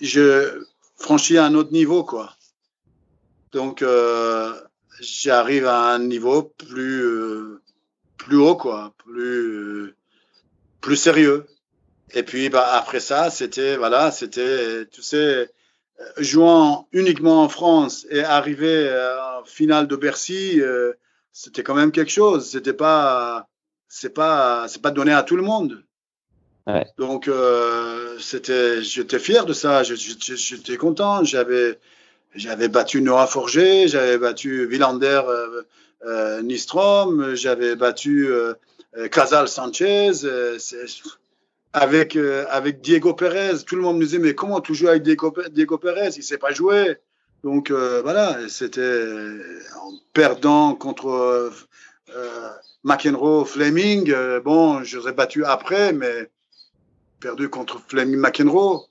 [0.00, 0.64] je
[0.96, 2.34] franchis un autre niveau, quoi.
[3.52, 4.52] Donc, euh,
[5.00, 7.60] j'arrive à un niveau plus, euh,
[8.16, 9.94] plus haut, quoi, plus,
[10.80, 11.46] plus sérieux.
[12.12, 15.50] Et puis, bah, après ça, c'était, voilà, c'était, tu sais,
[16.18, 18.90] jouant uniquement en France et arriver
[19.40, 20.92] en finale de Bercy, euh,
[21.32, 22.50] c'était quand même quelque chose.
[22.50, 23.48] C'était pas,
[23.88, 25.82] c'est pas, c'est pas donné à tout le monde.
[26.98, 29.82] Donc, euh, c'était, j'étais fier de ça.
[29.82, 31.24] J'étais content.
[31.24, 31.78] J'avais,
[32.34, 35.62] j'avais battu Noah Forger, j'avais battu Villander euh,
[36.06, 38.54] euh, Nistrom, j'avais battu euh,
[39.10, 40.12] Casal Sanchez.
[41.72, 45.34] Avec, avec Diego Pérez, tout le monde me disait Mais comment tu joues avec Diego,
[45.50, 46.10] Diego Pérez?
[46.14, 46.96] Il ne sait pas jouer.
[47.44, 49.04] Donc voilà, c'était
[49.80, 51.50] en perdant contre
[52.84, 54.12] McEnroe, Fleming.
[54.44, 56.28] bon, je les ai battu après, mais
[57.20, 58.86] perdu contre Fleming McEnroe.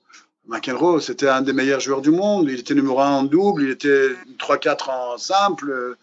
[0.46, 2.48] McEnroe, c'était un des meilleurs joueurs du monde.
[2.48, 4.08] Il était numéro un en double, il était
[4.38, 5.96] 3-4 en simple.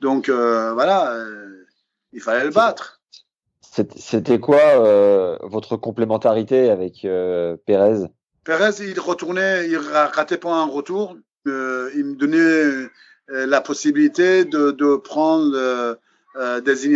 [0.00, 1.66] Donc euh, voilà, euh,
[2.12, 2.99] il fallait le battre.
[3.72, 7.06] C'était quoi euh, votre complémentarité avec
[7.66, 8.06] Pérez?
[8.44, 11.16] Pérez, il retournait, il ratait pas un retour.
[11.46, 12.88] il me donnait
[13.28, 15.96] la possibilité de, prendre
[16.60, 16.86] des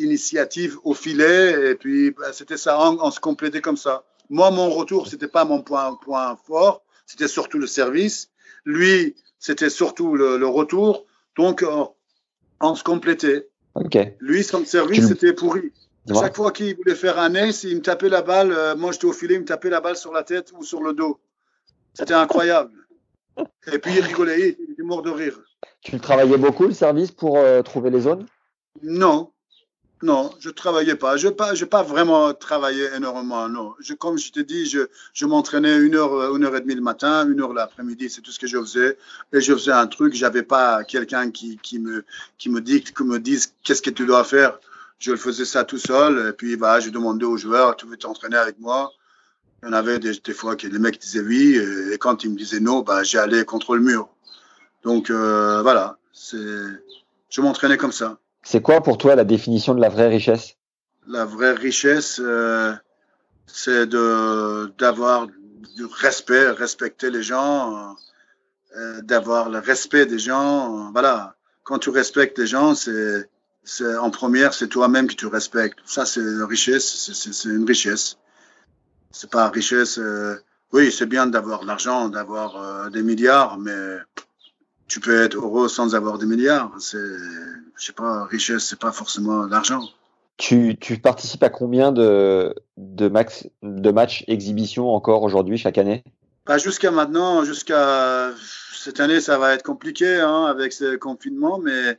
[0.00, 1.72] initiatives au filet.
[1.72, 4.04] Et puis, bah, c'était ça, on se complétait comme ça.
[4.32, 5.98] Moi, mon retour, c'était pas mon point,
[6.46, 8.30] fort, c'était surtout le service.
[8.64, 11.04] Lui, c'était surtout le, retour.
[11.36, 11.84] Donc, euh,
[12.58, 13.50] on se complétait.
[14.20, 15.72] Lui, son service, c'était pourri.
[16.08, 18.52] Chaque fois qu'il voulait faire un ace, il me tapait la balle.
[18.52, 20.82] Euh, moi, j'étais au filet, il me tapait la balle sur la tête ou sur
[20.82, 21.20] le dos.
[21.94, 22.72] C'était incroyable.
[23.72, 25.40] Et puis, il rigolait, il était mort de rire.
[25.80, 28.26] Tu travaillais beaucoup, le service, pour euh, trouver les zones?
[28.82, 29.30] Non.
[30.02, 31.16] Non, je travaillais pas.
[31.16, 33.48] Je n'ai pas, pas vraiment travaillé énormément.
[33.48, 34.80] Non, je, comme je t'ai dit, je,
[35.14, 38.10] je m'entraînais une heure, une heure et demie le matin, une heure l'après-midi.
[38.10, 38.98] C'est tout ce que je faisais.
[39.32, 40.14] Et je faisais un truc.
[40.14, 42.04] J'avais pas quelqu'un qui, qui me,
[42.36, 44.58] qui me qui me dise qu'est-ce que tu dois faire.
[44.98, 46.30] Je le faisais ça tout seul.
[46.30, 48.90] Et puis, bah, je demandais aux joueurs, tu veux t'entraîner avec moi?
[49.62, 51.56] Il y en avait des, des, fois que les mecs disaient oui.
[51.92, 54.08] Et quand ils me disaient non, bah, j'allais contre le mur.
[54.82, 55.96] Donc, euh, voilà.
[56.32, 58.18] Je m'entraînais comme ça.
[58.42, 60.56] C'est quoi pour toi la définition de la vraie richesse?
[61.06, 62.72] La vraie richesse, euh,
[63.46, 65.26] c'est d'avoir
[65.76, 67.96] du respect, respecter les gens,
[68.76, 70.90] euh, d'avoir le respect des gens.
[70.92, 71.36] Voilà.
[71.62, 75.78] Quand tu respectes les gens, c'est en première, c'est toi-même que tu respectes.
[75.84, 77.12] Ça, c'est une richesse.
[77.12, 78.18] C'est une richesse.
[79.12, 79.98] C'est pas richesse.
[79.98, 80.36] Euh,
[80.72, 83.98] oui, c'est bien d'avoir l'argent, d'avoir euh, des milliards, mais
[84.92, 86.70] tu peux être heureux sans avoir des milliards.
[86.78, 89.80] C'est, je sais pas, richesse, c'est pas forcément l'argent.
[90.36, 96.04] Tu, tu, participes à combien de, de, max, de matchs exhibition encore aujourd'hui, chaque année?
[96.44, 98.32] Pas jusqu'à maintenant, jusqu'à
[98.74, 101.96] cette année, ça va être compliqué hein, avec ce confinement, mais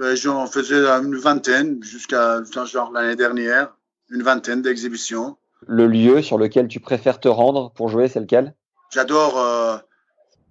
[0.00, 3.72] euh, j'en faisais une vingtaine jusqu'à genre l'année dernière,
[4.10, 5.36] une vingtaine d'exhibitions.
[5.68, 8.52] Le lieu sur lequel tu préfères te rendre pour jouer, c'est lequel?
[8.90, 9.76] J'adore euh,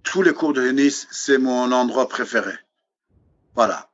[0.02, 2.52] tous les cours de tennis, c'est mon endroit préféré.
[3.54, 3.88] Voilà.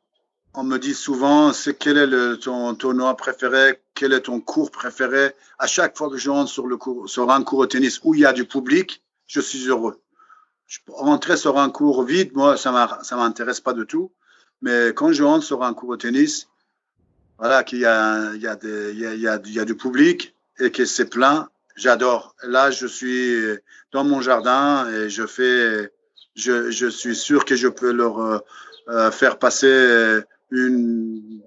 [0.55, 5.33] On me dit souvent, c'est quel est ton tournoi préféré, quel est ton cours préféré?
[5.59, 8.21] À chaque fois que je rentre sur, le sur un cours de tennis où il
[8.21, 10.01] y a du public, je suis heureux.
[10.67, 14.13] Je rentrer sur un cours vide, moi, ça ne m'intéresse pas du tout.
[14.61, 16.49] Mais quand je rentre sur un cours de tennis,
[17.39, 22.35] voilà, qu'il y a, des, il y a du public et que c'est plein, j'adore.
[22.43, 23.37] Là, je suis
[23.93, 25.93] dans mon jardin et je fais
[26.39, 28.39] je, suis sûr que je peux leur euh,
[28.89, 31.43] euh, faire passer une,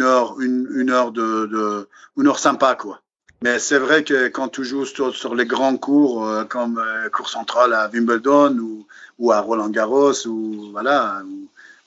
[0.00, 3.00] heure, une, heure sympa quoi.
[3.42, 7.30] Mais c'est vrai que quand tu joues sur, les grands cours, euh, comme euh, cours
[7.30, 8.84] central à Wimbledon
[9.18, 11.22] ou, à Roland Garros ou voilà,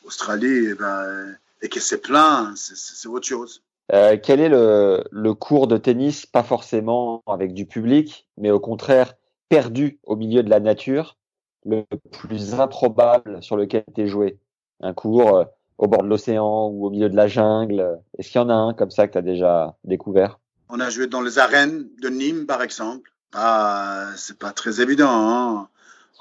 [0.05, 3.61] Australie, et, ben, et que c'est plein, c'est autre chose.
[3.89, 9.13] Quel est le, le, cours de tennis, pas forcément avec du public, mais au contraire
[9.49, 11.17] perdu au milieu de la nature,
[11.65, 14.37] le plus improbable sur lequel tu joué
[14.81, 15.45] Un cours euh,
[15.77, 18.53] au bord de l'océan ou au milieu de la jungle Est-ce qu'il y en a
[18.53, 20.39] un comme ça que tu as déjà découvert?
[20.69, 23.11] On a joué dans les arènes de Nîmes, par exemple.
[23.33, 25.69] Ah, c'est pas très évident.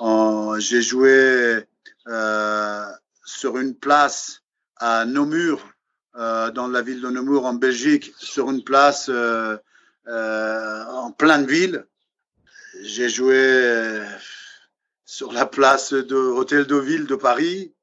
[0.01, 0.56] Hein.
[0.59, 1.64] J'ai joué
[2.09, 2.85] euh,
[3.24, 4.43] sur une place
[4.77, 5.60] à Namur,
[6.16, 9.56] euh, dans la ville de Namur en Belgique, sur une place euh,
[10.09, 11.86] euh, en pleine ville.
[12.82, 14.02] J'ai joué
[15.13, 17.75] sur la place de Hôtel de Ville de Paris.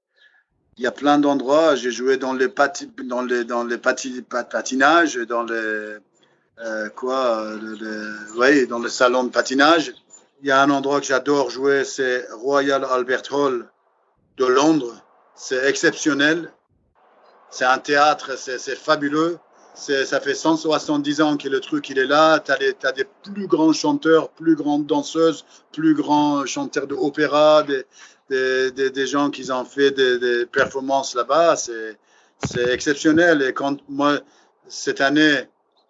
[0.77, 1.75] Il y a plein d'endroits.
[1.75, 5.97] J'ai joué dans les pati dans les dans les pati patinages, dans les
[6.65, 7.45] euh, quoi,
[8.67, 9.93] dans le salon de patinage.
[10.41, 13.69] Il y a un endroit que j'adore jouer, c'est Royal Albert Hall
[14.37, 14.95] de Londres.
[15.35, 16.51] C'est exceptionnel.
[17.51, 19.37] C'est un théâtre, c'est fabuleux.
[19.79, 22.39] Ça fait 170 ans que le truc il est là.
[22.39, 27.85] Tu as, as, des plus grands chanteurs, plus grandes danseuses, plus grands chanteurs d'opéra, des,
[28.29, 31.55] des, des, des, gens qui ont fait des, performances là-bas.
[31.55, 33.41] C'est exceptionnel.
[33.41, 34.19] Et quand moi,
[34.67, 35.43] cette année,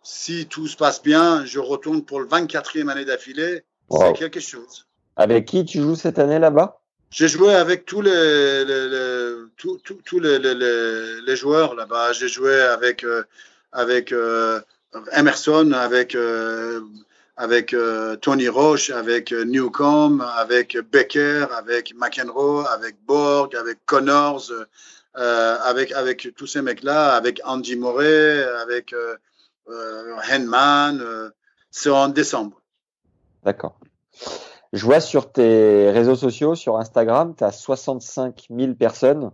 [0.03, 3.63] si tout se passe bien, je retourne pour le 24e année d'affilée.
[3.89, 4.01] Wow.
[4.07, 4.85] C'est quelque chose.
[5.15, 6.79] Avec qui tu joues cette année là-bas?
[7.09, 10.53] J'ai joué avec tous les, les, les tous, tous, tous les, les,
[11.21, 12.13] les, joueurs là-bas.
[12.13, 13.23] J'ai joué avec, euh,
[13.71, 14.59] avec euh,
[15.13, 16.81] Emerson, avec, euh,
[17.37, 24.51] avec euh, Tony Roche, avec Newcomb, avec Becker, avec McEnroe, avec Borg, avec Connors,
[25.13, 28.95] avec, avec tous ces mecs-là, avec Andy Moret, avec
[29.67, 31.31] Henman.
[31.71, 32.61] C'est en décembre.
[33.43, 33.77] D'accord.
[34.71, 39.31] Je vois sur tes réseaux sociaux, sur Instagram, tu as 65 000 personnes.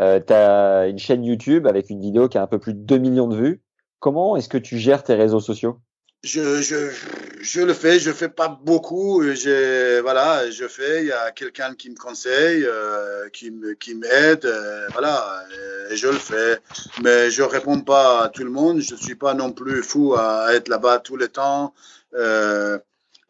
[0.00, 2.98] Euh, tu une chaîne YouTube avec une vidéo qui a un peu plus de 2
[2.98, 3.62] millions de vues.
[4.00, 5.80] Comment est-ce que tu gères tes réseaux sociaux?
[6.24, 6.90] Je, je,
[7.42, 9.22] je le fais, je fais pas beaucoup.
[9.22, 11.02] Je, voilà, je fais.
[11.02, 15.44] Il y a quelqu'un qui me conseille, euh, qui me, qui m'aide, euh, voilà,
[15.90, 16.58] et je le fais.
[17.02, 18.80] Mais je réponds pas à tout le monde.
[18.80, 21.74] Je suis pas non plus fou à, être là-bas tout le temps.
[22.14, 22.78] Euh,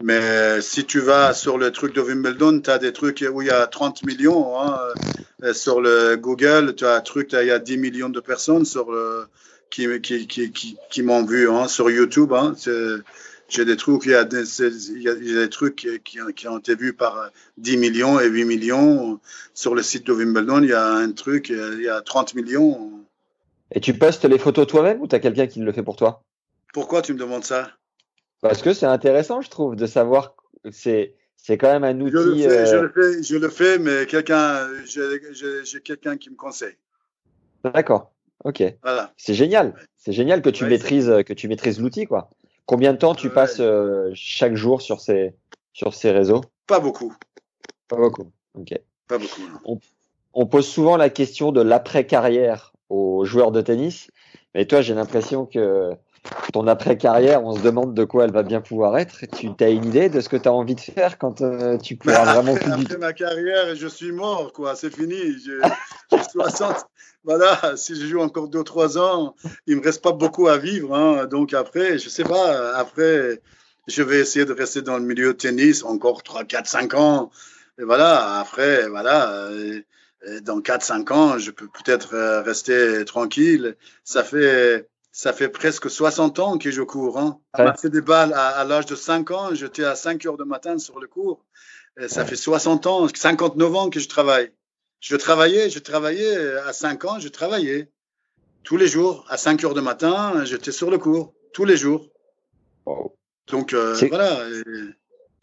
[0.05, 3.49] mais si tu vas sur le truc de Wimbledon, tu as des trucs où il
[3.49, 4.61] y a 30 millions.
[4.61, 4.79] Hein.
[5.55, 8.93] Sur le Google, tu as un truc, il y a 10 millions de personnes sur
[8.93, 9.25] le,
[9.71, 12.35] qui, qui, qui, qui, qui m'ont vu hein, sur YouTube.
[12.35, 12.55] Hein.
[13.49, 15.99] J'ai des trucs, il y a des, il y a des trucs qui,
[16.35, 19.21] qui, ont été vus par 10 millions et 8 millions.
[19.55, 22.91] Sur le site de Wimbledon, il y a un truc, il y a 30 millions.
[23.73, 26.21] Et tu postes les photos toi-même ou tu as quelqu'un qui le fait pour toi?
[26.75, 27.71] Pourquoi tu me demandes ça?
[28.49, 30.35] Parce que c'est intéressant, je trouve, de savoir.
[30.71, 32.13] C'est c'est quand même un outil.
[32.13, 32.67] Je le fais, euh...
[32.67, 36.77] je le fais, je le fais mais quelqu'un, j'ai quelqu'un qui me conseille.
[37.65, 38.13] D'accord.
[38.45, 38.63] Ok.
[38.83, 39.13] Voilà.
[39.17, 39.75] C'est génial.
[39.97, 42.29] C'est génial que tu Ouais, maîtrises que tu maîtrises l'outil quoi.
[42.67, 43.33] Combien de temps tu Ouais.
[43.35, 45.35] passes euh, chaque jour sur ces
[45.73, 46.43] sur ces réseaux?
[46.67, 47.15] Pas beaucoup,
[47.89, 48.31] Pas beaucoup.
[48.55, 48.79] Ok.
[49.09, 49.43] pas beaucoup.
[49.67, 49.79] non.
[50.35, 54.11] On pose souvent la question de l'après carrière aux joueurs de tennis,
[54.55, 55.93] mais toi j'ai l'impression que
[56.53, 59.25] ton après carrière, on se demande de quoi elle va bien pouvoir être.
[59.37, 61.97] Tu as une idée de ce que tu as envie de faire quand euh, tu
[61.97, 64.75] pourras vraiment après, plus du après ma carrière, je suis mort, quoi.
[64.77, 65.17] C'est fini.
[65.45, 65.59] J'ai
[66.13, 66.87] j'ai 60.
[67.25, 69.35] Voilà, si je joue encore 2-3 ans,
[69.67, 70.95] il me reste pas beaucoup à vivre.
[70.95, 71.27] Hein.
[71.27, 72.77] Donc après, je sais pas.
[72.77, 73.41] Après,
[73.89, 77.31] je vais essayer de rester dans le milieu de tennis encore 3, 4, 5 ans.
[77.81, 79.33] Et voilà, après, voilà.
[79.33, 79.81] euh,
[80.29, 83.77] euh, Dans 4-5 ans, je peux peut-être rester tranquille.
[84.05, 87.19] Ça fait, ça fait presque 60 ans que je cours.
[87.19, 87.39] Hein.
[87.57, 87.67] Ouais.
[87.67, 90.77] À des balles à, à l'âge de 5 ans, j'étais à 5 heures du matin
[90.77, 91.45] sur le cours.
[92.01, 94.51] Et ça fait 60 ans, 59 ans que je travaille.
[94.99, 97.93] Je travaillais, je travaillais à 5 ans, je travaillais.
[98.65, 101.33] Tous les jours, à 5 heures du matin, j'étais sur le cours.
[101.53, 102.09] Tous les jours.
[102.85, 103.17] Wow.
[103.47, 104.49] Donc euh, voilà.
[104.49, 104.65] Et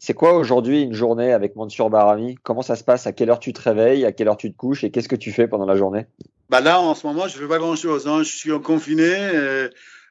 [0.04, 3.06] C'est quoi aujourd'hui une journée avec Mansour Barami Comment ça se passe?
[3.06, 4.04] À quelle heure tu te réveilles?
[4.04, 4.82] À quelle heure tu te couches?
[4.82, 6.06] Et qu'est-ce que tu fais pendant la journée?
[6.50, 8.08] Bah là, en ce moment, je fais pas grand-chose.
[8.08, 8.24] Hein.
[8.24, 9.04] Je suis confiné.
[9.08, 9.68] euh,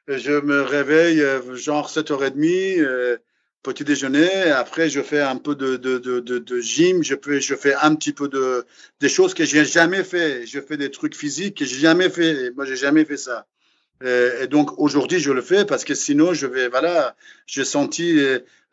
[0.08, 3.18] je me réveille euh, genre 7h30, euh,
[3.62, 4.30] petit déjeuner.
[4.50, 7.04] Après, je fais un peu de, de, de, de, gym.
[7.04, 8.64] Je, peux, je fais un petit peu de
[9.00, 10.46] des choses que j'ai jamais fait.
[10.46, 12.50] Je fais des trucs physiques que j'ai jamais fait.
[12.56, 13.46] Moi, j'ai jamais fait ça.
[14.02, 17.14] Euh, Et donc aujourd'hui, je le fais parce que sinon, je vais, voilà,
[17.46, 18.18] j'ai senti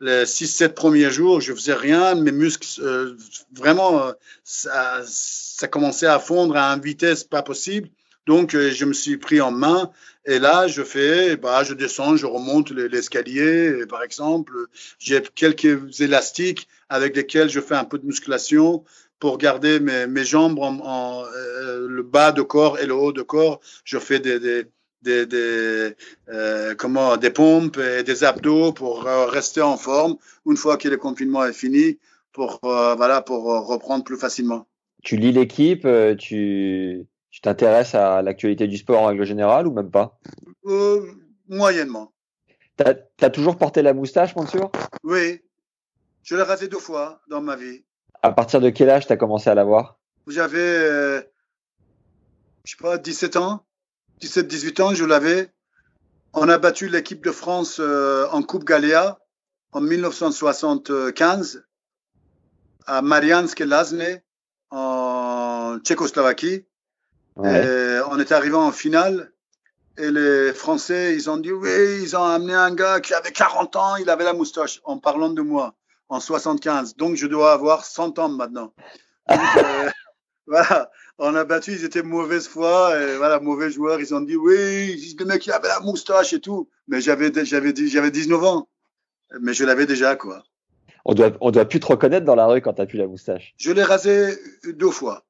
[0.00, 3.16] les 6-7 premiers jours, je faisais rien, mes muscles, euh,
[3.52, 4.12] vraiment, euh,
[4.44, 7.88] ça, ça commençait à fondre à une vitesse pas possible.
[8.26, 9.90] Donc, euh, je me suis pris en main.
[10.26, 14.52] Et là, je fais, bah, je descends, je remonte l'escalier, par exemple.
[14.98, 18.84] J'ai quelques élastiques avec lesquels je fais un peu de musculation
[19.18, 23.60] pour garder mes, jambes en, le bas de corps et le haut de corps.
[23.84, 24.66] Je fais des,
[25.02, 25.94] des, des
[26.28, 30.16] euh, comment, des pompes et des abdos pour rester en forme
[30.46, 31.98] une fois que le confinement est fini,
[32.32, 34.66] pour, voilà, pour reprendre plus facilement.
[35.02, 35.86] Tu lis l'équipe,
[36.18, 40.18] tu tu t'intéresses à l'actualité du sport en règle générale ou même pas?
[40.66, 41.06] Euh,
[41.48, 42.12] Moyennement.
[42.76, 44.72] T'as as toujours porté la moustache, Mansour?
[45.04, 45.40] Oui.
[46.22, 47.84] Je l'ai rasé deux fois dans ma vie.
[48.22, 51.22] À partir de quel âge t'as commencé à l'avoir J'avais, euh,
[52.64, 53.64] je sais pas, 17 ans.
[54.20, 55.50] 17-18 ans, je l'avais.
[56.32, 59.18] On a battu l'équipe de France euh, en Coupe Galéa
[59.72, 61.64] en 1975
[62.86, 64.20] à Mariansk Lazne
[64.70, 66.66] en Tchécoslovaquie.
[67.38, 69.32] Euh, on est arrivé en finale
[69.96, 73.76] et les Français, ils ont dit oui, ils ont amené un gars qui avait 40
[73.76, 75.74] ans, il avait la moustache, en parlant de moi,
[76.08, 76.96] en 75.
[76.96, 78.72] Donc je dois avoir 100 ans maintenant.
[79.30, 79.90] Euh,
[80.46, 80.90] voilà,
[81.20, 85.14] on a battu, ils étaient mauvaise foi, et voilà, mauvais joueurs, ils ont dit oui,
[85.18, 86.68] le mec il avait la moustache et tout.
[86.88, 88.68] Mais j'avais, j'avais, j'avais 19 ans,
[89.40, 90.42] mais je l'avais déjà quoi.
[91.04, 93.06] On doit, on doit plus te reconnaître dans la rue quand tu as plus la
[93.06, 93.54] moustache.
[93.58, 95.24] Je l'ai rasé deux fois.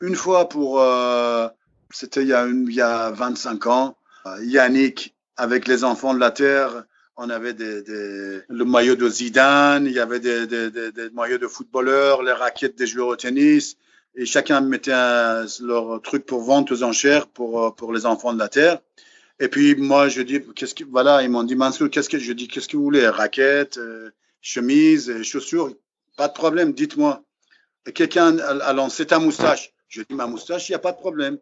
[0.00, 1.46] Une fois pour, euh,
[1.90, 3.96] c'était il, y a il y a 25 ans,
[4.26, 6.84] euh, Yannick avec les enfants de la terre.
[7.16, 11.38] On avait des, des, le maillot de Zidane, il y avait des, des, des, maillots
[11.38, 13.76] de footballeurs, les raquettes des joueurs au tennis,
[14.16, 18.32] et chacun mettait un, leur truc pour vente aux enchères pour, euh, pour les enfants
[18.32, 18.78] de la terre.
[19.40, 22.32] Et puis moi, je dis, qu'est-ce que voilà, ils m'ont dit Mansour, qu'est-ce que je
[22.32, 24.10] dis, qu'est-ce que vous voulez, raquettes, euh,
[24.40, 25.72] chemises, chaussures,
[26.16, 27.22] pas de problème, dites-moi.
[27.94, 29.72] Quelqu'un a lancé ta moustache.
[29.88, 31.38] Je dis, ma moustache, il n'y a pas de problème.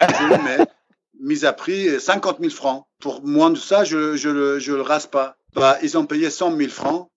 [0.00, 0.66] Je le mets,
[1.20, 2.86] mise à prix 50 000 francs.
[2.98, 5.36] Pour moins de ça, je je le, je le rase pas.
[5.54, 7.10] Bah, ils ont payé 100 000 francs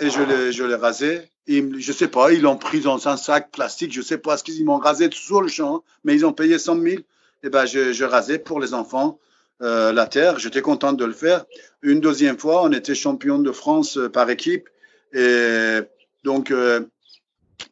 [0.00, 1.30] et je l'ai, je l'ai rasé.
[1.48, 4.64] Je sais pas, ils l'ont pris dans un sac plastique, je sais pas ce qu'ils
[4.64, 6.94] m'ont rasé sur le champ, mais ils ont payé 100 000.
[7.42, 9.18] Et ben, je, je rasais pour les enfants
[9.62, 10.38] euh, la terre.
[10.38, 11.44] J'étais content de le faire.
[11.82, 14.68] Une deuxième fois, on était champion de France euh, par équipe.
[15.12, 15.78] Et
[16.24, 16.80] donc, euh,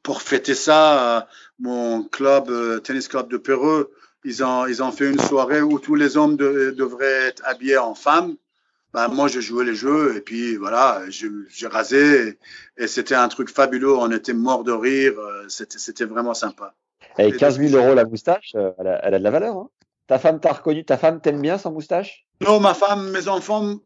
[0.02, 1.26] pour fêter ça,
[1.58, 3.90] mon club, euh, tennis club de Perreux,
[4.24, 7.94] ils ont, ils ont fait une soirée où tous les hommes devraient être habillés en
[7.94, 8.36] femmes.
[8.94, 12.38] Ben, moi, je jouais les jeux et puis voilà, j'ai rasé
[12.78, 13.94] et, c'était un truc fabuleux.
[13.94, 15.14] On était mort de rire.
[15.18, 16.74] Euh, c'était vraiment sympa.
[17.18, 19.56] Et 15 000 euros la moustache, euh, elle a, elle a de la valeur.
[19.56, 19.68] Hein
[20.06, 22.26] ta femme t'a reconnu, ta femme t'aime bien sans moustache?
[22.40, 23.76] Non, ma femme, mes enfants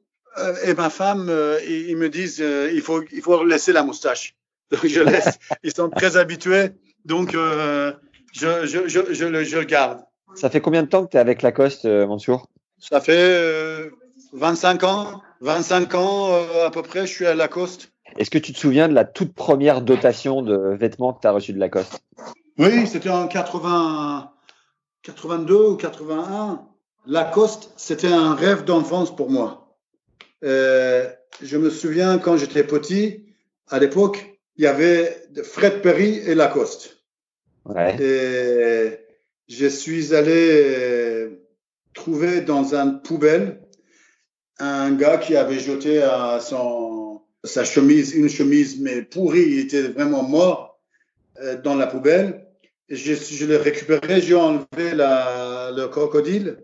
[0.64, 1.32] et ma femme,
[1.66, 4.36] ils, me disent il faut, il faut laisser la moustache.
[4.70, 5.39] Donc je laisse.
[5.62, 6.72] ils sont très habitués.
[7.05, 7.93] Donc, euh,
[8.35, 10.01] je, je, je, je, le, je garde.
[10.35, 12.48] Ça fait combien de temps que tu es avec Lacoste, euh, Mansour?
[12.78, 13.90] Ça fait euh,
[14.32, 15.22] 25 ans.
[15.40, 17.92] 25 ans euh, à peu près, je suis à Lacoste.
[18.16, 21.32] Est-ce que tu te souviens de la toute première dotation de vêtements que tu as
[21.32, 22.00] reçue de Lacoste?
[22.59, 24.32] Oui, c'était en 80,
[25.02, 26.62] 82 ou 81.
[27.06, 29.76] Lacoste, c'était un rêve d'enfance pour moi.
[30.44, 31.09] Euh,
[31.42, 33.26] je me souviens quand j'étais petit,
[33.68, 37.02] à l'époque, il y avait Fred Perry et Lacoste.
[38.00, 38.98] Et
[39.48, 41.38] je suis allé
[41.94, 43.60] trouver dans une poubelle
[44.59, 49.82] un gars qui avait jeté à son, sa chemise, une chemise mais pourrie, il était
[49.82, 50.78] vraiment mort
[51.40, 52.47] euh, dans la poubelle.
[52.89, 56.59] Et je, je l'ai récupéré, j'ai enlevé la, le crocodile,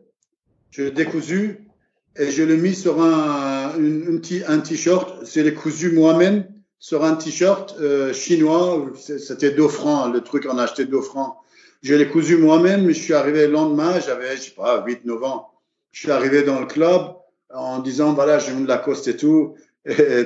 [0.71, 1.69] je l'ai décousu
[2.17, 5.25] et je l'ai mis sur un, une, un t-shirt.
[5.25, 6.47] C'est les cousu moi-même
[6.79, 8.91] sur un t-shirt euh, chinois.
[8.97, 11.37] C'était 2 francs, le truc on a acheté 2 francs.
[11.83, 15.23] Je l'ai cousu moi-même, je suis arrivé le lendemain, j'avais, je sais pas, 8, 9
[15.25, 15.51] ans.
[15.93, 17.15] Je suis arrivé dans le club
[17.55, 19.55] en disant, voilà, j'ai une Lacoste et tout.
[19.87, 20.25] Et,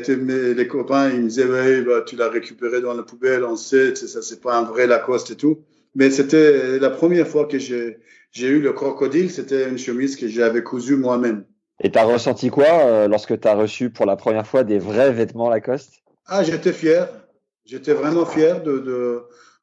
[0.54, 3.94] les copains, ils me disaient, oui, bah, tu l'as récupéré dans la poubelle, on sait,
[3.96, 5.64] ça, c'est pas un vrai Lacoste et tout.
[5.96, 7.98] Mais c'était la première fois que j'ai,
[8.36, 11.44] eu le crocodile, c'était une chemise que j'avais cousue moi-même.
[11.80, 15.48] Et t'as ressenti quoi euh, lorsque t'as reçu pour la première fois des vrais vêtements
[15.48, 16.02] Lacoste?
[16.26, 17.08] Ah, j'étais fier.
[17.64, 19.22] J'étais vraiment fier de, de,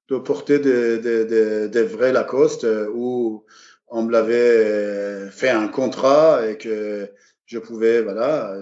[0.09, 3.45] de porter des, des, des, vrais Lacoste euh, où
[3.87, 7.09] on me l'avait fait un contrat et que
[7.45, 8.57] je pouvais, voilà,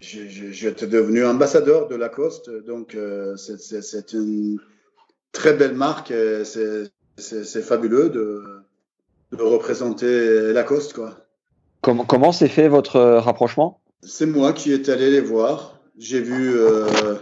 [0.00, 2.50] j'étais devenu ambassadeur de Lacoste.
[2.66, 4.58] Donc, euh, c'est une
[5.32, 6.12] très belle marque.
[6.44, 8.42] C'est fabuleux de,
[9.32, 11.16] de représenter Lacoste, quoi.
[11.82, 13.80] Comment, comment s'est fait votre rapprochement?
[14.02, 17.16] C'est moi qui est allé les voir j'ai vu euh,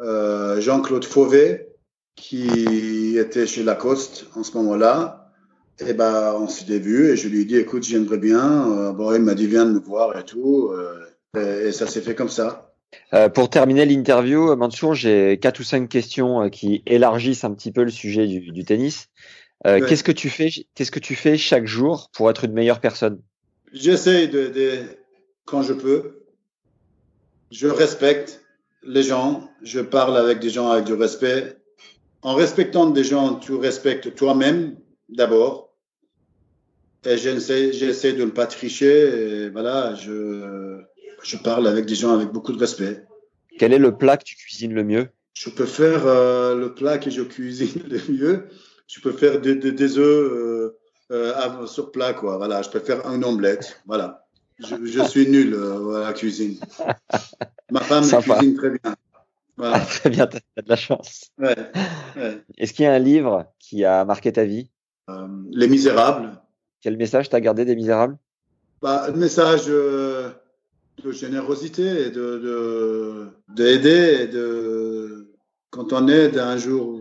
[0.00, 1.68] euh, Jean-Claude Fauvet
[2.16, 5.21] qui était chez Lacoste en ce moment-là.
[5.80, 8.70] Et ben, on s'était vu et je lui ai dit, écoute, j'aimerais bien.
[8.70, 10.70] Euh, bon, il m'a dit, viens de me voir et tout.
[10.70, 12.74] Euh, et, ça s'est fait comme ça.
[13.14, 17.84] Euh, pour terminer l'interview, Mansour, j'ai quatre ou cinq questions qui élargissent un petit peu
[17.84, 19.08] le sujet du, du tennis.
[19.64, 23.20] Qu'est-ce que tu fais Qu'est-ce que tu fais chaque jour pour être une meilleure personne?
[23.72, 24.78] J'essaie de, de,
[25.44, 26.24] quand je peux.
[27.52, 28.42] Je respecte
[28.82, 29.48] les gens.
[29.62, 31.56] Je parle avec des gens avec du respect.
[32.22, 34.76] En respectant des gens, tu respectes toi-même
[35.16, 35.76] d'abord.
[37.04, 39.46] Et j'essaie, de ne pas tricher.
[39.46, 40.80] Et voilà, je,
[41.22, 43.04] je parle avec des gens avec beaucoup de respect.
[43.58, 45.08] Quel est le plat que tu cuisines le mieux?
[45.34, 48.48] Je peux faire euh, le plat que je cuisine le mieux.
[48.86, 50.78] Je peux faire des, des, œufs euh,
[51.10, 52.36] euh, sur plat, quoi.
[52.36, 53.80] Voilà, je peux faire une omelette.
[53.86, 54.26] Voilà.
[54.58, 55.56] Je, je suis nul
[55.96, 56.58] à la cuisine.
[57.70, 58.94] Ma femme cuisine très bien.
[59.56, 59.80] Voilà.
[59.86, 61.30] très bien, tu as de la chance.
[61.38, 61.56] Ouais,
[62.16, 62.42] ouais.
[62.58, 64.70] Est-ce qu'il y a un livre qui a marqué ta vie?
[65.08, 66.42] Les Misérables
[66.82, 68.18] quel message t'as gardé des Misérables?
[68.82, 70.30] Bah, Un message euh,
[71.02, 74.26] de générosité et de d'aider.
[74.26, 75.32] De,
[75.70, 77.00] quand on aide un jour,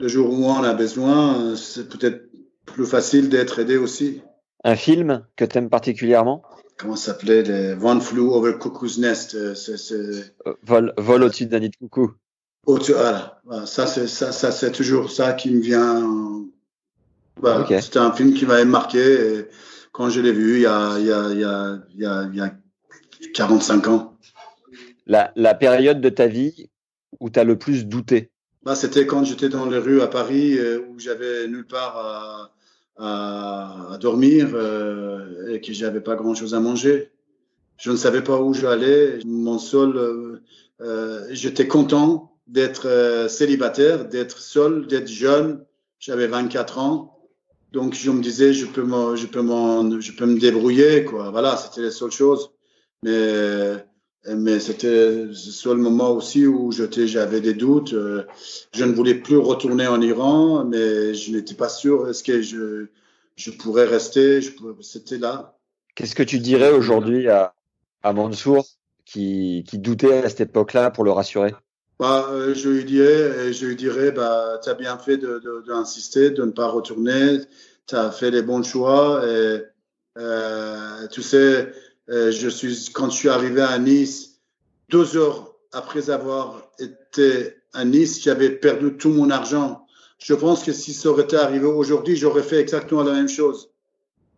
[0.00, 2.22] le jour où on a besoin, c'est peut-être
[2.64, 4.22] plus facile d'être aidé aussi.
[4.64, 6.42] Un film que tu aimes particulièrement?
[6.78, 9.34] Comment ça s'appelait les One Flew Over Cuckoo's Nest.
[9.34, 9.54] Euh,
[9.92, 12.14] euh, vol, vol au-dessus d'un nid de coucou.
[12.66, 13.42] Voilà.
[13.66, 16.46] Ça, c'est ça, ça c'est toujours ça qui me vient
[17.40, 19.46] bah, C'était un film qui m'avait marqué
[19.94, 21.44] quand je l'ai vu il y a, il y a, il y
[22.04, 22.54] a, il y a,
[23.32, 24.18] 45 ans.
[25.06, 26.68] La, la, période de ta vie
[27.20, 28.30] où tu as le plus douté
[28.64, 32.52] bah, C'était quand j'étais dans les rues à Paris euh, où j'avais nulle part à,
[32.96, 37.12] à, à dormir euh, et que j'avais pas grand-chose à manger.
[37.76, 39.18] Je ne savais pas où j'allais.
[39.24, 40.42] Mon seul, euh,
[40.80, 45.64] euh j'étais content d'être célibataire, d'être seul, d'être jeune.
[45.98, 47.13] J'avais 24 ans
[47.74, 49.42] donc je me disais, je peux me, je peux
[50.00, 51.30] je peux me débrouiller, quoi.
[51.30, 52.52] Voilà, c'était la seule chose.
[53.02, 53.84] Mais,
[54.32, 57.94] mais c'était le seul moment aussi où j'avais des doutes.
[58.72, 62.86] Je ne voulais plus retourner en Iran, mais je n'étais pas sûr est-ce que je,
[63.34, 64.40] je pourrais rester.
[64.80, 65.58] C'était là.
[65.96, 67.54] Qu'est-ce que tu dirais aujourd'hui à,
[68.04, 68.64] à Mansour
[69.04, 71.52] qui, qui doutait à cette époque-là pour le rassurer?
[71.98, 75.16] Bah, euh, je lui dirais, je lui dirais, bah, tu as bien fait
[75.66, 77.40] d'insister, de, de, de, ne pas retourner.
[77.86, 79.22] Tu as fait les bons choix.
[79.26, 79.62] Et,
[80.18, 81.72] euh, tu sais,
[82.10, 84.40] euh, je suis, quand je suis arrivé à Nice,
[84.88, 89.86] deux heures après avoir été à Nice, j'avais perdu tout mon argent.
[90.18, 93.70] Je pense que si ça aurait été arrivé aujourd'hui, j'aurais fait exactement la même chose.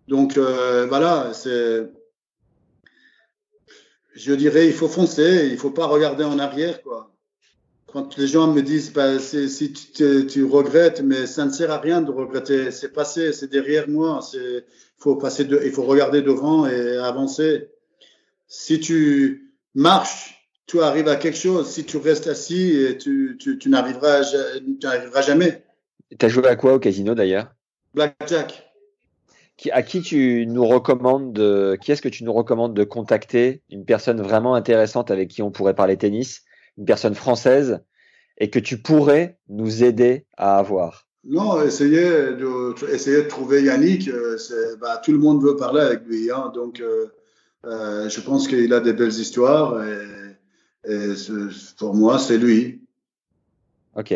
[0.08, 1.90] Donc euh, voilà, c'est.
[4.14, 7.15] Je dirais, il faut foncer, il faut pas regarder en arrière, quoi
[7.96, 11.78] quand les gens me disent bah, si tu, tu, regrettes, mais ça ne sert à
[11.78, 12.70] rien de regretter.
[12.70, 14.20] C'est passé, c'est derrière moi.
[14.34, 14.64] Il
[14.98, 17.70] faut passer, de, il faut regarder devant et avancer.
[18.48, 21.70] Si tu marches, tu arrives à quelque chose.
[21.70, 24.20] Si tu restes assis, et tu, tu, tu n'arriveras
[25.22, 25.64] jamais.
[26.18, 27.54] Tu as joué à quoi au casino d'ailleurs?
[27.94, 28.70] Blackjack.
[29.56, 33.62] Qui, à qui tu nous recommandes de, qui est-ce que tu nous recommandes de contacter?
[33.70, 36.42] Une personne vraiment intéressante avec qui on pourrait parler tennis?
[36.78, 37.80] Une personne française
[38.38, 44.08] et que tu pourrais nous aider à avoir Non, essayer de, essayer de trouver Yannick.
[44.08, 44.36] Euh,
[44.80, 46.30] bah, tout le monde veut parler avec lui.
[46.30, 47.06] Hein, donc, euh,
[47.64, 50.36] euh, je pense qu'il a des belles histoires et,
[50.88, 51.14] et
[51.78, 52.82] pour moi, c'est lui.
[53.94, 54.14] Ok.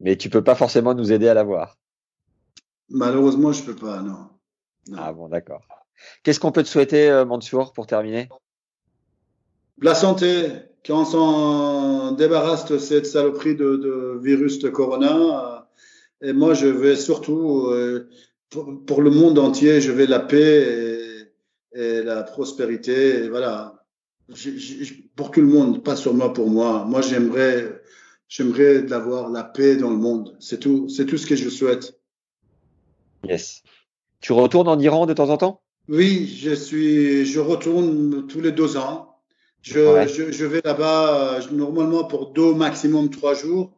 [0.00, 1.78] Mais tu peux pas forcément nous aider à l'avoir.
[2.88, 4.28] Malheureusement, je peux pas, non.
[4.96, 5.66] Ah bon, d'accord.
[6.22, 8.28] Qu'est-ce qu'on peut te souhaiter, Mansour, pour terminer?
[9.80, 10.48] La santé,
[10.86, 15.68] qu'on s'en débarrasse de cette saloperie de, de, virus de corona.
[16.22, 18.08] Et moi, je vais surtout, euh,
[18.50, 21.26] pour, le monde entier, je vais la paix
[21.74, 23.24] et, et la prospérité.
[23.24, 23.84] Et voilà.
[25.16, 26.84] pour tout le monde, pas seulement pour moi.
[26.86, 27.80] Moi, j'aimerais,
[28.28, 30.36] j'aimerais d'avoir la paix dans le monde.
[30.38, 31.98] C'est tout, c'est tout ce que je souhaite.
[33.26, 33.62] Yes.
[34.20, 35.62] Tu retournes en Iran de temps en temps?
[35.88, 39.13] Oui, je suis, je retourne tous les deux ans.
[39.64, 43.72] Je, je, je vais là-bas euh, normalement pour deux, maximum trois jours.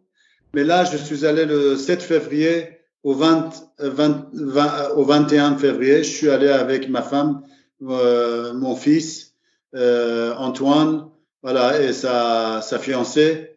[0.52, 2.70] Mais là, je suis allé le 7 février
[3.04, 6.02] au, 20, 20, 20, au 21 février.
[6.02, 7.42] Je suis allé avec ma femme,
[7.82, 9.34] euh, mon fils,
[9.76, 11.06] euh, Antoine,
[11.42, 13.50] voilà, et sa, sa fiancée.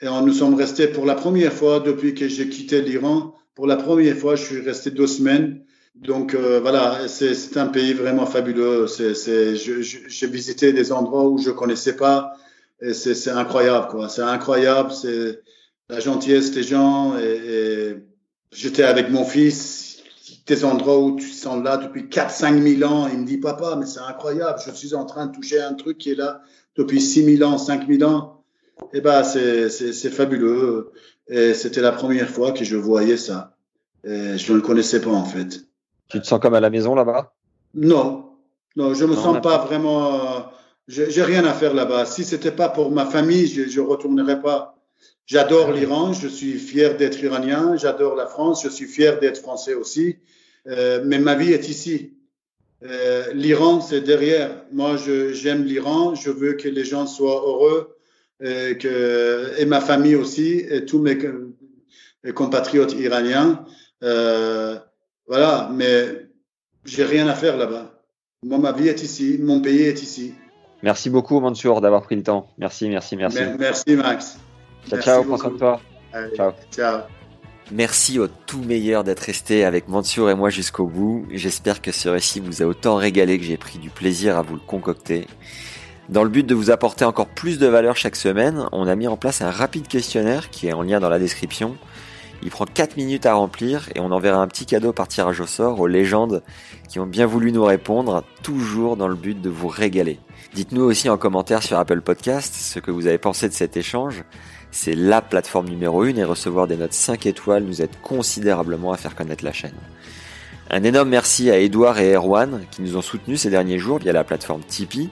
[0.00, 3.34] Et on, nous sommes restés pour la première fois depuis que j'ai quitté l'Iran.
[3.54, 5.64] Pour la première fois, je suis resté deux semaines
[5.96, 8.86] donc euh, voilà, c'est un pays vraiment fabuleux.
[8.86, 12.36] J'ai visité des endroits où je connaissais pas
[12.80, 14.08] et c'est incroyable quoi.
[14.08, 15.40] C'est incroyable, c'est
[15.88, 17.96] la gentillesse des gens et, et
[18.52, 19.86] j'étais avec mon fils
[20.46, 23.08] des endroits où tu sens là depuis 4 5 000 ans.
[23.12, 25.98] Il me dit, papa, mais c'est incroyable, je suis en train de toucher un truc
[25.98, 26.42] qui est là
[26.76, 28.44] depuis 6 000 ans, 5 000 ans.
[28.92, 30.92] Eh ben, c'est fabuleux.
[31.28, 33.56] Et c'était la première fois que je voyais ça.
[34.04, 35.66] Et je ne le connaissais pas, en fait.
[36.08, 37.32] Tu te sens comme à la maison là-bas?
[37.74, 38.30] Non.
[38.76, 40.14] Non, je me sens pas vraiment.
[40.14, 40.40] Euh,
[40.88, 42.06] j'ai rien à faire là-bas.
[42.06, 44.76] Si c'était pas pour ma famille, je, je retournerais pas.
[45.26, 49.74] J'adore l'Iran, je suis fier d'être iranien, j'adore la France, je suis fier d'être français
[49.74, 50.18] aussi,
[50.68, 52.12] euh, mais ma vie est ici.
[52.84, 54.50] Euh, L'Iran, c'est derrière.
[54.70, 54.96] Moi,
[55.32, 57.96] j'aime l'Iran, je veux que les gens soient heureux,
[58.40, 61.18] et, euh, que, et ma famille aussi, et tous mes,
[62.22, 63.64] mes compatriotes iraniens.
[65.26, 66.28] Voilà, mais
[66.84, 67.92] j'ai rien à faire là-bas.
[68.44, 70.34] Moi, ma vie est ici, mon pays est ici.
[70.82, 72.48] Merci beaucoup, Mansour, d'avoir pris le temps.
[72.58, 73.38] Merci, merci, merci.
[73.58, 74.38] Merci, Max.
[74.88, 75.80] Ciao, ciao, prends soin de toi.
[76.36, 76.52] ciao.
[76.70, 77.00] Ciao.
[77.72, 81.26] Merci au tout meilleur d'être resté avec Mansour et moi jusqu'au bout.
[81.32, 84.54] J'espère que ce récit vous a autant régalé que j'ai pris du plaisir à vous
[84.54, 85.26] le concocter.
[86.08, 89.08] Dans le but de vous apporter encore plus de valeur chaque semaine, on a mis
[89.08, 91.76] en place un rapide questionnaire qui est en lien dans la description.
[92.42, 95.46] Il prend 4 minutes à remplir et on enverra un petit cadeau par tirage au
[95.46, 96.42] sort aux légendes
[96.88, 100.18] qui ont bien voulu nous répondre, toujours dans le but de vous régaler.
[100.54, 104.24] Dites-nous aussi en commentaire sur Apple Podcast ce que vous avez pensé de cet échange.
[104.70, 108.96] C'est la plateforme numéro 1 et recevoir des notes 5 étoiles nous aide considérablement à
[108.96, 109.74] faire connaître la chaîne.
[110.70, 114.12] Un énorme merci à Edouard et Erwan qui nous ont soutenus ces derniers jours via
[114.12, 115.10] la plateforme Tipeee.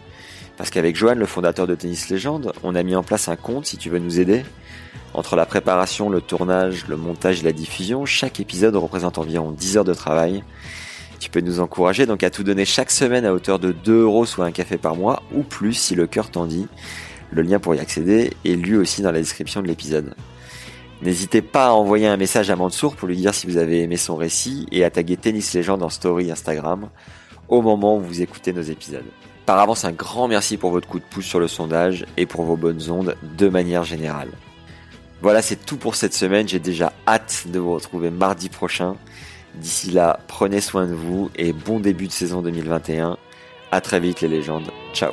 [0.56, 3.66] Parce qu'avec Johan, le fondateur de Tennis Légende, on a mis en place un compte
[3.66, 4.44] si tu veux nous aider.
[5.14, 9.78] Entre la préparation, le tournage, le montage et la diffusion, chaque épisode représente environ 10
[9.78, 10.42] heures de travail.
[11.20, 14.26] Tu peux nous encourager donc à tout donner chaque semaine à hauteur de 2 euros
[14.26, 16.66] soit un café par mois ou plus si le cœur t'en dit.
[17.30, 20.14] Le lien pour y accéder est lu aussi dans la description de l'épisode.
[21.00, 23.96] N'hésitez pas à envoyer un message à Mansour pour lui dire si vous avez aimé
[23.96, 26.88] son récit et à taguer Tennis Légende en story Instagram
[27.48, 29.04] au moment où vous écoutez nos épisodes.
[29.46, 32.42] Par avance, un grand merci pour votre coup de pouce sur le sondage et pour
[32.42, 34.30] vos bonnes ondes de manière générale.
[35.24, 36.46] Voilà, c'est tout pour cette semaine.
[36.46, 38.96] J'ai déjà hâte de vous retrouver mardi prochain.
[39.54, 43.16] D'ici là, prenez soin de vous et bon début de saison 2021.
[43.72, 44.70] À très vite les légendes.
[44.92, 45.12] Ciao.